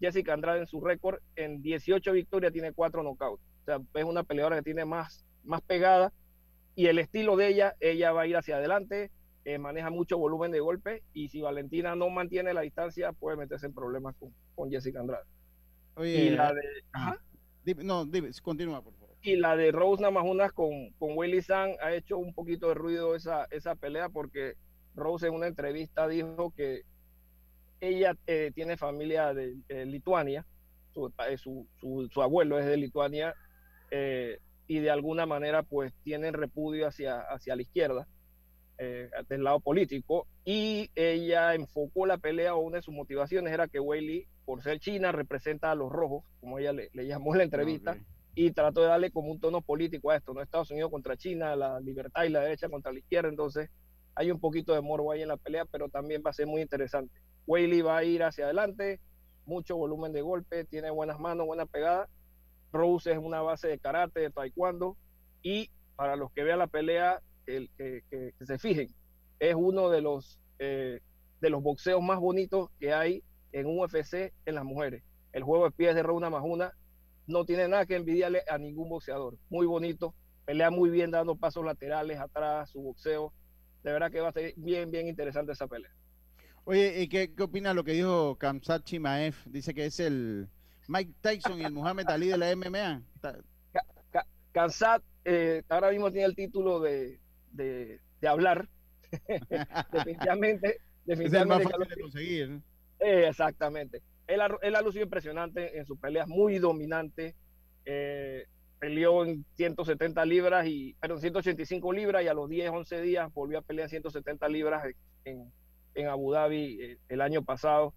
Jessica 0.00 0.32
Andrade 0.32 0.60
en 0.60 0.66
su 0.66 0.80
récord, 0.80 1.20
en 1.36 1.60
18 1.60 2.12
victorias 2.12 2.52
tiene 2.52 2.72
cuatro 2.72 3.02
knockouts. 3.02 3.42
O 3.42 3.64
sea, 3.66 3.80
es 3.94 4.04
una 4.04 4.24
peleadora 4.24 4.56
que 4.56 4.62
tiene 4.62 4.86
más, 4.86 5.26
más 5.44 5.60
pegada 5.60 6.12
y 6.74 6.86
el 6.86 6.98
estilo 6.98 7.36
de 7.36 7.48
ella, 7.48 7.76
ella 7.80 8.12
va 8.12 8.22
a 8.22 8.26
ir 8.26 8.36
hacia 8.36 8.56
adelante, 8.56 9.10
eh, 9.46 9.58
maneja 9.58 9.90
mucho 9.90 10.18
volumen 10.18 10.50
de 10.50 10.58
golpe 10.58 11.04
y 11.12 11.28
si 11.28 11.40
Valentina 11.40 11.94
no 11.94 12.10
mantiene 12.10 12.52
la 12.52 12.62
distancia 12.62 13.12
puede 13.12 13.36
meterse 13.36 13.66
en 13.66 13.72
problemas 13.74 14.16
con, 14.16 14.34
con 14.56 14.70
Jessica 14.70 14.98
Andrade. 15.00 15.24
Oye, 15.94 16.24
y 16.24 16.30
la 16.30 16.52
de, 16.52 16.60
ajá. 16.92 17.18
Dime- 17.64 17.84
no, 17.84 18.04
dime, 18.04 18.30
continúa, 18.42 18.82
por 18.82 18.92
favor. 18.94 19.14
y 19.22 19.36
la 19.36 19.56
de 19.56 19.70
Rose 19.72 20.02
Namajunas 20.02 20.52
con, 20.52 20.90
con 20.98 21.16
Willy 21.16 21.42
San 21.42 21.70
ha 21.80 21.92
hecho 21.94 22.18
un 22.18 22.34
poquito 22.34 22.68
de 22.68 22.74
ruido 22.74 23.14
esa, 23.14 23.46
esa 23.52 23.76
pelea 23.76 24.08
porque 24.08 24.54
Rose 24.96 25.28
en 25.28 25.34
una 25.34 25.46
entrevista 25.46 26.08
dijo 26.08 26.52
que 26.56 26.82
ella 27.80 28.16
eh, 28.26 28.50
tiene 28.54 28.76
familia 28.76 29.32
de 29.34 29.56
Lituania, 29.86 30.44
su, 30.92 31.12
eh, 31.28 31.36
su, 31.38 31.68
su- 31.78 32.08
su 32.12 32.22
abuelo 32.22 32.58
es 32.58 32.66
de 32.66 32.76
Lituania 32.76 33.34
eh, 33.92 34.38
y 34.66 34.80
de 34.80 34.90
alguna 34.90 35.24
manera 35.26 35.62
pues 35.62 35.92
tienen 36.02 36.34
repudio 36.34 36.88
hacia, 36.88 37.20
hacia 37.20 37.54
la 37.54 37.62
izquierda 37.62 38.08
eh, 38.78 39.10
del 39.28 39.44
lado 39.44 39.60
político 39.60 40.26
y 40.44 40.90
ella 40.94 41.54
enfocó 41.54 42.06
la 42.06 42.18
pelea 42.18 42.54
o 42.54 42.60
una 42.60 42.76
de 42.76 42.82
sus 42.82 42.94
motivaciones 42.94 43.52
era 43.52 43.68
que 43.68 43.80
Weili 43.80 44.26
por 44.44 44.62
ser 44.62 44.80
china 44.80 45.12
representa 45.12 45.70
a 45.70 45.74
los 45.74 45.90
rojos 45.90 46.24
como 46.40 46.58
ella 46.58 46.72
le, 46.72 46.90
le 46.92 47.06
llamó 47.06 47.34
en 47.34 47.38
la 47.38 47.44
entrevista 47.44 47.96
y 48.34 48.50
trató 48.50 48.82
de 48.82 48.88
darle 48.88 49.10
como 49.10 49.32
un 49.32 49.40
tono 49.40 49.62
político 49.62 50.10
a 50.10 50.16
esto, 50.16 50.34
¿no? 50.34 50.42
Estados 50.42 50.70
Unidos 50.70 50.90
contra 50.90 51.16
China, 51.16 51.56
la 51.56 51.80
libertad 51.80 52.24
y 52.24 52.28
la 52.28 52.40
derecha 52.40 52.68
contra 52.68 52.92
la 52.92 52.98
izquierda, 52.98 53.30
entonces 53.30 53.70
hay 54.14 54.30
un 54.30 54.38
poquito 54.38 54.74
de 54.74 54.82
morbo 54.82 55.10
ahí 55.10 55.22
en 55.22 55.28
la 55.28 55.38
pelea, 55.38 55.64
pero 55.64 55.88
también 55.88 56.22
va 56.24 56.30
a 56.30 56.34
ser 56.34 56.46
muy 56.46 56.60
interesante. 56.60 57.14
Weili 57.46 57.80
va 57.80 57.98
a 57.98 58.04
ir 58.04 58.22
hacia 58.22 58.44
adelante, 58.44 59.00
mucho 59.46 59.76
volumen 59.76 60.12
de 60.12 60.20
golpe, 60.20 60.64
tiene 60.64 60.90
buenas 60.90 61.18
manos, 61.18 61.46
buena 61.46 61.64
pegada. 61.64 62.08
Rose 62.72 63.12
es 63.12 63.18
una 63.18 63.40
base 63.40 63.68
de 63.68 63.78
karate, 63.78 64.20
de 64.20 64.30
taekwondo, 64.30 64.96
y 65.42 65.70
para 65.96 66.16
los 66.16 66.30
que 66.32 66.44
vean 66.44 66.58
la 66.58 66.66
pelea, 66.66 67.22
el, 67.46 67.70
que, 67.76 68.02
que- 68.10 68.32
que 68.38 68.46
se 68.46 68.58
fijen, 68.58 68.88
es 69.38 69.54
uno 69.54 69.90
de 69.90 70.00
los, 70.00 70.38
eh, 70.58 71.00
de 71.40 71.50
los 71.50 71.62
boxeos 71.62 72.02
más 72.02 72.18
bonitos 72.18 72.70
que 72.80 72.92
hay 72.92 73.22
en 73.52 73.66
un 73.66 73.78
UFC 73.78 74.32
en 74.44 74.54
las 74.54 74.64
mujeres. 74.64 75.02
El 75.32 75.42
juego 75.42 75.64
de 75.66 75.70
pies 75.72 75.94
de 75.94 76.02
Rona 76.02 76.30
Majuna 76.30 76.72
no 77.26 77.44
tiene 77.44 77.68
nada 77.68 77.86
que 77.86 77.96
envidiarle 77.96 78.42
a 78.48 78.56
ningún 78.58 78.88
boxeador. 78.88 79.36
Muy 79.50 79.66
bonito, 79.66 80.14
pelea 80.44 80.70
muy 80.70 80.90
bien 80.90 81.10
dando 81.10 81.36
pasos 81.36 81.64
laterales 81.64 82.18
atrás, 82.18 82.70
su 82.70 82.80
boxeo. 82.80 83.32
De 83.82 83.92
verdad 83.92 84.10
que 84.10 84.20
va 84.20 84.28
a 84.28 84.32
ser 84.32 84.54
bien, 84.56 84.90
bien 84.90 85.06
interesante 85.08 85.52
esa 85.52 85.66
pelea. 85.66 85.90
Oye, 86.64 87.02
¿y 87.02 87.08
qué, 87.08 87.32
qué 87.34 87.42
opina 87.42 87.72
lo 87.74 87.84
que 87.84 87.92
dijo 87.92 88.36
Kamsat 88.36 88.82
Chimaev? 88.84 89.34
Dice 89.46 89.72
que 89.74 89.86
es 89.86 90.00
el 90.00 90.48
Mike 90.88 91.12
Tyson 91.20 91.60
y 91.60 91.64
el 91.64 91.72
Muhammad 91.72 92.08
Ali 92.10 92.28
de 92.28 92.38
la 92.38 92.50
MMA. 92.56 93.02
Kansat 94.52 95.02
eh, 95.24 95.62
ahora 95.68 95.90
mismo 95.90 96.10
tiene 96.10 96.26
el 96.26 96.34
título 96.34 96.80
de, 96.80 97.20
de, 97.52 98.00
de 98.20 98.28
hablar. 98.28 98.68
definitivamente, 99.92 100.80
Es 101.06 101.32
el 101.32 101.46
más 101.46 101.60
definitivamente. 101.60 101.64
fácil 101.64 101.88
de 101.88 102.00
conseguir. 102.02 102.48
¿no? 102.50 102.62
Eh, 103.00 103.28
exactamente. 103.28 104.02
Él 104.26 104.40
ha, 104.40 104.48
él 104.62 104.74
ha 104.74 104.82
lucido 104.82 105.04
impresionante 105.04 105.78
en 105.78 105.86
sus 105.86 105.98
peleas, 106.00 106.26
muy 106.26 106.58
dominante. 106.58 107.36
Eh, 107.84 108.44
peleó 108.80 109.24
en 109.24 109.44
170 109.54 110.24
libras, 110.26 110.66
y, 110.66 110.94
pero 111.00 111.14
en 111.14 111.20
185 111.20 111.92
libras 111.92 112.24
y 112.24 112.28
a 112.28 112.34
los 112.34 112.48
10, 112.48 112.70
11 112.70 113.00
días 113.02 113.32
volvió 113.32 113.58
a 113.58 113.62
pelear 113.62 113.86
en 113.86 113.90
170 113.90 114.48
libras 114.48 114.84
en, 115.24 115.52
en 115.94 116.08
Abu 116.08 116.32
Dhabi 116.32 116.82
eh, 116.82 116.98
el 117.08 117.20
año 117.20 117.42
pasado. 117.44 117.94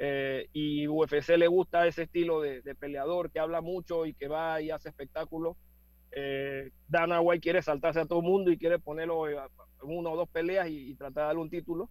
Eh, 0.00 0.48
y 0.52 0.86
UFC 0.88 1.30
le 1.36 1.48
gusta 1.48 1.86
ese 1.86 2.02
estilo 2.02 2.40
de, 2.40 2.62
de 2.62 2.74
peleador 2.74 3.30
que 3.32 3.40
habla 3.40 3.60
mucho 3.60 4.06
y 4.06 4.14
que 4.14 4.28
va 4.28 4.60
y 4.60 4.70
hace 4.70 4.88
espectáculos. 4.88 5.56
Eh, 6.20 6.70
Dana 6.88 7.20
White 7.20 7.40
quiere 7.40 7.62
saltarse 7.62 8.00
a 8.00 8.06
todo 8.06 8.18
el 8.18 8.24
mundo 8.26 8.50
y 8.50 8.58
quiere 8.58 8.80
ponerlo 8.80 9.28
en 9.28 9.38
una 9.82 10.10
o 10.10 10.16
dos 10.16 10.28
peleas 10.28 10.68
y, 10.68 10.90
y 10.90 10.94
tratar 10.96 11.22
de 11.22 11.26
darle 11.28 11.42
un 11.42 11.50
título. 11.50 11.88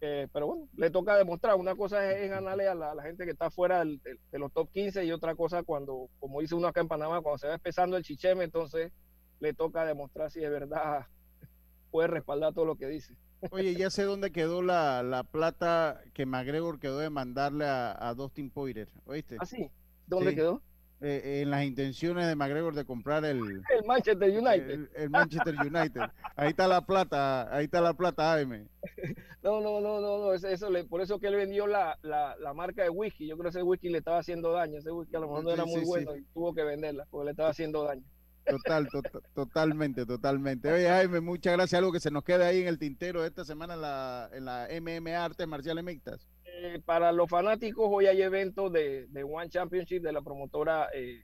Eh, 0.00 0.26
pero 0.32 0.48
bueno, 0.48 0.68
le 0.76 0.90
toca 0.90 1.16
demostrar. 1.16 1.54
Una 1.54 1.76
cosa 1.76 2.10
es, 2.10 2.24
es 2.24 2.30
ganarle 2.30 2.66
a 2.66 2.74
la, 2.74 2.90
a 2.90 2.94
la 2.96 3.04
gente 3.04 3.24
que 3.24 3.30
está 3.30 3.50
fuera 3.52 3.78
del- 3.78 4.00
del- 4.02 4.18
de 4.32 4.38
los 4.40 4.52
top 4.52 4.68
15 4.72 5.04
y 5.04 5.12
otra 5.12 5.36
cosa 5.36 5.62
cuando, 5.62 6.08
como 6.18 6.40
dice 6.40 6.56
uno 6.56 6.66
acá 6.66 6.80
en 6.80 6.88
Panamá, 6.88 7.20
cuando 7.20 7.38
se 7.38 7.46
va 7.46 7.54
empezando 7.54 7.96
el 7.96 8.02
chicheme, 8.02 8.42
entonces 8.42 8.90
le 9.38 9.54
toca 9.54 9.84
demostrar 9.84 10.28
si 10.32 10.40
de 10.40 10.48
verdad 10.50 11.06
puede 11.92 12.08
respaldar 12.08 12.52
todo 12.52 12.64
lo 12.64 12.74
que 12.76 12.88
dice. 12.88 13.14
Oye, 13.52 13.74
ya 13.76 13.90
sé 13.90 14.02
dónde 14.04 14.32
quedó 14.32 14.60
la, 14.62 15.04
la 15.04 15.22
plata 15.22 16.00
que 16.14 16.26
McGregor 16.26 16.80
quedó 16.80 16.98
de 16.98 17.10
mandarle 17.10 17.66
a, 17.66 17.92
a 18.08 18.14
Dustin 18.14 18.50
Poirier, 18.50 18.88
¿oíste? 19.04 19.36
¿Ah, 19.40 19.46
sí? 19.46 19.68
¿Dónde 20.08 20.30
Sí. 20.30 20.36
quedó? 20.36 20.62
Eh, 21.04 21.40
en 21.42 21.50
las 21.50 21.64
intenciones 21.64 22.28
de 22.28 22.36
McGregor 22.36 22.74
de 22.76 22.84
comprar 22.84 23.24
el, 23.24 23.38
El 23.76 23.84
Manchester 23.86 24.30
United. 24.30 24.70
el, 24.70 24.90
el 24.94 25.10
Manchester 25.10 25.54
United. 25.58 26.02
Ahí 26.36 26.50
está 26.50 26.68
la 26.68 26.80
plata, 26.86 27.52
ahí 27.54 27.64
está 27.64 27.80
la 27.80 27.92
plata, 27.94 28.32
Jaime. 28.32 28.66
No, 29.42 29.60
no, 29.60 29.80
no, 29.80 30.00
no, 30.00 30.18
no, 30.18 30.34
eso, 30.34 30.70
le- 30.70 30.84
por 30.84 31.00
eso 31.00 31.18
que 31.18 31.26
él 31.26 31.34
vendió 31.34 31.66
la, 31.66 31.98
la, 32.02 32.36
la 32.36 32.54
marca 32.54 32.84
de 32.84 32.90
whisky. 32.90 33.26
Yo 33.26 33.36
creo 33.36 33.50
que 33.50 33.58
ese 33.58 33.64
whisky 33.64 33.88
le 33.88 33.98
estaba 33.98 34.18
haciendo 34.18 34.52
daño. 34.52 34.78
Ese 34.78 34.92
whisky 34.92 35.16
a 35.16 35.18
lo 35.18 35.26
mejor 35.26 35.42
no 35.42 35.50
Sí, 35.50 35.54
era 35.54 35.64
muy 35.64 35.74
sí, 35.74 35.80
sí. 35.80 35.86
bueno 35.86 36.16
y 36.16 36.22
tuvo 36.32 36.54
que 36.54 36.62
venderla 36.62 37.08
porque 37.10 37.24
le 37.24 37.30
estaba 37.32 37.48
haciendo 37.48 37.82
daño. 37.82 38.04
Total, 38.46 38.88
to- 38.88 39.02
totalmente, 39.34 40.06
totalmente. 40.06 40.72
Oye, 40.72 40.86
Jaime, 40.88 41.20
muchas 41.20 41.54
gracias. 41.54 41.76
Algo 41.78 41.90
que 41.90 41.98
se 41.98 42.12
nos 42.12 42.22
quede 42.22 42.44
ahí 42.44 42.60
en 42.62 42.68
el 42.68 42.78
tintero 42.78 43.24
esta 43.24 43.44
semana 43.44 43.74
en 43.74 43.80
la, 43.80 44.30
en 44.32 44.44
la 44.44 44.68
MMA 44.80 45.24
Artes 45.24 45.48
Marciales 45.48 45.82
Mixtas. 45.82 46.24
Eh, 46.54 46.80
para 46.84 47.12
los 47.12 47.30
fanáticos, 47.30 47.88
hoy 47.90 48.06
hay 48.06 48.20
evento 48.20 48.68
de, 48.68 49.06
de 49.06 49.24
One 49.24 49.48
Championship 49.48 50.02
de 50.02 50.12
la 50.12 50.20
promotora 50.20 50.88
eh, 50.92 51.22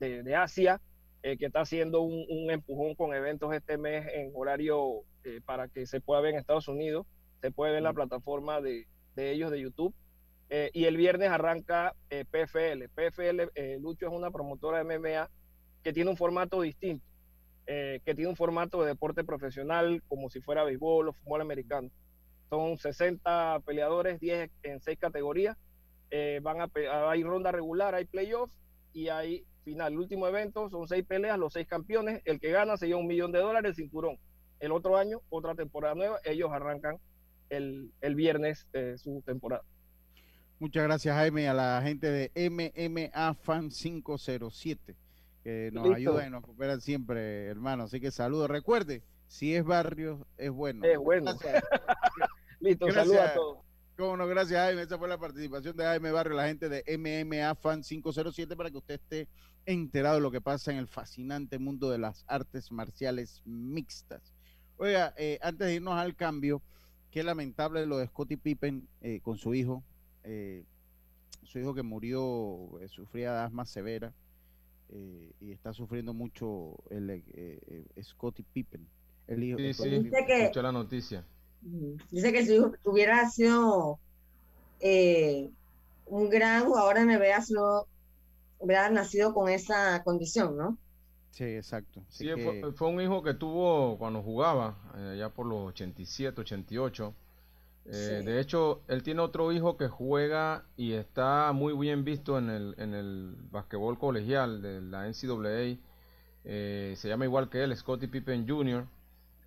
de, 0.00 0.34
Asia, 0.34 0.80
eh, 1.22 1.36
que 1.36 1.46
está 1.46 1.60
haciendo 1.60 2.00
un, 2.00 2.24
un 2.28 2.50
empujón 2.50 2.94
con 2.94 3.14
eventos 3.14 3.52
este 3.54 3.76
mes 3.76 4.06
en 4.14 4.32
horario 4.34 5.02
para 5.44 5.68
que 5.68 5.86
se 5.86 6.00
pueda 6.00 6.22
ver 6.22 6.32
en 6.32 6.40
Estados 6.40 6.68
Unidos. 6.68 7.06
Se 7.42 7.50
puede 7.50 7.72
ver 7.72 7.78
en 7.78 7.84
la 7.84 7.92
plataforma 7.92 8.62
de, 8.62 8.86
de 9.14 9.30
ellos 9.30 9.50
de 9.50 9.60
YouTube. 9.60 9.94
Y 10.72 10.84
el 10.86 10.96
viernes 10.96 11.28
arranca 11.28 11.94
PFL. 12.08 12.88
PFL, 12.94 13.78
Lucho 13.80 14.06
es 14.06 14.12
una 14.12 14.30
promotora 14.30 14.82
de 14.82 14.98
MMA 14.98 15.28
que 15.82 15.92
tiene 15.92 16.08
un 16.08 16.16
formato 16.16 16.62
distinto, 16.62 17.04
que 17.66 18.00
tiene 18.14 18.28
un 18.28 18.36
formato 18.36 18.80
de 18.80 18.88
deporte 18.88 19.22
profesional 19.22 20.02
como 20.08 20.30
si 20.30 20.40
fuera 20.40 20.64
béisbol 20.64 21.08
o 21.08 21.12
fútbol 21.12 21.42
americano. 21.42 21.90
Son 22.50 22.78
60 22.78 23.60
peleadores, 23.66 24.20
10 24.20 24.50
en 24.62 24.80
6 24.80 24.98
categorías. 24.98 25.56
Eh, 26.10 26.40
van 26.42 26.60
a, 26.60 26.70
hay 27.10 27.22
ronda 27.22 27.52
regular, 27.52 27.94
hay 27.94 28.06
playoff 28.06 28.50
y 28.92 29.08
hay 29.08 29.44
final. 29.64 29.92
El 29.92 29.98
último 29.98 30.26
evento 30.26 30.70
son 30.70 30.88
6 30.88 31.04
peleas, 31.06 31.38
los 31.38 31.52
6 31.52 31.66
campeones. 31.66 32.22
El 32.24 32.40
que 32.40 32.50
gana 32.50 32.76
se 32.76 32.86
lleva 32.86 33.00
un 33.00 33.06
millón 33.06 33.32
de 33.32 33.40
dólares, 33.40 33.70
el 33.70 33.74
cinturón. 33.74 34.18
El 34.60 34.72
otro 34.72 34.96
año, 34.96 35.20
otra 35.28 35.54
temporada 35.54 35.94
nueva. 35.94 36.18
Ellos 36.24 36.50
arrancan 36.52 36.98
el, 37.50 37.92
el 38.00 38.14
viernes 38.14 38.66
eh, 38.72 38.96
su 38.96 39.22
temporada. 39.24 39.62
Muchas 40.58 40.84
gracias, 40.84 41.14
Jaime, 41.14 41.48
a 41.48 41.54
la 41.54 41.80
gente 41.84 42.08
de 42.10 42.32
MMA 42.50 43.34
Fan 43.34 43.68
507, 43.70 44.96
que 45.44 45.70
nos 45.72 45.84
Listo. 45.84 45.96
ayudan 45.96 46.26
y 46.26 46.30
nos 46.30 46.42
cooperan 46.42 46.80
siempre, 46.80 47.46
hermano. 47.46 47.84
Así 47.84 48.00
que 48.00 48.10
saludos. 48.10 48.50
Recuerde, 48.50 49.02
si 49.28 49.54
es 49.54 49.64
barrio, 49.64 50.26
es 50.36 50.50
bueno. 50.50 50.84
Es 50.84 50.98
bueno. 50.98 51.36
Gracias. 51.40 51.62
Listo, 52.60 52.86
Gracias. 52.86 53.06
saludos 53.06 53.30
a 53.30 53.34
todos. 53.34 53.58
Cómo 53.96 54.16
no, 54.16 54.26
gracias 54.28 54.60
Jaime. 54.60 54.82
Esa 54.82 54.96
fue 54.98 55.08
la 55.08 55.18
participación 55.18 55.76
de 55.76 55.84
Jaime 55.84 56.12
Barrio, 56.12 56.36
la 56.36 56.46
gente 56.46 56.68
de 56.68 56.84
MMA 56.98 57.54
Fan 57.56 57.82
507, 57.82 58.56
para 58.56 58.70
que 58.70 58.76
usted 58.78 58.94
esté 58.94 59.28
enterado 59.66 60.16
de 60.16 60.20
lo 60.22 60.30
que 60.30 60.40
pasa 60.40 60.70
en 60.72 60.78
el 60.78 60.86
fascinante 60.86 61.58
mundo 61.58 61.90
de 61.90 61.98
las 61.98 62.24
artes 62.28 62.70
marciales 62.70 63.42
mixtas. 63.44 64.32
Oiga, 64.76 65.12
eh, 65.18 65.38
antes 65.42 65.66
de 65.66 65.74
irnos 65.74 65.94
al 65.94 66.14
cambio, 66.14 66.62
qué 67.10 67.22
lamentable 67.24 67.84
lo 67.86 67.98
de 67.98 68.06
Scottie 68.06 68.38
Pippen 68.38 68.86
eh, 69.02 69.20
con 69.20 69.36
su 69.36 69.54
hijo. 69.54 69.82
eh, 70.24 70.64
su 71.44 71.58
hijo 71.58 71.74
que 71.74 71.82
murió 71.82 72.78
eh, 72.80 72.88
sufría 72.88 73.32
de 73.32 73.38
asma 73.38 73.64
severa 73.64 74.12
eh, 74.90 75.32
y 75.40 75.50
está 75.52 75.72
sufriendo 75.72 76.12
mucho 76.12 76.76
el 76.90 77.08
eh, 77.08 77.22
eh, 77.34 78.02
Scottie 78.02 78.44
Pippen. 78.52 78.86
El 79.26 79.42
hijo, 79.42 79.58
Sí, 79.58 79.72
Scottie 79.72 79.96
sí, 79.96 80.02
Pippen. 80.04 80.26
que- 80.26 80.42
escuché 80.44 80.62
la 80.62 80.72
noticia. 80.72 81.24
Dice 82.10 82.32
que 82.32 82.44
si 82.46 82.54
hijo 82.56 82.72
hubiera 82.84 83.28
sido 83.30 84.00
eh, 84.80 85.50
un 86.06 86.30
gran 86.30 86.64
jugador 86.66 86.96
de 86.96 87.02
NBA, 87.02 87.42
si 87.42 87.54
no 87.54 87.86
hubiera 88.58 88.90
nacido 88.90 89.34
con 89.34 89.48
esa 89.50 90.02
condición, 90.04 90.56
¿no? 90.56 90.78
Sí, 91.30 91.44
exacto. 91.44 92.00
Así 92.08 92.28
Sí, 92.28 92.34
que- 92.34 92.60
fue, 92.60 92.72
fue 92.72 92.88
un 92.88 93.00
hijo 93.00 93.22
que 93.22 93.34
tuvo 93.34 93.96
cuando 93.98 94.22
jugaba, 94.22 94.76
eh, 94.96 95.10
allá 95.14 95.30
por 95.30 95.46
los 95.46 95.68
87, 95.68 96.40
88. 96.40 97.14
Eh, 97.86 98.20
Sí. 98.20 98.24
De 98.24 98.40
hecho, 98.40 98.82
él 98.88 99.02
tiene 99.02 99.20
otro 99.22 99.52
hijo 99.52 99.76
que 99.76 99.88
juega 99.88 100.66
y 100.76 100.92
está 100.92 101.52
muy 101.52 101.74
bien 101.76 102.04
visto 102.04 102.38
en 102.38 102.50
el, 102.50 102.74
en 102.78 102.94
el 102.94 103.36
basquetbol 103.50 103.98
colegial 103.98 104.60
de 104.62 104.80
la 104.82 105.06
NCAA. 105.06 105.78
Eh, 106.44 106.94
se 106.96 107.08
llama 107.08 107.24
igual 107.26 107.48
que 107.50 107.62
él, 107.64 107.76
Scottie 107.76 108.08
Pippen 108.08 108.46
Jr. 108.48 108.86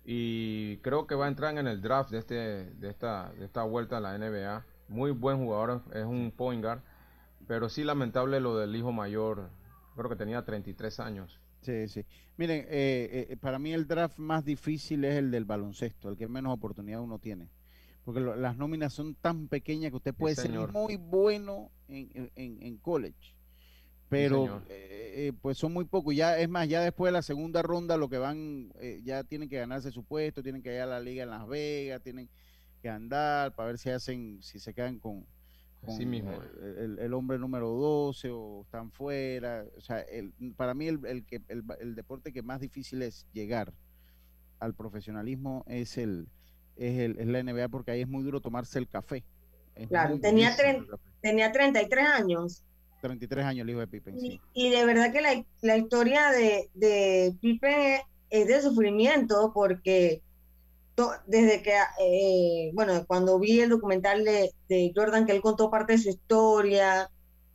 Y 0.04 0.78
creo 0.78 1.06
que 1.06 1.14
va 1.14 1.26
a 1.26 1.28
entrar 1.28 1.56
en 1.56 1.66
el 1.66 1.80
draft 1.80 2.10
de, 2.10 2.18
este, 2.18 2.34
de, 2.34 2.90
esta, 2.90 3.32
de 3.32 3.44
esta 3.44 3.62
vuelta 3.62 3.98
a 3.98 4.00
la 4.00 4.14
NBA. 4.18 4.64
Muy 4.88 5.10
buen 5.12 5.38
jugador, 5.38 5.82
es 5.94 6.04
un 6.04 6.32
point 6.36 6.62
guard. 6.62 6.80
Pero 7.46 7.68
sí 7.68 7.84
lamentable 7.84 8.40
lo 8.40 8.56
del 8.56 8.74
hijo 8.74 8.92
mayor, 8.92 9.50
creo 9.96 10.08
que 10.08 10.16
tenía 10.16 10.44
33 10.44 11.00
años. 11.00 11.40
Sí, 11.60 11.88
sí. 11.88 12.04
Miren, 12.36 12.66
eh, 12.68 13.28
eh, 13.30 13.36
para 13.36 13.58
mí 13.58 13.72
el 13.72 13.86
draft 13.86 14.18
más 14.18 14.44
difícil 14.44 15.04
es 15.04 15.16
el 15.16 15.30
del 15.30 15.44
baloncesto, 15.44 16.08
el 16.08 16.16
que 16.16 16.26
menos 16.26 16.52
oportunidad 16.52 17.00
uno 17.00 17.18
tiene. 17.18 17.48
Porque 18.04 18.18
lo- 18.20 18.34
las 18.34 18.56
nóminas 18.56 18.92
son 18.92 19.14
tan 19.14 19.46
pequeñas 19.46 19.90
que 19.90 19.96
usted 19.96 20.14
puede 20.14 20.34
ser 20.34 20.50
muy 20.72 20.96
bueno 20.96 21.70
en, 21.88 22.10
en- 22.14 22.30
en- 22.34 22.62
en 22.62 22.76
college. 22.78 23.34
Pero 24.12 24.62
eh, 24.68 25.12
eh, 25.28 25.32
pues 25.40 25.58
son 25.58 25.72
muy 25.72 25.84
pocos. 25.86 26.14
Ya, 26.14 26.38
es 26.38 26.48
más, 26.48 26.68
ya 26.68 26.80
después 26.82 27.08
de 27.08 27.12
la 27.12 27.22
segunda 27.22 27.62
ronda 27.62 27.96
lo 27.96 28.08
que 28.08 28.18
van, 28.18 28.72
eh, 28.80 29.00
ya 29.04 29.24
tienen 29.24 29.48
que 29.48 29.56
ganarse 29.58 29.90
su 29.90 30.04
puesto, 30.04 30.42
tienen 30.42 30.62
que 30.62 30.74
ir 30.74 30.80
a 30.80 30.86
la 30.86 31.00
liga 31.00 31.22
en 31.24 31.30
Las 31.30 31.46
Vegas, 31.48 32.02
tienen 32.02 32.28
que 32.80 32.88
andar 32.88 33.54
para 33.54 33.68
ver 33.68 33.78
si 33.78 33.90
hacen, 33.90 34.42
si 34.42 34.58
se 34.58 34.74
quedan 34.74 34.98
con, 34.98 35.24
con 35.84 35.96
mismo 36.10 36.30
el, 36.62 36.78
el- 36.78 36.98
el 36.98 37.14
hombre 37.14 37.38
número 37.38 37.68
12 37.70 38.28
o 38.30 38.62
están 38.62 38.90
fuera. 38.92 39.64
O 39.76 39.80
sea, 39.80 40.00
el- 40.00 40.32
para 40.56 40.74
mí 40.74 40.86
el, 40.88 41.04
el 41.06 41.24
que, 41.24 41.40
el, 41.48 41.62
ba- 41.62 41.76
el 41.80 41.94
deporte 41.94 42.32
que 42.32 42.42
más 42.42 42.60
difícil 42.60 43.02
es 43.02 43.26
llegar 43.32 43.72
al 44.58 44.74
profesionalismo 44.74 45.64
es 45.66 45.96
el 45.98 46.28
es, 46.76 46.98
el, 47.00 47.18
es 47.18 47.26
la 47.26 47.40
NBA 47.42 47.68
porque 47.68 47.90
ahí 47.90 48.00
es 48.02 48.08
muy 48.08 48.22
duro 48.24 48.40
tomarse 48.40 48.78
el 48.78 48.88
café. 48.88 49.24
Es 49.74 49.88
Claro, 49.88 50.18
tenía, 50.18 50.56
tre- 50.56 50.86
tenía 51.20 51.50
33 51.52 52.06
años 52.06 52.64
33 53.02 53.44
años 53.44 53.64
el 53.64 53.70
hijo 53.70 53.80
de 53.80 53.88
Pippen, 53.88 54.18
sí. 54.18 54.28
y, 54.28 54.42
y 54.54 54.70
de 54.70 54.84
verdad 54.84 55.12
que 55.12 55.20
la, 55.20 55.44
la 55.62 55.76
historia 55.76 56.30
de, 56.30 56.70
de 56.74 57.36
Pippen 57.40 58.00
es 58.30 58.46
de 58.48 58.62
sufrimiento 58.62 59.52
porque 59.54 60.22
to- 60.94 61.12
desde 61.26 61.62
que, 61.62 61.72
eh, 62.00 62.70
bueno, 62.74 63.04
cuando 63.06 63.38
vi 63.40 63.60
el 63.60 63.70
documental 63.70 64.24
de, 64.24 64.50
de 64.68 64.92
Jordan, 64.94 65.26
que 65.26 65.32
él 65.32 65.42
contó 65.42 65.70
parte 65.70 65.94
de 65.94 65.98
su 66.00 66.10
historia, 66.10 67.10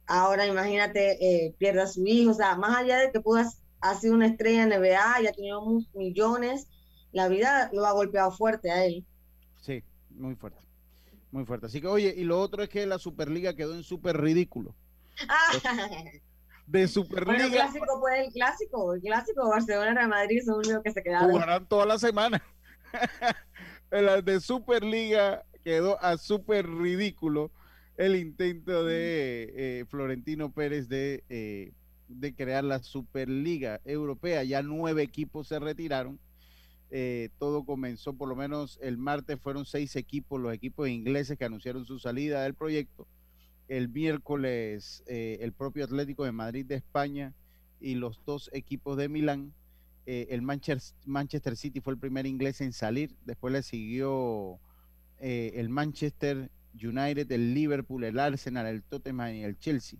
ahora 0.07 0.47
imagínate, 0.47 1.45
eh, 1.47 1.55
pierde 1.59 1.81
a 1.83 1.87
su 1.87 2.05
hijo, 2.07 2.31
o 2.31 2.35
sea, 2.35 2.57
más 2.57 2.77
allá 2.77 2.99
de 2.99 3.11
que 3.11 3.21
pudo 3.21 3.41
ha, 3.81 3.95
sido 3.95 4.15
una 4.15 4.27
estrella 4.27 4.63
en 4.63 4.69
NBA, 4.69 5.21
ya 5.23 5.29
ha 5.31 5.33
tenido 5.33 5.61
millones, 5.93 6.69
la 7.11 7.27
vida 7.29 7.69
lo 7.73 7.85
ha 7.85 7.93
golpeado 7.93 8.31
fuerte 8.31 8.71
a 8.71 8.85
él. 8.85 9.05
Sí, 9.61 9.83
muy 10.09 10.35
fuerte. 10.35 10.59
Muy 11.31 11.45
fuerte. 11.45 11.67
Así 11.67 11.81
que, 11.81 11.87
oye, 11.87 12.13
y 12.17 12.23
lo 12.23 12.39
otro 12.41 12.63
es 12.63 12.69
que 12.69 12.85
la 12.87 12.99
Superliga 12.99 13.55
quedó 13.55 13.75
en 13.75 13.83
súper 13.83 14.17
ridículo. 14.17 14.75
De 16.67 16.79
Bueno, 16.79 16.83
el 16.83 16.89
Superliga 16.89 17.49
clásico, 17.49 17.99
pues 18.01 18.25
el 18.27 18.33
clásico, 18.33 18.93
el 18.93 19.01
clásico 19.01 19.49
Barcelona 19.49 19.93
Real 19.93 20.09
Madrid 20.09 20.41
son 20.43 20.57
los 20.57 20.67
únicos 20.67 20.83
que 20.83 20.91
se 20.91 21.01
quedaron. 21.01 21.31
jugarán 21.31 21.65
toda 21.65 21.85
la 21.85 21.97
semana. 21.97 22.43
La 23.89 24.21
de 24.21 24.41
Superliga 24.41 25.45
quedó 25.63 26.01
a 26.03 26.17
súper 26.17 26.69
ridículo 26.69 27.51
el 27.95 28.15
intento 28.15 28.83
de 28.83 29.53
eh, 29.55 29.85
Florentino 29.89 30.51
Pérez 30.51 30.89
de, 30.89 31.23
eh, 31.29 31.71
de 32.07 32.35
crear 32.35 32.63
la 32.63 32.83
Superliga 32.83 33.79
Europea. 33.85 34.43
Ya 34.43 34.61
nueve 34.61 35.03
equipos 35.03 35.47
se 35.47 35.59
retiraron. 35.59 36.19
Eh, 36.89 37.29
todo 37.37 37.65
comenzó, 37.65 38.13
por 38.13 38.29
lo 38.29 38.35
menos 38.35 38.79
el 38.81 38.97
martes 38.97 39.39
fueron 39.41 39.65
seis 39.65 39.95
equipos, 39.95 40.39
los 40.39 40.53
equipos 40.53 40.87
ingleses 40.87 41.37
que 41.37 41.45
anunciaron 41.45 41.85
su 41.85 41.99
salida 41.99 42.43
del 42.43 42.53
proyecto. 42.53 43.07
El 43.67 43.89
miércoles 43.89 45.03
eh, 45.07 45.39
el 45.41 45.51
propio 45.51 45.83
Atlético 45.83 46.23
de 46.23 46.31
Madrid 46.31 46.65
de 46.65 46.75
España 46.75 47.33
y 47.79 47.95
los 47.95 48.21
dos 48.25 48.49
equipos 48.53 48.97
de 48.97 49.09
Milán. 49.09 49.53
Eh, 50.05 50.27
el 50.29 50.41
Manchester, 50.41 50.97
Manchester 51.05 51.57
City 51.57 51.81
fue 51.81 51.93
el 51.93 51.99
primer 51.99 52.25
inglés 52.25 52.61
en 52.61 52.71
salir, 52.71 53.13
después 53.25 53.51
le 53.51 53.61
siguió 53.61 54.57
eh, 55.19 55.51
el 55.55 55.67
Manchester 55.67 56.49
United, 56.73 57.29
el 57.29 57.53
Liverpool, 57.53 58.05
el 58.05 58.17
Arsenal, 58.17 58.67
el 58.67 58.83
Tottenham 58.83 59.35
y 59.35 59.43
el 59.43 59.57
Chelsea. 59.57 59.99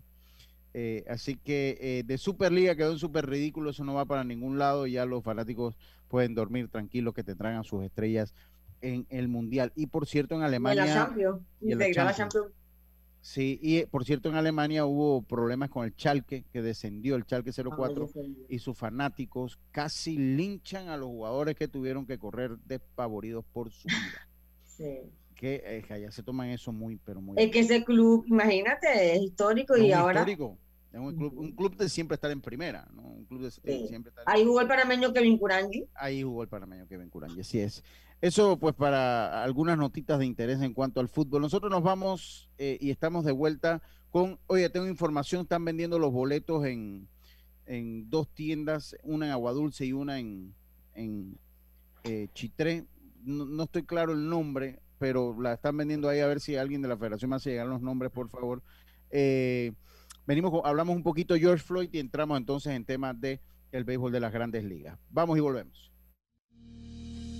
Eh, 0.72 1.04
así 1.08 1.36
que 1.36 2.04
de 2.06 2.18
Superliga 2.18 2.74
quedó 2.74 2.92
en 2.92 2.98
súper 2.98 3.28
ridículo, 3.28 3.70
eso 3.70 3.84
no 3.84 3.94
va 3.94 4.06
para 4.06 4.24
ningún 4.24 4.58
lado, 4.58 4.86
ya 4.86 5.04
los 5.04 5.22
fanáticos 5.22 5.76
pueden 6.08 6.34
dormir 6.34 6.68
tranquilos 6.68 7.12
que 7.12 7.24
tendrán 7.24 7.56
a 7.56 7.64
sus 7.64 7.84
estrellas 7.84 8.32
en 8.80 9.06
el 9.10 9.28
Mundial. 9.28 9.72
Y 9.74 9.88
por 9.88 10.06
cierto, 10.06 10.34
en 10.34 10.40
Y 10.40 10.44
en 10.44 10.46
Alemania... 10.46 10.86
la 10.86 10.94
Champions, 10.94 11.42
y 11.60 11.72
en 11.72 11.78
la 11.78 12.14
Champions. 12.14 12.46
Sí, 13.20 13.58
y 13.60 13.78
eh, 13.78 13.86
por 13.86 14.04
cierto, 14.04 14.28
en 14.28 14.36
Alemania 14.36 14.86
hubo 14.86 15.22
problemas 15.22 15.70
con 15.70 15.84
el 15.84 15.92
Schalke, 15.92 16.44
que 16.52 16.62
descendió 16.62 17.16
el 17.16 17.24
Schalke 17.24 17.50
04 17.52 18.06
descendió. 18.06 18.46
y 18.48 18.58
sus 18.60 18.78
fanáticos 18.78 19.58
casi 19.70 20.16
linchan 20.16 20.88
a 20.88 20.96
los 20.96 21.08
jugadores 21.08 21.56
que 21.56 21.68
tuvieron 21.68 22.06
que 22.06 22.18
correr 22.18 22.56
despavoridos 22.64 23.44
por 23.52 23.70
su 23.72 23.88
vida. 23.88 24.28
Sí. 24.62 24.98
Que 25.34 25.62
eh, 25.64 25.82
que 25.86 25.94
allá 25.94 26.10
se 26.10 26.22
toman 26.22 26.48
eso 26.50 26.72
muy, 26.72 26.96
pero 27.04 27.20
muy 27.20 27.36
Es 27.42 27.50
que 27.50 27.60
ese 27.60 27.84
club, 27.84 28.24
imagínate, 28.26 29.14
es 29.16 29.22
histórico 29.22 29.74
es 29.74 29.82
y 29.84 29.92
ahora 29.92 30.20
histórico, 30.20 30.56
es 30.92 30.98
un 30.98 31.14
club, 31.16 31.34
un 31.38 31.52
club 31.52 31.76
de 31.76 31.88
siempre 31.88 32.14
estar 32.14 32.30
en 32.30 32.40
primera, 32.40 32.88
¿no? 32.94 33.02
Un 33.02 33.24
club 33.24 33.42
de 33.42 33.50
Sí. 33.50 33.86
siempre 33.88 34.10
estar 34.10 34.24
ahí 34.26 34.44
jugó 34.44 34.60
el 34.62 34.68
panameño 34.68 35.12
Kevin 35.12 35.36
Curangui. 35.38 35.86
Ahí 35.94 36.22
jugó 36.22 36.42
el 36.44 36.48
panameño 36.48 36.86
Kevin 36.88 37.08
Curangui, 37.10 37.40
así 37.40 37.60
es. 37.60 37.82
Eso 38.20 38.58
pues 38.58 38.74
para 38.74 39.44
algunas 39.44 39.78
notitas 39.78 40.18
de 40.18 40.26
interés 40.26 40.60
en 40.60 40.74
cuanto 40.74 41.00
al 41.00 41.08
fútbol. 41.08 41.42
Nosotros 41.42 41.70
nos 41.70 41.82
vamos 41.82 42.50
eh, 42.58 42.76
y 42.80 42.90
estamos 42.90 43.24
de 43.24 43.32
vuelta 43.32 43.80
con, 44.10 44.38
oye, 44.46 44.68
tengo 44.70 44.88
información, 44.88 45.42
están 45.42 45.64
vendiendo 45.64 45.98
los 45.98 46.12
boletos 46.12 46.64
en, 46.66 47.08
en 47.66 48.10
dos 48.10 48.28
tiendas, 48.34 48.96
una 49.04 49.26
en 49.26 49.32
Aguadulce 49.32 49.86
y 49.86 49.92
una 49.92 50.18
en, 50.18 50.52
en 50.94 51.38
eh, 52.04 52.28
Chitré. 52.34 52.86
No, 53.22 53.44
no 53.44 53.62
estoy 53.64 53.84
claro 53.84 54.12
el 54.14 54.28
nombre, 54.28 54.80
pero 54.98 55.40
la 55.40 55.52
están 55.54 55.76
vendiendo 55.76 56.08
ahí 56.08 56.18
a 56.18 56.26
ver 56.26 56.40
si 56.40 56.56
alguien 56.56 56.82
de 56.82 56.88
la 56.88 56.96
federación 56.96 57.30
me 57.30 57.36
hace 57.36 57.50
llegar 57.50 57.66
los 57.68 57.82
nombres, 57.82 58.10
por 58.10 58.28
favor. 58.28 58.62
Eh, 59.10 59.72
venimos, 60.26 60.50
con- 60.50 60.66
hablamos 60.66 60.96
un 60.96 61.04
poquito 61.04 61.36
George 61.36 61.62
Floyd 61.62 61.90
y 61.92 61.98
entramos 62.00 62.36
entonces 62.36 62.72
en 62.72 62.84
temas 62.84 63.20
de 63.20 63.40
el 63.70 63.84
béisbol 63.84 64.10
de 64.10 64.20
las 64.20 64.32
grandes 64.32 64.64
ligas. 64.64 64.98
Vamos 65.10 65.38
y 65.38 65.40
volvemos. 65.40 65.87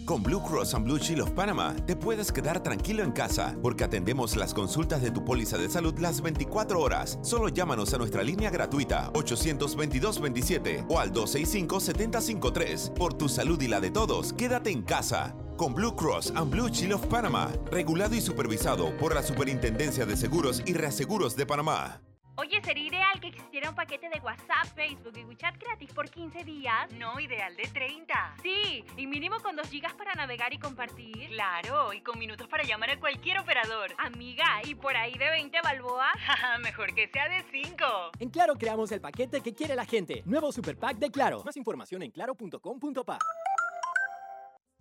Con 0.09 0.23
Blue 0.23 0.41
Cross 0.43 0.73
and 0.73 0.87
Blue 0.87 0.99
Shield 0.99 1.21
of 1.21 1.33
Panama 1.33 1.77
te 1.85 1.95
puedes 1.95 2.33
quedar 2.33 2.63
tranquilo 2.63 3.03
en 3.03 3.13
casa 3.13 3.55
porque 3.61 3.85
atendemos 3.85 4.37
las 4.37 4.55
consultas 4.55 5.03
de 5.03 5.11
tu 5.11 5.23
póliza 5.23 5.59
de 5.59 5.69
salud 5.69 5.99
las 5.99 6.23
24 6.23 6.81
horas. 6.81 7.19
Solo 7.21 7.51
llámanos 7.51 7.93
a 7.93 7.99
nuestra 7.99 8.23
línea 8.23 8.49
gratuita 8.49 9.13
822-27 9.13 10.87
o 10.89 10.99
al 10.99 11.13
265-753. 11.13 12.95
Por 12.95 13.19
tu 13.19 13.29
salud 13.29 13.61
y 13.61 13.69
la 13.69 13.81
de 13.83 13.91
todos, 13.91 14.33
quédate 14.33 14.71
en 14.71 14.81
casa. 14.81 15.37
Con 15.59 15.75
Blue 15.75 15.95
Cross 15.95 16.33
and 16.35 16.51
Blue 16.51 16.71
Shield 16.71 16.95
of 16.95 17.07
Panama, 17.09 17.51
regulado 17.71 18.15
y 18.15 18.23
supervisado 18.23 18.97
por 18.97 19.15
la 19.15 19.23
Superintendencia 19.23 20.07
de 20.07 20.17
Seguros 20.17 20.63
y 20.65 20.73
Reaseguros 20.73 21.37
de 21.37 21.45
Panamá. 21.45 22.01
Oye, 22.39 22.63
sería 22.63 22.87
ideal 22.87 23.21
que 23.21 23.27
existiera 23.27 23.69
un 23.69 23.75
paquete 23.75 24.09
de 24.09 24.21
WhatsApp, 24.21 24.65
Facebook 24.77 25.13
y 25.19 25.25
WeChat 25.25 25.57
gratis 25.59 25.93
por 25.93 26.09
15 26.09 26.45
días. 26.45 26.89
No, 26.93 27.19
ideal 27.19 27.57
de 27.57 27.65
30. 27.65 28.37
Sí, 28.41 28.85
y 28.97 29.09
mínimo 29.09 29.41
con 29.43 29.57
2 29.57 29.69
gigas 29.69 29.93
para 29.95 30.15
navegar 30.15 30.53
y 30.53 30.59
compartir. 30.61 31.31
Claro, 31.31 31.93
y 31.93 32.01
con 32.01 32.17
minutos 32.17 32.47
para 32.47 32.63
llamar 32.63 32.91
a 32.91 33.01
cualquier 33.01 33.41
operador. 33.41 33.93
Amiga, 33.99 34.45
¿y 34.63 34.77
por 34.77 34.97
ahí 34.97 35.19
de 35.19 35.29
20 35.31 35.61
balboa? 35.63 36.13
Mejor 36.63 36.95
que 36.95 37.09
sea 37.09 37.29
de 37.29 37.45
5. 37.51 37.85
En 38.21 38.31
Claro 38.31 38.55
creamos 38.55 38.93
el 38.93 39.01
paquete 39.01 39.41
que 39.41 39.53
quiere 39.53 39.75
la 39.75 39.85
gente. 39.85 40.23
Nuevo 40.25 40.53
Super 40.53 40.79
Pack 40.79 40.99
de 40.99 41.11
Claro. 41.11 41.43
Más 41.45 41.57
información 41.57 42.05
en 42.05 42.13
claro.com.pa. 42.13 43.19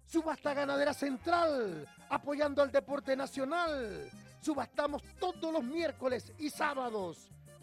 Subasta 0.05 0.53
Ganadera 0.53 0.93
Central, 0.93 1.85
apoyando 2.07 2.61
al 2.61 2.71
deporte 2.71 3.15
nacional. 3.15 4.09
Subastamos 4.39 5.01
todos 5.19 5.51
los 5.51 5.63
miércoles 5.63 6.31
y 6.37 6.49
sábados, 6.49 7.29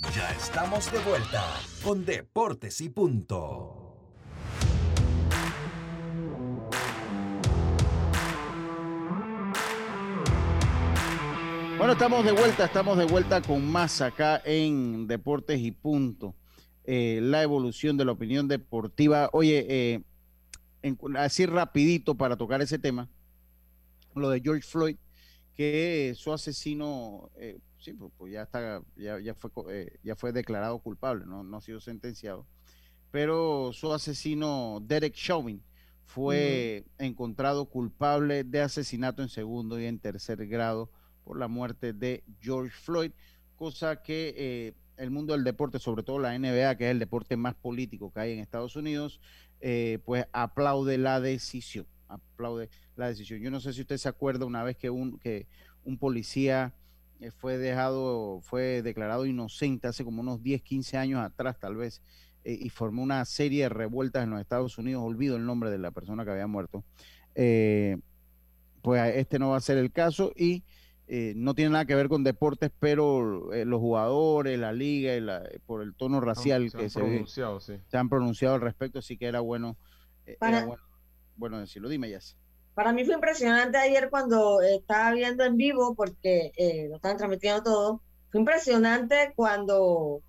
Ya 0.00 0.30
estamos 0.30 0.92
de 0.92 1.00
vuelta 1.00 1.44
con 1.82 2.04
Deportes 2.04 2.80
y 2.80 2.88
Punto. 2.88 3.96
Bueno, 11.76 11.92
estamos 11.94 12.24
de 12.24 12.30
vuelta, 12.30 12.66
estamos 12.66 12.96
de 12.96 13.06
vuelta 13.06 13.42
con 13.42 13.68
más 13.68 14.00
acá 14.00 14.40
en 14.44 15.08
Deportes 15.08 15.58
y 15.58 15.72
Punto. 15.72 16.36
Eh, 16.84 17.18
la 17.20 17.42
evolución 17.42 17.96
de 17.96 18.04
la 18.04 18.12
opinión 18.12 18.46
deportiva. 18.46 19.30
Oye, 19.32 19.66
eh, 19.68 20.02
así 21.16 21.44
rapidito 21.44 22.14
para 22.14 22.36
tocar 22.36 22.62
ese 22.62 22.78
tema, 22.78 23.10
lo 24.14 24.30
de 24.30 24.40
George 24.40 24.62
Floyd, 24.62 24.96
que 25.56 26.14
su 26.16 26.32
asesino, 26.32 27.30
eh, 27.34 27.58
sí, 27.78 27.92
pues, 27.92 28.12
pues 28.16 28.32
ya 28.32 28.42
está, 28.42 28.82
ya, 28.96 29.18
ya 29.20 29.34
fue, 29.34 29.50
eh, 29.70 29.98
ya 30.02 30.16
fue 30.16 30.32
declarado 30.32 30.78
culpable, 30.80 31.24
no, 31.26 31.42
no 31.42 31.56
ha 31.56 31.60
sido 31.60 31.80
sentenciado, 31.80 32.46
pero 33.10 33.70
su 33.72 33.92
asesino 33.92 34.80
Derek 34.82 35.14
Chauvin 35.14 35.62
fue 36.04 36.86
encontrado 36.98 37.66
culpable 37.66 38.42
de 38.44 38.60
asesinato 38.62 39.22
en 39.22 39.28
segundo 39.28 39.78
y 39.78 39.84
en 39.84 39.98
tercer 39.98 40.46
grado 40.46 40.90
por 41.24 41.38
la 41.38 41.48
muerte 41.48 41.92
de 41.92 42.24
George 42.40 42.74
Floyd, 42.74 43.12
cosa 43.56 44.02
que 44.02 44.34
eh, 44.36 44.74
el 44.96 45.10
mundo 45.10 45.34
del 45.34 45.44
deporte, 45.44 45.78
sobre 45.78 46.02
todo 46.02 46.18
la 46.18 46.38
NBA, 46.38 46.76
que 46.76 46.86
es 46.86 46.90
el 46.90 46.98
deporte 46.98 47.36
más 47.36 47.54
político 47.54 48.10
que 48.10 48.20
hay 48.20 48.32
en 48.32 48.38
Estados 48.38 48.76
Unidos, 48.76 49.20
eh, 49.60 49.98
pues 50.04 50.26
aplaude 50.32 50.96
la 50.98 51.20
decisión, 51.20 51.86
aplaude 52.08 52.70
la 52.96 53.08
decisión. 53.08 53.40
Yo 53.40 53.50
no 53.50 53.60
sé 53.60 53.72
si 53.72 53.82
usted 53.82 53.98
se 53.98 54.08
acuerda 54.08 54.46
una 54.46 54.64
vez 54.64 54.76
que 54.76 54.90
un, 54.90 55.18
que 55.18 55.46
un 55.84 55.98
policía 55.98 56.74
fue 57.36 57.58
dejado, 57.58 58.40
fue 58.42 58.82
declarado 58.82 59.26
inocente 59.26 59.88
hace 59.88 60.04
como 60.04 60.20
unos 60.20 60.42
10, 60.42 60.62
15 60.62 60.96
años 60.96 61.20
atrás 61.20 61.58
tal 61.58 61.76
vez, 61.76 62.00
eh, 62.44 62.56
y 62.60 62.68
formó 62.70 63.02
una 63.02 63.24
serie 63.24 63.64
de 63.64 63.68
revueltas 63.68 64.24
en 64.24 64.30
los 64.30 64.40
Estados 64.40 64.78
Unidos, 64.78 65.02
olvido 65.04 65.36
el 65.36 65.44
nombre 65.44 65.70
de 65.70 65.78
la 65.78 65.90
persona 65.90 66.24
que 66.24 66.30
había 66.30 66.46
muerto. 66.46 66.84
Eh, 67.34 67.98
pues 68.82 69.16
este 69.16 69.38
no 69.38 69.50
va 69.50 69.56
a 69.56 69.60
ser 69.60 69.76
el 69.78 69.90
caso 69.92 70.32
y 70.36 70.62
eh, 71.08 71.32
no 71.36 71.54
tiene 71.54 71.70
nada 71.72 71.84
que 71.84 71.94
ver 71.94 72.08
con 72.08 72.22
deportes, 72.22 72.70
pero 72.78 73.52
eh, 73.52 73.64
los 73.64 73.80
jugadores, 73.80 74.58
la 74.58 74.72
liga, 74.72 75.14
y 75.16 75.20
la- 75.20 75.42
por 75.66 75.82
el 75.82 75.94
tono 75.94 76.20
racial 76.20 76.70
se 76.70 76.76
que 76.76 76.82
han 76.84 76.90
se, 76.90 77.00
ve- 77.02 77.18
sí. 77.60 77.72
se 77.88 77.96
han 77.96 78.08
pronunciado 78.08 78.54
al 78.54 78.60
respecto, 78.60 79.00
así 79.00 79.16
que 79.16 79.26
era 79.26 79.40
bueno, 79.40 79.76
eh, 80.26 80.36
era 80.40 80.64
bueno, 80.66 80.82
bueno 81.36 81.58
decirlo. 81.58 81.88
Dime, 81.88 82.08
Jess. 82.08 82.36
Para 82.78 82.92
mí 82.92 83.04
fue 83.04 83.14
impresionante 83.14 83.76
ayer 83.76 84.08
cuando 84.08 84.62
eh, 84.62 84.76
estaba 84.76 85.10
viendo 85.10 85.42
en 85.42 85.56
vivo, 85.56 85.96
porque 85.96 86.52
eh, 86.56 86.86
lo 86.88 86.94
estaban 86.94 87.16
transmitiendo 87.16 87.64
todo. 87.64 88.02
Fue 88.30 88.38
impresionante 88.38 89.32
cuando 89.34 90.22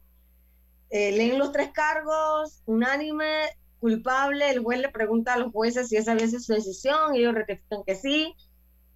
eh, 0.90 1.12
leen 1.12 1.38
los 1.38 1.52
tres 1.52 1.70
cargos, 1.72 2.64
unánime, 2.66 3.44
culpable. 3.80 4.50
El 4.50 4.64
juez 4.64 4.80
le 4.80 4.90
pregunta 4.90 5.36
a 5.36 5.38
los 5.38 5.52
jueces 5.52 5.90
si 5.90 5.98
esa 5.98 6.14
había 6.14 6.26
sido 6.26 6.40
su 6.40 6.54
decisión, 6.54 7.14
y 7.14 7.20
ellos 7.20 7.36
rectifican 7.36 7.84
que 7.86 7.94
sí. 7.94 8.34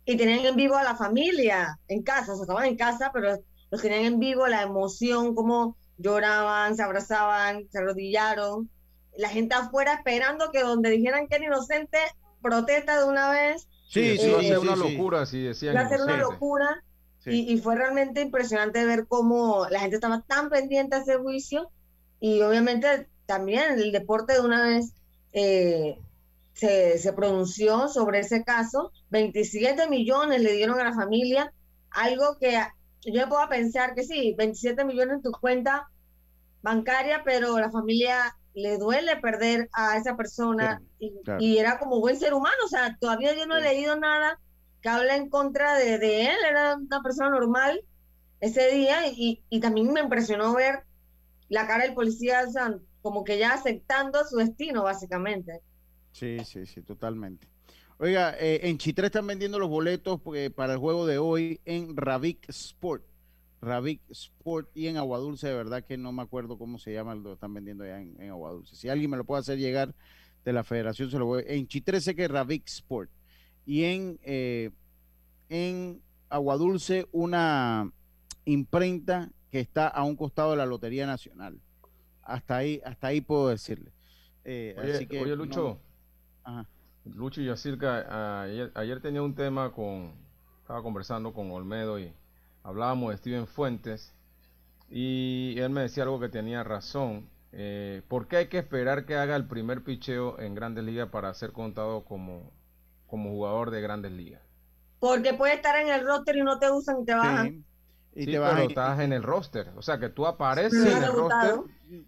Y 0.03 0.17
tenían 0.17 0.43
en 0.43 0.55
vivo 0.55 0.75
a 0.75 0.83
la 0.83 0.95
familia 0.95 1.79
en 1.87 2.01
casa, 2.01 2.31
o 2.33 2.35
sea, 2.35 2.45
estaban 2.45 2.65
en 2.65 2.75
casa, 2.75 3.11
pero 3.13 3.37
los 3.69 3.81
tenían 3.83 4.05
en 4.05 4.19
vivo, 4.19 4.47
la 4.47 4.63
emoción, 4.63 5.35
cómo 5.35 5.77
lloraban, 5.99 6.75
se 6.75 6.81
abrazaban, 6.81 7.69
se 7.69 7.77
arrodillaron. 7.77 8.71
La 9.15 9.29
gente 9.29 9.53
afuera 9.53 9.93
esperando 9.93 10.49
que 10.51 10.61
donde 10.61 10.89
dijeran 10.89 11.27
que 11.27 11.35
era 11.35 11.45
inocente, 11.45 11.99
protesta 12.43 12.99
de 12.99 13.05
una 13.09 13.31
vez. 13.31 13.67
Sí, 13.87 14.19
sí, 14.19 14.27
Eh, 14.27 14.29
iba 14.29 14.39
a 14.39 14.43
ser 14.43 14.59
sí, 14.59 14.67
una 14.67 14.75
sí. 14.75 14.79
locura 14.97 15.25
si 15.25 15.41
decían 15.43 15.73
Iba 15.73 15.81
a 15.83 15.89
ser 15.89 16.01
una 16.01 16.17
locura 16.17 16.83
y, 17.25 17.53
y 17.53 17.57
fue 17.59 17.75
realmente 17.75 18.21
impresionante 18.21 18.85
ver 18.85 19.07
cómo 19.07 19.67
la 19.69 19.79
gente 19.79 19.95
estaba 19.97 20.21
tan 20.27 20.49
pendiente 20.49 20.95
a 20.97 20.99
ese 20.99 21.17
juicio 21.17 21.71
y 22.19 22.41
obviamente 22.41 23.09
también 23.25 23.79
el 23.79 23.91
deporte 23.91 24.33
de 24.33 24.41
una 24.41 24.63
vez 24.63 24.93
eh, 25.33 25.97
se, 26.53 26.97
se 26.99 27.13
pronunció 27.13 27.87
sobre 27.89 28.19
ese 28.19 28.43
caso. 28.43 28.91
27 29.09 29.89
millones 29.89 30.41
le 30.41 30.53
dieron 30.53 30.79
a 30.79 30.83
la 30.85 30.93
familia, 30.93 31.53
algo 31.91 32.37
que 32.39 32.59
yo 33.05 33.27
puedo 33.29 33.47
pensar 33.49 33.95
que 33.95 34.03
sí, 34.03 34.35
27 34.37 34.85
millones 34.85 35.17
en 35.17 35.21
tu 35.23 35.31
cuenta 35.31 35.89
bancaria, 36.61 37.23
pero 37.25 37.59
la 37.59 37.71
familia 37.71 38.35
le 38.53 38.77
duele 38.77 39.15
perder 39.17 39.69
a 39.73 39.97
esa 39.97 40.15
persona 40.15 40.81
y, 40.99 41.11
claro. 41.23 41.41
y 41.41 41.57
era 41.57 41.79
como 41.79 41.99
buen 41.99 42.17
ser 42.17 42.33
humano, 42.33 42.55
o 42.65 42.67
sea, 42.67 42.97
todavía 42.99 43.35
yo 43.35 43.45
no 43.45 43.57
he 43.57 43.61
leído 43.61 43.95
nada 43.95 44.39
que 44.81 44.89
habla 44.89 45.15
en 45.15 45.29
contra 45.29 45.77
de, 45.77 45.97
de 45.97 46.25
él, 46.25 46.37
era 46.47 46.75
una 46.75 47.01
persona 47.01 47.29
normal 47.29 47.81
ese 48.41 48.69
día 48.71 49.07
y, 49.07 49.41
y 49.49 49.59
también 49.59 49.91
me 49.93 50.01
impresionó 50.01 50.53
ver 50.53 50.83
la 51.49 51.65
cara 51.67 51.83
del 51.85 51.93
policía, 51.93 52.43
o 52.47 52.51
sea, 52.51 52.77
como 53.01 53.23
que 53.23 53.37
ya 53.37 53.53
aceptando 53.53 54.23
su 54.25 54.37
destino, 54.37 54.83
básicamente. 54.83 55.61
Sí, 56.11 56.37
sí, 56.45 56.65
sí, 56.65 56.81
totalmente. 56.81 57.47
Oiga, 57.97 58.35
eh, 58.39 58.61
en 58.63 58.77
Chitré 58.77 59.05
están 59.05 59.27
vendiendo 59.27 59.59
los 59.59 59.69
boletos 59.69 60.19
porque- 60.21 60.51
para 60.51 60.73
el 60.73 60.79
juego 60.79 61.05
de 61.05 61.17
hoy 61.17 61.61
en 61.65 61.95
Ravik 61.95 62.49
Sport. 62.49 63.03
Ravik 63.63 64.01
Sport 64.09 64.69
y 64.75 64.87
en 64.87 64.97
Aguadulce, 64.97 65.47
de 65.47 65.55
verdad 65.55 65.83
que 65.83 65.97
no 65.97 66.11
me 66.11 66.21
acuerdo 66.21 66.57
cómo 66.57 66.77
se 66.77 66.93
llama, 66.93 67.15
lo 67.15 67.33
están 67.33 67.53
vendiendo 67.53 67.83
allá 67.83 68.01
en, 68.01 68.19
en 68.21 68.29
Aguadulce. 68.29 68.75
Si 68.75 68.89
alguien 68.89 69.09
me 69.09 69.17
lo 69.17 69.23
puede 69.23 69.39
hacer 69.41 69.57
llegar 69.57 69.93
de 70.43 70.53
la 70.53 70.63
federación, 70.63 71.09
se 71.09 71.17
lo 71.19 71.25
voy. 71.25 71.43
En 71.47 71.67
Chitré 71.67 72.01
sé 72.01 72.15
que 72.15 72.25
es 72.25 72.31
Ravik 72.31 72.67
Sport. 72.67 73.09
Y 73.65 73.85
en, 73.85 74.19
eh, 74.23 74.71
en 75.49 76.01
Aguadulce, 76.29 77.07
una 77.11 77.91
imprenta 78.45 79.29
que 79.51 79.59
está 79.59 79.87
a 79.87 80.03
un 80.03 80.15
costado 80.15 80.51
de 80.51 80.57
la 80.57 80.65
Lotería 80.65 81.05
Nacional. 81.07 81.59
Hasta 82.23 82.57
ahí, 82.57 82.81
hasta 82.83 83.07
ahí 83.07 83.21
puedo 83.21 83.49
decirle. 83.49 83.91
Eh, 84.43 84.75
Oye, 84.77 84.93
así 84.95 85.07
que 85.07 85.21
oye, 85.21 85.29
no- 85.31 85.45
Lucho. 85.45 85.79
Ajá. 86.43 86.67
Lucho 87.05 87.41
y 87.41 87.45
Yacirca, 87.45 88.41
ayer, 88.43 88.71
ayer 88.75 89.01
tenía 89.01 89.21
un 89.21 89.35
tema 89.35 89.71
con, 89.71 90.11
estaba 90.61 90.81
conversando 90.81 91.33
con 91.33 91.51
Olmedo 91.51 91.99
y 91.99 92.11
hablábamos 92.63 93.11
de 93.11 93.17
Steven 93.17 93.47
Fuentes 93.47 94.13
y 94.89 95.55
él 95.59 95.71
me 95.71 95.81
decía 95.81 96.03
algo 96.03 96.19
que 96.19 96.29
tenía 96.29 96.63
razón. 96.63 97.29
Eh, 97.51 98.03
¿Por 98.07 98.27
qué 98.27 98.37
hay 98.37 98.47
que 98.49 98.59
esperar 98.59 99.05
que 99.05 99.15
haga 99.17 99.35
el 99.35 99.47
primer 99.47 99.83
picheo 99.83 100.39
en 100.39 100.55
Grandes 100.55 100.83
Ligas 100.85 101.09
para 101.09 101.33
ser 101.35 101.51
contado 101.53 102.05
como, 102.05 102.51
como 103.07 103.31
jugador 103.31 103.71
de 103.71 103.81
Grandes 103.81 104.11
Ligas? 104.13 104.41
Porque 104.99 105.35
puede 105.35 105.53
estar 105.55 105.75
en 105.79 105.89
el 105.89 106.03
roster 106.05 106.35
y 106.37 106.41
no 106.41 106.57
te 106.57 106.71
usan 106.71 107.01
y 107.01 107.05
te 107.05 107.13
bajan. 107.13 107.53
Y 108.15 108.25
sí, 108.25 108.29
te 108.29 108.39
vas 108.39 108.51
pero 108.51 108.61
a- 108.61 108.65
estás 108.65 108.99
en 109.01 109.13
el 109.13 109.23
roster, 109.23 109.69
o 109.75 109.81
sea 109.81 109.99
que 109.99 110.09
tú 110.09 110.25
apareces 110.27 110.85
en 110.95 111.01
el 111.03 111.11
roster 111.11 111.61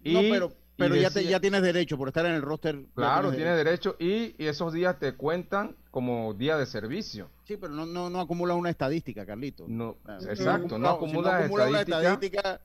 y, 0.04 0.14
no, 0.14 0.28
pero, 0.28 0.54
pero 0.78 0.96
ya, 0.96 1.10
te- 1.10 1.24
ya 1.26 1.40
tienes 1.40 1.62
derecho 1.62 1.98
por 1.98 2.08
estar 2.10 2.26
en 2.26 2.34
el 2.34 2.42
roster. 2.42 2.86
Claro, 2.96 3.30
tienes 3.32 3.38
tienes 3.38 3.58
derecho 3.58 3.96
y, 4.00 4.36
y 4.44 4.48
esos 4.48 4.74
días 4.74 5.00
te 5.00 5.14
cuentan 5.16 5.76
como 5.92 6.34
día 6.34 6.58
de 6.58 6.66
servicio. 6.66 7.30
Sí, 7.46 7.58
pero 7.58 7.74
no, 7.74 7.86
no, 7.86 8.10
no 8.10 8.20
acumulas 8.20 8.58
una 8.58 8.70
estadística, 8.70 9.26
Carlito. 9.26 9.66
No, 9.68 9.98
Ah, 10.06 10.18
exacto, 10.22 10.76
si 10.76 10.82
no 10.82 10.98
una 10.98 11.46
estadística, 11.46 11.80
estadística, 11.82 12.62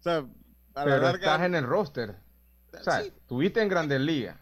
o 0.00 0.02
sea, 0.02 0.16
a 0.18 0.20
la 0.20 0.84
pero 0.84 0.96
larga- 0.98 1.14
estás 1.18 1.42
en 1.42 1.54
el 1.54 1.64
roster. 1.66 2.16
O 2.78 2.82
sea, 2.82 3.02
tuviste 3.28 3.62
en 3.62 3.68
Grandes 3.68 4.00
Ligas. 4.00 4.36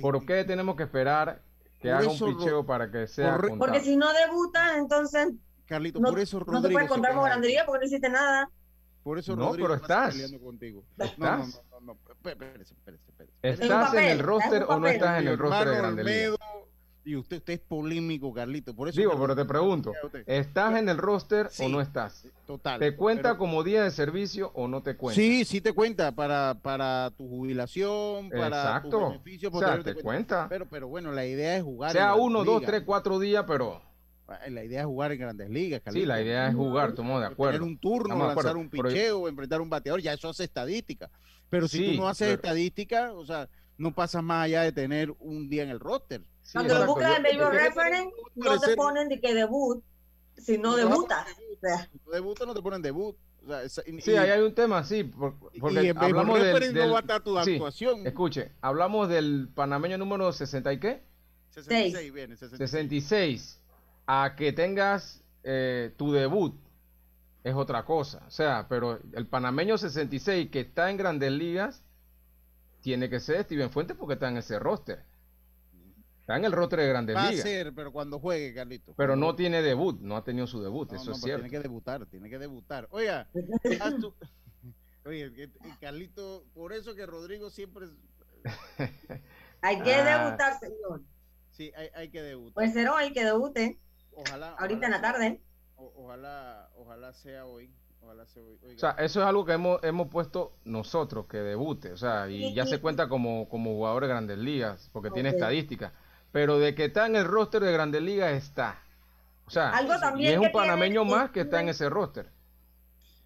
¿Por 0.00 0.24
qué 0.24 0.44
tenemos 0.44 0.76
que 0.76 0.84
esperar 0.84 1.42
que 1.80 1.90
haga 1.90 2.08
un 2.08 2.18
picheo 2.18 2.64
para 2.64 2.90
que 2.90 3.06
sea 3.06 3.36
contado? 3.36 3.58
Porque 3.58 3.80
si 3.80 3.96
no 3.96 4.12
debutas, 4.12 4.76
entonces 4.76 5.28
Carlito, 5.66 6.00
no, 6.00 6.10
por 6.10 6.18
eso 6.20 6.38
no 6.38 6.44
te 6.46 6.50
Rodrigo 6.52 6.72
puedes 6.74 6.88
se 6.88 6.94
contar 6.94 7.10
como 7.12 7.22
queja. 7.24 7.34
grandería 7.34 7.66
porque 7.66 7.80
no 7.80 7.86
hiciste 7.86 8.08
nada. 8.08 8.50
Por 9.02 9.18
eso 9.18 9.34
No, 9.36 9.46
Rodrigo 9.48 9.68
pero 9.68 9.74
está 9.82 9.94
estás. 10.08 10.14
peleando 10.14 10.40
contigo. 10.40 10.84
Estás. 10.98 11.18
No, 11.18 11.36
no, 11.70 11.71
no, 11.84 11.96
espérese, 12.24 12.74
espérese, 12.74 13.04
espérese. 13.08 13.32
¿Estás 13.42 13.94
en 13.94 14.04
el 14.04 14.18
roster 14.20 14.64
o 14.68 14.78
no 14.78 14.86
estás 14.86 15.20
en 15.20 15.28
el 15.28 15.38
roster 15.38 15.68
de 15.68 15.74
Ligas? 15.74 15.88
Olmedo, 15.92 16.38
Y 17.04 17.16
usted, 17.16 17.38
usted 17.38 17.54
es 17.54 17.58
polémico, 17.60 18.32
Carlito. 18.32 18.74
Por 18.76 18.88
eso 18.88 19.00
Digo, 19.00 19.20
pero 19.20 19.34
te 19.34 19.44
pregunto, 19.44 19.92
¿estás 20.26 20.76
en 20.78 20.88
el 20.88 20.98
roster 20.98 21.48
Sí, 21.50 21.64
o 21.64 21.68
no 21.68 21.80
estás? 21.80 22.26
Total. 22.46 22.78
¿Te 22.78 22.94
cuenta 22.94 23.30
pero- 23.30 23.38
como 23.38 23.64
día 23.64 23.82
de 23.82 23.90
servicio 23.90 24.52
o 24.54 24.68
no 24.68 24.82
te 24.82 24.96
cuenta? 24.96 25.16
Sí, 25.20 25.44
sí 25.44 25.60
te 25.60 25.72
cuenta 25.72 26.12
para, 26.12 26.58
para 26.62 27.10
tu 27.16 27.28
jubilación, 27.28 28.30
para 28.30 28.46
Exacto. 28.46 28.90
tu 28.90 29.00
beneficio. 29.08 29.50
O 29.52 29.58
sea, 29.58 29.82
te 29.82 29.94
cuenta. 29.96 30.46
Pero, 30.48 30.66
pero 30.66 30.86
bueno, 30.88 31.10
la 31.12 31.26
idea 31.26 31.56
es 31.56 31.62
jugar. 31.64 31.90
Sea 31.92 32.14
en 32.14 32.20
uno, 32.20 32.44
dos, 32.44 32.62
tres, 32.62 32.82
cuatro 32.86 33.18
días, 33.18 33.44
pero 33.48 33.82
La 34.48 34.64
idea 34.64 34.80
es 34.80 34.86
jugar 34.86 35.12
en 35.12 35.18
grandes 35.20 35.50
ligas, 35.50 35.82
sí, 35.92 36.04
la 36.06 36.20
idea 36.22 36.48
es 36.48 36.54
jugar, 36.54 36.90
estamos 36.90 37.20
de 37.20 37.26
acuerdo. 37.26 37.52
Tener 37.58 37.68
un 37.68 37.78
turno, 37.78 38.16
lanzar 38.26 38.56
un 38.56 38.68
pero- 38.68 38.88
picheo, 38.88 39.28
enfrentar 39.28 39.60
un 39.60 39.70
bateador, 39.70 40.00
ya 40.00 40.12
eso 40.12 40.28
hace 40.28 40.44
estadística. 40.44 41.10
Pero 41.50 41.68
si 41.68 41.78
Sí, 41.78 41.90
tú 41.96 42.00
no 42.02 42.08
haces 42.08 42.28
pero- 42.28 42.42
estadística, 42.42 43.12
o 43.12 43.24
sea, 43.26 43.48
no 43.78 43.94
pasas 43.94 44.22
más 44.22 44.44
allá 44.44 44.62
de 44.62 44.72
tener 44.72 45.12
un 45.18 45.48
día 45.48 45.62
en 45.64 45.70
el 45.70 45.80
roster. 45.80 46.22
Cuando 46.52 46.78
lo 46.78 46.86
buscan 46.86 47.16
en 47.16 47.22
Baseball 47.22 47.52
Reference, 47.52 48.10
no 48.34 48.60
te 48.60 48.76
ponen 48.76 49.08
de 49.08 49.20
que 49.20 49.34
debut, 49.34 49.82
si 50.36 50.58
no 50.58 50.76
debuta. 50.76 51.26
Si 51.60 51.98
no 52.06 52.12
debuta, 52.12 52.46
no 52.46 52.54
te 52.54 52.62
ponen 52.62 52.82
debut. 52.82 53.16
O 53.44 53.68
sea, 53.68 53.82
y- 53.86 54.00
Sí, 54.00 54.14
ahí 54.16 54.30
hay 54.30 54.40
un 54.40 54.54
tema, 54.54 54.84
sí, 54.84 55.02
por- 55.04 55.36
porque 55.58 55.82
y 55.82 55.88
en 55.88 55.98
hablamos 55.98 56.38
del, 56.38 56.46
Reference 56.52 56.74
no 56.74 56.80
del- 56.82 56.92
va 56.92 56.98
a 56.98 57.00
estar 57.00 57.22
tu 57.22 57.42
sí, 57.44 57.54
actuación. 57.54 58.06
escuche, 58.06 58.52
hablamos 58.60 59.08
del 59.08 59.48
panameño 59.52 59.98
número 59.98 60.32
60 60.32 60.72
y 60.72 60.78
qué? 60.78 61.02
66 61.50 62.12
viene, 62.12 62.36
66. 62.36 62.70
66. 62.70 63.61
A 64.06 64.34
que 64.36 64.52
tengas 64.52 65.22
eh, 65.44 65.92
tu 65.96 66.12
debut 66.12 66.54
es 67.44 67.54
otra 67.54 67.84
cosa. 67.84 68.22
O 68.26 68.30
sea, 68.30 68.66
pero 68.68 69.00
el 69.12 69.26
panameño 69.26 69.78
66 69.78 70.50
que 70.50 70.60
está 70.60 70.90
en 70.90 70.96
grandes 70.96 71.32
ligas 71.32 71.84
tiene 72.80 73.08
que 73.08 73.20
ser 73.20 73.44
Steven 73.44 73.70
Fuentes 73.70 73.96
porque 73.96 74.14
está 74.14 74.28
en 74.28 74.36
ese 74.38 74.58
roster. 74.58 75.04
Está 76.20 76.36
en 76.36 76.44
el 76.44 76.52
roster 76.52 76.78
de 76.80 76.88
grandes 76.88 77.16
Va 77.16 77.24
a 77.26 77.30
ligas. 77.30 77.42
ser, 77.44 77.74
pero 77.74 77.92
cuando 77.92 78.18
juegue, 78.20 78.54
Carlito. 78.54 78.94
Pero 78.96 79.16
no 79.16 79.34
tiene 79.34 79.60
debut, 79.62 80.00
no 80.00 80.16
ha 80.16 80.22
tenido 80.24 80.46
su 80.46 80.62
debut, 80.62 80.90
No, 80.90 80.96
eso 80.96 81.10
no, 81.10 81.16
es 81.16 81.20
cierto. 81.22 81.42
Tiene 81.42 81.50
que 81.50 81.60
debutar, 81.62 82.06
tiene 82.06 82.30
que 82.30 82.38
debutar. 82.38 82.86
Oiga, 82.90 83.28
tu- 84.00 84.14
Oye, 85.04 85.50
Carlito, 85.80 86.44
por 86.54 86.72
eso 86.72 86.94
que 86.94 87.06
Rodrigo 87.06 87.50
siempre. 87.50 87.86
Hay 89.62 89.80
que 89.82 89.94
Ah. 89.94 90.24
debutar, 90.26 90.58
señor. 90.60 91.02
Sí, 91.50 91.72
hay, 91.76 91.88
hay 91.94 92.08
que 92.08 92.22
debutar. 92.22 92.54
Puede 92.54 92.72
ser 92.72 92.88
hoy 92.88 93.12
que 93.12 93.24
debute, 93.24 93.78
Ojalá. 94.14 94.54
ahorita 94.58 94.86
en 94.86 94.92
la 94.92 95.00
tarde. 95.00 95.40
o- 95.76 95.92
ojalá, 96.04 96.68
ojalá 96.76 97.12
sea 97.12 97.44
hoy. 97.46 97.72
Ojalá 98.02 98.26
sea 98.26 98.42
hoy. 98.42 98.74
O 98.74 98.78
sea, 98.78 98.90
eso 98.98 99.20
es 99.20 99.26
algo 99.26 99.44
que 99.44 99.52
hemos, 99.52 99.82
hemos 99.84 100.08
puesto 100.08 100.54
nosotros, 100.64 101.26
que 101.26 101.38
debute, 101.38 101.92
o 101.92 101.96
sea, 101.96 102.28
y 102.28 102.52
ya 102.54 102.66
se 102.66 102.80
cuenta 102.80 103.08
como, 103.08 103.48
como 103.48 103.70
jugador 103.74 104.02
de 104.02 104.08
grandes 104.08 104.38
ligas, 104.38 104.90
porque 104.92 105.10
tiene 105.10 105.28
estadísticas, 105.30 105.92
pero 106.32 106.58
de 106.58 106.74
que 106.74 106.86
está 106.86 107.06
en 107.06 107.16
el 107.16 107.24
roster 107.24 107.62
de 107.62 107.72
grandes 107.72 108.02
ligas 108.02 108.32
está. 108.32 108.80
O 109.46 109.50
sea, 109.50 109.70
Algo 109.70 109.94
y 109.94 110.00
también 110.00 110.32
es 110.34 110.40
que 110.40 110.46
un 110.46 110.52
panameño 110.52 111.02
tiene 111.02 111.16
más 111.16 111.30
que 111.30 111.40
está 111.42 111.60
en 111.60 111.68
ese 111.68 111.88
roster. 111.88 112.28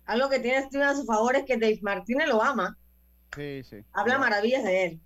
Algo 0.07 0.29
que 0.29 0.39
tiene 0.41 0.63
Steven 0.67 0.87
a 0.89 0.95
su 0.95 1.05
favor 1.05 1.37
es 1.37 1.45
que 1.45 1.57
Dave 1.57 1.79
Martínez 1.83 2.29
lo 2.29 2.43
ama. 2.43 2.77
sí, 3.35 3.63
sí. 3.65 3.85
Habla 3.93 4.19
maravillas 4.19 4.63
de 4.65 4.85
él. 4.87 5.01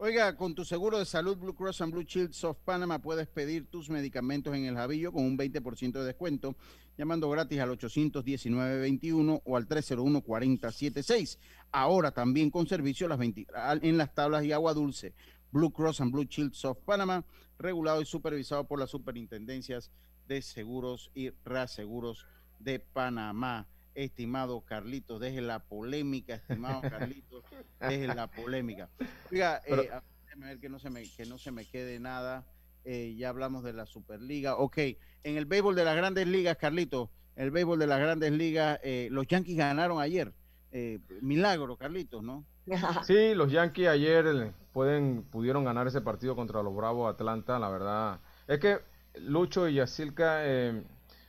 Oiga, 0.00 0.36
con 0.36 0.54
tu 0.54 0.64
seguro 0.64 0.96
de 0.98 1.04
salud 1.04 1.36
Blue 1.36 1.54
Cross 1.56 1.80
and 1.80 1.92
Blue 1.92 2.04
Shield 2.04 2.32
Soft 2.32 2.60
Panama 2.64 3.00
puedes 3.00 3.26
pedir 3.26 3.66
tus 3.68 3.90
medicamentos 3.90 4.54
en 4.54 4.64
el 4.64 4.76
Javillo 4.76 5.10
con 5.12 5.24
un 5.24 5.36
20% 5.36 5.90
de 5.92 6.04
descuento 6.04 6.54
llamando 6.96 7.28
gratis 7.28 7.58
al 7.58 7.70
819-21 7.76 9.42
o 9.44 9.56
al 9.56 9.66
301-4076. 9.66 11.38
Ahora 11.72 12.12
también 12.12 12.48
con 12.50 12.68
servicio 12.68 13.08
las 13.08 13.18
20 13.18 13.48
al- 13.52 13.84
en 13.84 13.98
las 13.98 14.14
tablas 14.14 14.44
y 14.44 14.52
agua 14.52 14.72
dulce. 14.72 15.14
Blue 15.50 15.72
Cross 15.72 16.00
and 16.02 16.12
Blue 16.12 16.24
Shield 16.24 16.52
Soft 16.54 16.78
Panama, 16.84 17.24
regulado 17.58 18.00
y 18.00 18.06
supervisado 18.06 18.68
por 18.68 18.78
las 18.78 18.90
superintendencias 18.90 19.90
de 20.28 20.42
seguros 20.42 21.10
y 21.12 21.30
reaseguros 21.44 22.24
de 22.60 22.78
Panamá. 22.78 23.66
Estimado 24.04 24.60
Carlitos, 24.60 25.18
deje 25.20 25.40
la 25.40 25.58
polémica, 25.58 26.36
estimado 26.36 26.82
Carlitos, 26.82 27.42
deje 27.80 28.06
la 28.06 28.26
polémica. 28.30 28.88
Oiga, 29.32 29.60
Pero- 29.66 29.82
eh, 29.82 29.90
a- 29.92 30.02
ver 30.36 30.60
que 30.60 30.68
no 30.68 30.78
se 30.78 30.88
me, 30.88 31.02
que 31.16 31.26
no 31.26 31.36
se 31.36 31.50
me 31.50 31.64
quede 31.64 31.98
nada. 31.98 32.46
Eh, 32.84 33.16
ya 33.18 33.30
hablamos 33.30 33.64
de 33.64 33.72
la 33.72 33.86
Superliga. 33.86 34.54
Ok, 34.56 34.78
en 34.78 35.36
el 35.36 35.46
béisbol 35.46 35.74
de 35.74 35.84
las 35.84 35.96
grandes 35.96 36.28
ligas, 36.28 36.56
Carlitos, 36.56 37.10
el 37.34 37.50
béisbol 37.50 37.80
de 37.80 37.88
las 37.88 37.98
grandes 37.98 38.30
ligas, 38.30 38.78
eh, 38.84 39.08
los 39.10 39.26
Yankees 39.26 39.56
ganaron 39.56 40.00
ayer. 40.00 40.32
Eh, 40.70 41.00
milagro, 41.22 41.76
Carlitos, 41.76 42.22
¿no? 42.22 42.44
Sí, 43.04 43.34
los 43.34 43.50
Yankees 43.50 43.88
ayer 43.88 44.26
eh, 44.28 44.52
pueden, 44.72 45.24
pudieron 45.24 45.64
ganar 45.64 45.88
ese 45.88 46.02
partido 46.02 46.36
contra 46.36 46.62
los 46.62 46.76
Bravos 46.76 47.06
de 47.08 47.14
Atlanta, 47.14 47.58
la 47.58 47.68
verdad. 47.70 48.20
Es 48.46 48.60
que 48.60 48.78
Lucho 49.20 49.68
y 49.68 49.74
Yacilca, 49.74 50.46
eh, 50.46 50.84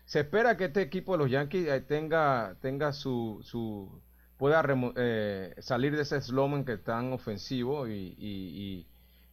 se 0.09 0.21
espera 0.21 0.57
que 0.57 0.65
este 0.65 0.81
equipo 0.81 1.11
de 1.13 1.17
los 1.19 1.29
Yankees 1.31 1.67
eh, 1.67 1.81
tenga, 1.81 2.55
tenga 2.61 2.93
su, 2.93 3.39
su 3.43 4.01
pueda 4.37 4.61
remo- 4.63 4.93
eh, 4.97 5.53
salir 5.59 5.95
de 5.95 6.01
ese 6.03 6.19
slogan 6.21 6.65
que 6.65 6.77
tan 6.77 7.13
ofensivo 7.13 7.87
y, 7.87 8.15
y- 8.17 8.87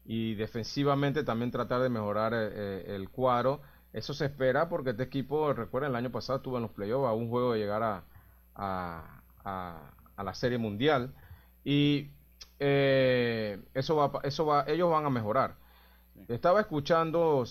y- 0.05 0.33
y 0.33 0.35
defensivamente 0.35 1.25
también 1.25 1.51
tratar 1.51 1.81
de 1.83 1.89
mejorar 1.89 2.33
eh, 2.35 2.95
el 2.95 3.09
cuadro. 3.11 3.63
Eso 3.93 4.13
se 4.15 4.27
espera 4.27 4.69
porque 4.69 4.91
este 4.91 5.05
equipo, 5.05 5.53
recuerden, 5.55 5.91
el 5.93 5.97
año 5.97 6.13
pasado 6.13 6.37
estuvo 6.39 6.57
en 6.59 6.63
los 6.65 6.73
playoffs 6.73 7.09
a 7.09 7.13
un 7.15 7.31
juego 7.31 7.53
de 7.55 7.61
llegar 7.61 7.83
a, 7.83 8.05
a- 8.55 9.23
a- 9.45 9.93
a 10.17 10.25
la 10.25 10.35
Serie 10.35 10.59
Mundial. 10.59 11.15
Y 11.65 12.11
eh, 12.59 13.63
eso 13.75 13.97
va, 13.97 14.21
eso 14.25 14.45
va, 14.47 14.65
ellos 14.69 14.91
van 14.91 15.07
a 15.07 15.11
mejorar. 15.11 15.57
Estaba 16.29 16.61
escuchando, 16.61 17.45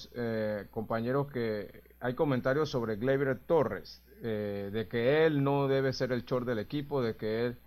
compañeros, 0.71 1.28
que 1.32 1.84
hay 2.06 2.14
comentarios 2.14 2.70
sobre 2.70 2.97
Gleyber 2.97 3.39
Torres, 3.39 4.03
eh, 4.22 4.70
de 4.72 4.88
que 4.88 5.26
él 5.26 5.43
no 5.43 5.68
debe 5.68 5.91
ser 5.91 6.12
el 6.12 6.24
short 6.24 6.45
del 6.45 6.60
equipo, 6.60 7.01
de 7.01 7.16
que 7.16 7.47
él, 7.47 7.58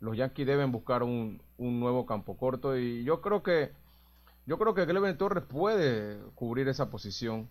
los 0.00 0.16
Yankees 0.16 0.48
deben 0.48 0.72
buscar 0.72 1.04
un, 1.04 1.40
un 1.58 1.78
nuevo 1.78 2.04
campo 2.04 2.36
corto 2.36 2.76
y 2.76 3.04
yo 3.04 3.20
creo 3.20 3.44
que 3.44 3.70
yo 4.46 4.58
creo 4.58 4.74
que 4.74 4.84
Gleyber 4.84 5.16
Torres 5.16 5.44
puede 5.44 6.18
cubrir 6.34 6.66
esa 6.66 6.90
posición. 6.90 7.48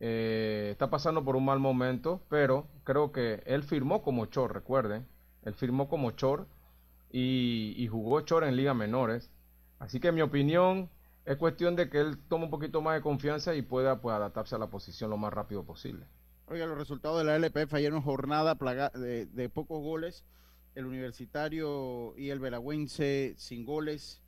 Eh, 0.00 0.70
está 0.72 0.88
pasando 0.88 1.22
por 1.22 1.36
un 1.36 1.44
mal 1.44 1.60
momento, 1.60 2.22
pero 2.30 2.66
creo 2.84 3.12
que 3.12 3.42
él 3.44 3.62
firmó 3.62 4.02
como 4.02 4.24
short, 4.24 4.54
recuerden, 4.54 5.06
él 5.44 5.52
firmó 5.52 5.90
como 5.90 6.12
short 6.12 6.48
y, 7.12 7.74
y 7.76 7.88
jugó 7.88 8.20
short 8.20 8.46
en 8.46 8.56
ligas 8.56 8.74
menores. 8.74 9.30
Así 9.78 10.00
que 10.00 10.12
mi 10.12 10.22
opinión 10.22 10.88
es 11.24 11.36
cuestión 11.36 11.74
de 11.76 11.88
que 11.88 12.00
él 12.00 12.18
tome 12.28 12.44
un 12.44 12.50
poquito 12.50 12.82
más 12.82 12.94
de 12.96 13.00
confianza 13.02 13.54
y 13.54 13.62
pueda 13.62 14.00
pues, 14.00 14.14
adaptarse 14.14 14.54
a 14.54 14.58
la 14.58 14.68
posición 14.70 15.10
lo 15.10 15.16
más 15.16 15.32
rápido 15.32 15.64
posible. 15.64 16.06
Oiga, 16.46 16.66
los 16.66 16.76
resultados 16.76 17.18
de 17.18 17.24
la 17.24 17.36
LPF 17.36 17.72
ayer 17.74 17.92
en 17.92 18.02
jornada 18.02 18.56
plaga- 18.56 18.90
de, 18.92 19.26
de 19.26 19.48
pocos 19.48 19.82
goles. 19.82 20.24
El 20.74 20.86
Universitario 20.86 22.14
y 22.16 22.30
el 22.30 22.40
Veragüense 22.40 23.34
sin 23.38 23.64
goles. 23.64 24.20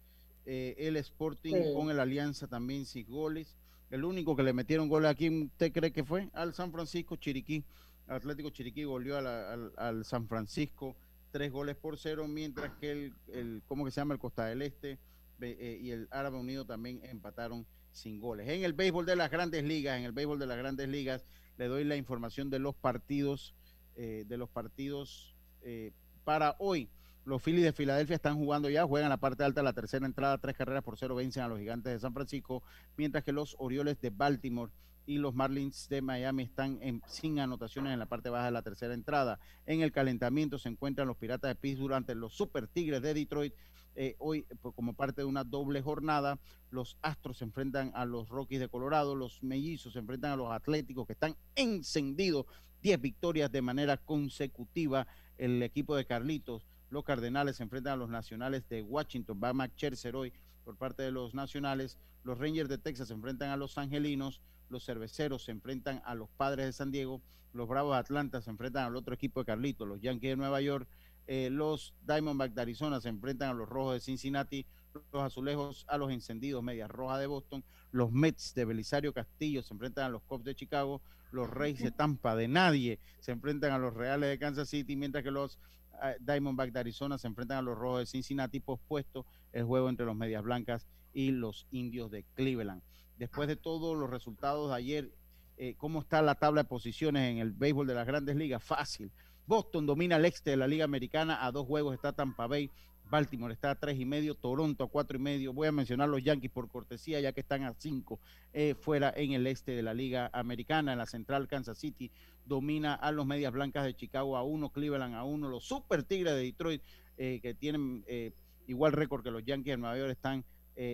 Eh, 0.47 0.75
el 0.79 0.97
Sporting 0.97 1.55
Sí. 1.55 1.75
con 1.75 1.91
el 1.91 1.99
Alianza 2.01 2.47
también 2.47 2.87
sin 2.87 3.07
goles. 3.07 3.57
El 3.91 4.05
único 4.05 4.37
que 4.37 4.43
le 4.43 4.53
metieron 4.53 4.89
goles 4.89 5.11
aquí, 5.11 5.29
¿usted 5.45 5.73
cree 5.73 5.93
que 5.93 6.05
fue? 6.05 6.31
Al 6.33 6.55
San 6.55 6.73
Francisco 6.73 7.17
Chiriquí. 7.17 7.65
Atlético 8.07 8.51
Chiriquí 8.51 8.85
goleó 8.85 9.17
al, 9.19 9.73
al 9.77 10.05
San 10.05 10.29
Francisco 10.29 10.95
tres 11.33 11.51
goles 11.53 11.77
por 11.77 11.99
cero, 11.99 12.27
mientras 12.29 12.73
que 12.81 12.93
el, 12.93 13.15
el 13.33 13.63
¿cómo 13.67 13.85
que 13.85 13.91
se 13.91 14.01
llama? 14.01 14.15
El 14.15 14.21
Costa 14.21 14.47
del 14.47 14.63
Este 14.63 14.99
y 15.41 15.91
el 15.91 16.09
Árabe 16.11 16.39
Unido 16.39 16.65
también 16.65 17.01
empataron 17.05 17.67
sin 17.93 18.21
goles. 18.21 18.49
En 18.49 18.63
el 18.65 18.73
béisbol 18.73 19.07
de 19.07 19.17
las 19.17 19.31
grandes 19.31 19.65
ligas, 19.65 19.99
en 19.99 20.05
el 20.05 20.13
béisbol 20.13 20.39
de 20.39 20.47
las 20.47 20.59
grandes 20.59 20.89
ligas, 20.89 21.25
le 21.57 21.67
doy 21.69 21.85
la 21.85 21.97
información 21.97 22.51
de 22.51 22.59
los 22.59 22.75
partidos, 22.75 23.55
eh, 23.97 24.25
de 24.27 24.37
los 24.37 24.49
partidos 24.51 25.35
eh, 25.63 25.93
para 26.25 26.57
hoy. 26.59 26.89
Los 27.25 27.43
Phillies 27.43 27.65
de 27.65 27.73
Filadelfia 27.73 28.17
están 28.17 28.37
jugando 28.37 28.71
ya, 28.71 28.85
juegan 28.87 29.09
la 29.09 29.17
parte 29.17 29.43
alta 29.43 29.61
de 29.61 29.65
la 29.65 29.73
tercera 29.73 30.07
entrada, 30.07 30.39
tres 30.39 30.57
carreras 30.57 30.85
por 30.85 30.97
cero 30.99 31.15
vencen 31.17 31.43
a 31.43 31.49
los 31.49 31.59
gigantes 31.59 31.93
de 31.93 31.99
San 31.99 32.13
Francisco, 32.15 32.63
mientras 32.97 33.25
que 33.25 33.33
los 33.33 33.57
Orioles 33.59 34.01
de 34.01 34.11
Baltimore 34.11 34.71
y 35.07 35.19
los 35.19 35.35
Marlins 35.35 35.89
de 35.89 36.03
Miami 36.03 36.43
están 36.45 36.79
en- 36.83 37.01
sin 37.07 37.39
anotaciones 37.41 37.93
en 37.93 37.99
la 37.99 38.07
parte 38.07 38.29
baja 38.29 38.47
de 38.47 38.51
la 38.53 38.63
tercera 38.63 38.93
entrada. 38.95 39.41
En 39.65 39.81
el 39.81 39.91
calentamiento 39.93 40.59
se 40.59 40.69
encuentran 40.69 41.09
los 41.09 41.17
Piratas 41.17 41.49
de 41.49 41.55
Pittsburgh 41.55 41.95
ante 41.95 42.15
los 42.15 42.35
Super 42.35 42.67
Tigres 42.69 43.03
de 43.03 43.15
Detroit. 43.15 43.55
Eh, 43.99 44.15
hoy, 44.19 44.47
pues, 44.61 44.75
como 44.75 44.93
parte 44.93 45.23
de 45.23 45.25
una 45.25 45.43
doble 45.43 45.81
jornada, 45.81 46.39
los 46.71 46.99
Astros 47.01 47.39
se 47.39 47.45
enfrentan 47.45 47.93
a 47.95 48.05
los 48.05 48.29
Rockies 48.29 48.61
de 48.61 48.69
Colorado, 48.69 49.15
los 49.15 49.43
Mellizos 49.43 49.95
se 49.95 49.99
enfrentan 49.99 50.33
a 50.33 50.37
los 50.37 50.53
Atléticos 50.53 51.07
que 51.07 51.15
están 51.15 51.35
encendidos, 51.55 52.45
10 52.83 53.01
victorias 53.01 53.51
de 53.51 53.63
manera 53.63 53.97
consecutiva. 53.97 55.07
El 55.39 55.63
equipo 55.63 55.97
de 55.97 56.05
Carlitos, 56.05 56.67
los 56.91 57.05
Cardenales 57.05 57.57
se 57.57 57.63
enfrentan 57.63 57.95
a 57.95 57.97
los 57.97 58.11
Nacionales 58.11 58.69
de 58.69 58.83
Washington, 58.83 59.41
va 59.43 59.55
Mac 59.55 59.73
Scherzer 59.75 60.15
hoy 60.15 60.33
por 60.63 60.77
parte 60.77 61.03
de 61.03 61.11
los 61.11 61.35
Nacionales, 61.35 61.99
los 62.23 62.39
Rangers 62.39 62.69
de 62.69 62.77
Texas 62.77 63.09
se 63.09 63.15
enfrentan 63.15 63.51
a 63.51 63.57
los 63.57 63.79
Angelinos, 63.79 64.43
los 64.69 64.85
Cerveceros 64.85 65.45
se 65.45 65.53
enfrentan 65.53 66.03
a 66.05 66.15
los 66.15 66.29
Padres 66.29 66.67
de 66.67 66.73
San 66.73 66.91
Diego, 66.91 67.23
los 67.53 67.69
Bravos 67.69 67.95
de 67.95 68.01
Atlanta 68.01 68.43
se 68.43 68.51
enfrentan 68.51 68.85
al 68.85 68.97
otro 68.97 69.15
equipo 69.15 69.41
de 69.41 69.47
Carlitos, 69.47 69.89
los 69.89 70.01
Yankees 70.01 70.31
de 70.31 70.37
Nueva 70.37 70.61
York, 70.61 70.89
eh, 71.27 71.51
los 71.51 71.95
Diamondbacks 72.07 72.55
de 72.55 72.63
Arizona 72.63 73.01
se 73.01 73.09
enfrentan 73.09 73.51
a 73.51 73.55
los 73.55 73.69
Rojos 73.69 73.95
de 73.95 74.01
Cincinnati, 74.01 74.67
los 75.13 75.23
Azulejos 75.23 75.85
a 75.89 75.99
los 75.99 76.11
Encendidos 76.11 76.63
Medias 76.63 76.91
Rojas 76.91 77.21
de 77.21 77.27
Boston, 77.27 77.65
los 77.91 78.13
Mets 78.13 78.55
de 78.55 78.65
Belisario 78.65 79.13
Castillo 79.13 79.63
se 79.63 79.75
enfrentan 79.75 80.05
a 80.07 80.09
los 80.09 80.23
Cubs 80.23 80.45
de 80.45 80.55
Chicago, 80.55 81.03
los 81.33 81.51
Reyes 81.51 81.83
de 81.83 81.91
Tampa 81.91 82.37
de 82.37 82.49
nadie 82.49 82.99
se 83.21 83.33
enfrentan 83.33 83.73
a 83.73 83.79
los 83.79 83.95
Reales 83.95 84.31
de 84.31 84.39
Kansas 84.39 84.69
City, 84.69 84.97
mientras 84.97 85.25
que 85.25 85.31
los 85.31 85.59
eh, 86.03 86.17
Diamondbacks 86.21 86.73
de 86.73 86.81
Arizona 86.81 87.19
se 87.19 87.27
enfrentan 87.27 87.59
a 87.59 87.63
los 87.63 87.77
Rojos 87.77 88.01
de 88.01 88.07
Cincinnati, 88.07 88.61
pospuesto 88.61 89.27
el 89.53 89.65
juego 89.65 89.89
entre 89.89 90.07
los 90.07 90.17
Medias 90.17 90.43
Blancas 90.43 90.87
y 91.13 91.31
los 91.31 91.67
Indios 91.71 92.11
de 92.11 92.25
Cleveland. 92.35 92.83
Después 93.17 93.49
de 93.49 93.57
todos 93.57 93.97
los 93.97 94.11
resultados 94.11 94.71
de 94.71 94.77
ayer, 94.77 95.11
eh, 95.57 95.75
¿cómo 95.79 96.01
está 96.01 96.21
la 96.21 96.35
tabla 96.35 96.63
de 96.63 96.69
posiciones 96.69 97.31
en 97.31 97.39
el 97.39 97.53
béisbol 97.53 97.87
de 97.87 97.95
las 97.95 98.07
grandes 98.07 98.37
ligas? 98.37 98.63
Fácil. 98.63 99.11
Boston 99.47 99.87
domina 99.87 100.17
el 100.17 100.25
este 100.25 100.51
de 100.51 100.57
la 100.57 100.67
Liga 100.67 100.85
Americana, 100.85 101.47
a 101.47 101.53
dos 101.53 101.67
juegos 101.67 101.95
está 101.95 102.13
Tampa 102.13 102.49
Bay, 102.49 102.71
Baltimore 103.09 103.53
está 103.53 103.71
a 103.71 103.75
tres 103.77 103.97
y 104.01 104.05
medio, 104.05 104.35
Toronto 104.35 104.83
a 104.83 104.89
cuatro 104.89 105.17
y 105.17 105.21
medio. 105.21 105.53
Voy 105.53 105.69
a 105.69 105.73
mencionar 105.73 106.09
los 106.09 106.25
Yankees 106.25 106.51
por 106.51 106.69
cortesía, 106.69 107.21
ya 107.21 107.33
que 107.33 107.41
están 107.41 107.63
a 107.63 107.73
cinco 107.75 108.19
eh, 108.53 108.75
fuera 108.75 109.13
en 109.17 109.33
el 109.33 109.47
este 109.47 109.73
de 109.73 109.85
la 109.85 109.95
Liga 109.95 110.31
Americana. 110.33 110.93
En 110.93 110.99
la 110.99 111.07
central, 111.07 111.47
Kansas 111.47 111.79
City 111.79 112.11
domina 112.45 112.95
a 112.95 113.13
los 113.13 113.25
Medias 113.25 113.53
Blancas 113.53 113.85
de 113.85 113.95
Chicago 113.95 114.37
a 114.37 114.43
uno, 114.43 114.71
Cleveland 114.71 115.15
a 115.15 115.23
uno. 115.23 115.49
Los 115.49 115.65
Super 115.65 116.03
Tigres 116.03 116.35
de 116.35 116.41
Detroit, 116.41 116.83
eh, 117.17 117.39
que 117.41 117.55
tienen 117.55 118.05
eh, 118.09 118.33
igual 118.67 118.93
récord 118.93 119.23
que 119.23 119.31
los 119.31 119.45
Yankees 119.45 119.75
de 119.75 119.77
Nueva 119.77 119.97
York, 119.97 120.11
están 120.11 120.45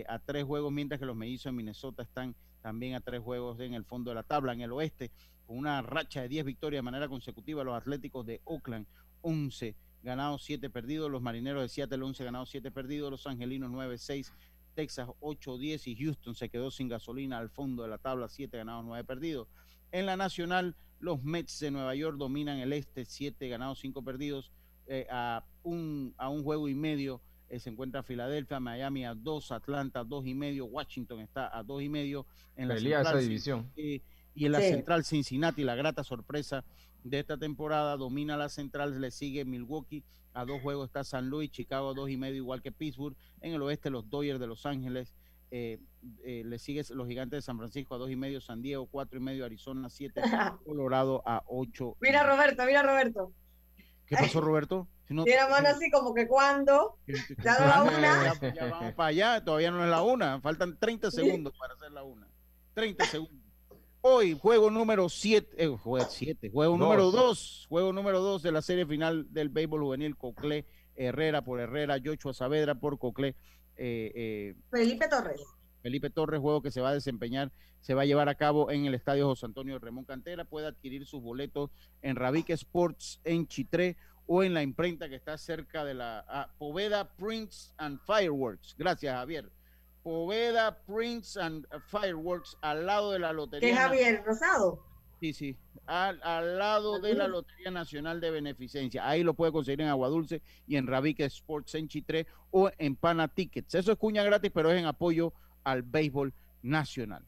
a 0.07 0.17
tres 0.19 0.45
juegos, 0.45 0.71
mientras 0.71 0.97
que 0.97 1.05
los 1.05 1.15
Mellizos 1.15 1.51
de 1.51 1.57
Minnesota 1.57 2.03
están 2.03 2.33
también 2.63 2.95
a 2.95 3.01
tres 3.01 3.21
juegos 3.21 3.59
en 3.59 3.73
el 3.73 3.83
fondo 3.83 4.09
de 4.09 4.15
la 4.15 4.23
tabla. 4.23 4.53
En 4.53 4.61
el 4.61 4.71
oeste, 4.71 5.11
con 5.45 5.57
una 5.57 5.81
racha 5.81 6.21
de 6.21 6.29
10 6.29 6.45
victorias 6.45 6.79
de 6.79 6.83
manera 6.83 7.09
consecutiva, 7.09 7.63
los 7.63 7.75
Atléticos 7.75 8.25
de 8.25 8.41
Oakland, 8.45 8.87
11 9.21 9.75
ganados, 10.01 10.43
7 10.43 10.69
perdidos. 10.69 11.11
Los 11.11 11.21
Marineros 11.21 11.61
de 11.61 11.69
Seattle, 11.69 12.01
11 12.01 12.23
ganados, 12.23 12.49
7 12.49 12.71
perdidos. 12.71 13.11
Los 13.11 13.27
Angelinos, 13.27 13.69
9-6. 13.69 14.31
Texas, 14.75 15.09
8-10. 15.19 15.87
Y 15.87 15.95
Houston 15.97 16.35
se 16.35 16.49
quedó 16.49 16.71
sin 16.71 16.87
gasolina 16.87 17.37
al 17.37 17.49
fondo 17.49 17.83
de 17.83 17.89
la 17.89 17.97
tabla, 17.97 18.29
7 18.29 18.57
ganados, 18.57 18.85
9 18.85 19.03
perdidos. 19.03 19.49
En 19.91 20.05
la 20.05 20.15
Nacional, 20.15 20.75
los 20.99 21.21
Mets 21.21 21.59
de 21.59 21.69
Nueva 21.69 21.93
York 21.95 22.17
dominan 22.17 22.59
el 22.59 22.71
este, 22.71 23.03
7 23.03 23.47
ganados, 23.49 23.79
5 23.79 24.03
perdidos. 24.03 24.51
Eh, 24.87 25.07
a, 25.09 25.45
un, 25.63 26.13
a 26.17 26.27
un 26.27 26.43
juego 26.43 26.67
y 26.67 26.75
medio 26.75 27.21
eh, 27.53 27.59
se 27.59 27.69
encuentra 27.69 28.03
Filadelfia, 28.03 28.59
Miami 28.59 29.05
a 29.05 29.13
2, 29.13 29.51
Atlanta 29.51 30.03
2 30.03 30.27
y 30.27 30.33
medio, 30.33 30.65
Washington 30.65 31.19
está 31.19 31.55
a 31.55 31.63
2 31.63 31.83
y 31.83 31.89
medio. 31.89 32.25
En 32.55 32.67
la 32.67 32.77
central, 32.77 33.05
esa 33.05 33.17
división. 33.17 33.71
y 33.75 34.01
en 34.35 34.51
la 34.51 34.59
central 34.59 35.05
Cincinnati, 35.05 35.63
la 35.63 35.75
grata 35.75 36.03
sorpresa 36.03 36.63
de 37.03 37.19
esta 37.19 37.37
temporada. 37.37 37.97
Domina 37.97 38.37
la 38.37 38.49
central, 38.49 38.99
le 38.99 39.11
sigue 39.11 39.45
Milwaukee. 39.45 40.03
A 40.33 40.45
dos 40.45 40.61
juegos 40.61 40.87
está 40.87 41.03
San 41.03 41.29
Luis, 41.29 41.51
Chicago 41.51 41.91
a 41.91 41.93
dos 41.93 42.09
y 42.09 42.17
medio, 42.17 42.37
igual 42.37 42.63
que 42.63 42.71
Pittsburgh. 42.71 43.15
En 43.41 43.53
el 43.53 43.61
oeste, 43.61 43.91
los 43.91 44.09
Dodgers 44.09 44.39
de 44.39 44.47
Los 44.47 44.65
Ángeles. 44.65 45.13
Eh, 45.51 45.79
eh, 46.23 46.41
le 46.43 46.57
sigue 46.57 46.83
los 46.89 47.07
gigantes 47.07 47.37
de 47.37 47.41
San 47.43 47.59
Francisco 47.59 47.93
a 47.93 47.99
dos 47.99 48.09
y 48.09 48.15
medio, 48.15 48.41
San 48.41 48.63
Diego 48.63 48.87
cuatro 48.87 49.19
y 49.19 49.21
medio, 49.21 49.45
Arizona 49.45 49.87
siete, 49.87 50.19
Colorado 50.65 51.21
a 51.27 51.43
ocho. 51.45 51.95
Mira 52.01 52.23
Roberto, 52.23 52.65
mira 52.65 52.81
Roberto. 52.81 53.31
¿Qué 54.15 54.23
pasó 54.23 54.41
Roberto? 54.41 54.87
Si 55.07 55.13
no, 55.13 55.23
Tiene 55.23 55.47
mano 55.49 55.69
así 55.69 55.89
como 55.91 56.13
que 56.13 56.27
cuando. 56.27 56.97
Ya 57.43 57.59
la 57.59 57.83
una. 57.83 58.33
Ya, 58.53 58.65
vamos 58.65 58.93
para 58.93 59.09
allá, 59.09 59.43
todavía 59.43 59.71
no 59.71 59.83
es 59.83 59.89
la 59.89 60.01
una. 60.01 60.39
Faltan 60.41 60.77
30 60.79 61.11
segundos 61.11 61.53
para 61.57 61.73
hacer 61.73 61.91
la 61.91 62.03
una. 62.03 62.27
30 62.73 63.05
segundos. 63.05 63.43
Hoy, 64.05 64.37
juego 64.37 64.69
número 64.69 65.07
7, 65.07 65.55
eh, 65.57 65.67
juego, 65.67 66.05
siete, 66.09 66.49
juego 66.49 66.77
número 66.77 67.09
2, 67.09 67.67
juego 67.69 67.93
número 67.93 68.19
2 68.19 68.43
de 68.43 68.51
la 68.51 68.61
serie 68.61 68.85
final 68.85 69.31
del 69.31 69.47
béisbol 69.47 69.81
juvenil, 69.81 70.17
Coclé 70.17 70.65
Herrera 70.95 71.41
por 71.43 71.61
Herrera, 71.61 71.97
Joshua 72.03 72.33
Saavedra 72.33 72.75
por 72.75 72.99
Coclé. 72.99 73.29
Eh, 73.77 74.11
eh, 74.13 74.55
Felipe 74.69 75.07
Torres. 75.07 75.41
Felipe 75.83 76.09
Torres, 76.09 76.39
juego 76.39 76.61
que 76.61 76.71
se 76.71 76.79
va 76.79 76.89
a 76.89 76.93
desempeñar, 76.93 77.51
se 77.81 77.93
va 77.93 78.03
a 78.03 78.05
llevar 78.05 78.29
a 78.29 78.35
cabo 78.35 78.71
en 78.71 78.85
el 78.85 78.95
Estadio 78.95 79.27
José 79.27 79.45
Antonio 79.45 79.77
Ramón 79.77 80.05
Cantera. 80.05 80.45
Puede 80.45 80.65
adquirir 80.65 81.05
sus 81.05 81.21
boletos 81.21 81.71
en 82.01 82.15
Ravique 82.15 82.53
Sports 82.53 83.19
en 83.25 83.45
Chitré 83.47 83.97
o 84.25 84.43
en 84.43 84.53
la 84.53 84.63
imprenta 84.63 85.09
que 85.09 85.15
está 85.15 85.37
cerca 85.37 85.83
de 85.83 85.93
la 85.93 86.23
ah, 86.29 86.49
Poveda 86.57 87.13
Prints 87.17 87.73
and 87.77 87.99
Fireworks. 87.99 88.75
Gracias, 88.77 89.13
Javier. 89.13 89.51
Poveda 90.03 90.79
Prince 90.85 91.37
and 91.37 91.67
Fireworks 91.87 92.57
al 92.61 92.85
lado 92.85 93.11
de 93.11 93.19
la 93.19 93.33
Lotería. 93.33 93.69
¿Qué 93.69 93.75
Javier 93.75 94.23
Rosado? 94.25 94.81
Sí, 95.19 95.33
sí, 95.33 95.57
al, 95.85 96.19
lado 96.57 96.99
de 96.99 97.13
la 97.13 97.27
Lotería 97.27 97.71
Nacional 97.71 98.19
de 98.19 98.31
Beneficencia. 98.31 99.07
Ahí 99.07 99.23
lo 99.23 99.33
puede 99.33 99.51
conseguir 99.51 99.81
en 99.81 99.87
Agua 99.87 100.09
Dulce 100.09 100.41
y 100.67 100.75
en 100.75 100.87
Rabique 100.87 101.23
Sports 101.25 101.75
en 101.75 101.87
Chitré 101.87 102.27
o 102.51 102.69
en 102.77 102.95
Pana 102.95 103.29
Tickets. 103.29 103.75
Eso 103.75 103.93
es 103.93 103.97
cuña 103.97 104.23
gratis, 104.23 104.51
pero 104.53 104.71
es 104.71 104.79
en 104.79 104.85
apoyo 104.85 105.33
al 105.63 105.83
béisbol 105.83 106.33
nacional. 106.61 107.25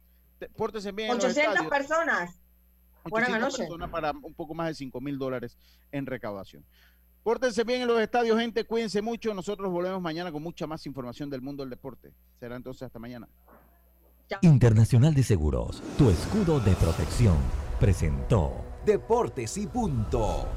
Pórtese 0.55 0.91
bien. 0.91 1.11
800 1.11 1.67
personas. 1.67 2.39
800 3.03 3.57
personas 3.57 3.89
para 3.89 4.11
un 4.11 4.33
poco 4.33 4.53
más 4.53 4.67
de 4.67 4.73
5 4.75 4.99
mil 5.01 5.17
dólares 5.17 5.57
en 5.91 6.05
recaudación. 6.05 6.65
Pórtense 7.23 7.63
bien 7.63 7.81
en 7.81 7.87
los 7.87 7.99
estadios, 7.99 8.39
gente. 8.39 8.65
Cuídense 8.65 9.01
mucho. 9.01 9.33
Nosotros 9.33 9.71
volvemos 9.71 10.01
mañana 10.01 10.31
con 10.31 10.43
mucha 10.43 10.67
más 10.67 10.85
información 10.85 11.29
del 11.29 11.41
mundo 11.41 11.63
del 11.63 11.71
deporte. 11.71 12.13
Será 12.39 12.55
entonces 12.55 12.83
hasta 12.83 12.99
mañana. 12.99 13.27
Internacional 14.41 15.13
de 15.13 15.23
Seguros, 15.23 15.81
tu 15.97 16.09
escudo 16.09 16.59
de 16.59 16.73
protección, 16.75 17.37
presentó 17.79 18.65
Deportes 18.85 19.57
y 19.57 19.67
Punto. 19.67 20.47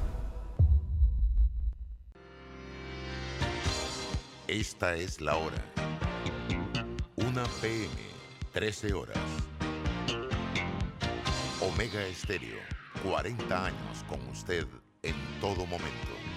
Esta 4.47 4.95
es 4.95 5.21
la 5.21 5.35
hora. 5.37 5.78
Una 7.39 7.47
PM, 7.61 7.87
13 8.51 8.93
horas. 8.93 9.17
Omega 11.61 12.05
Estéreo, 12.05 12.59
40 13.01 13.65
años 13.65 14.03
con 14.09 14.19
usted 14.27 14.67
en 15.03 15.15
todo 15.39 15.65
momento. 15.65 16.28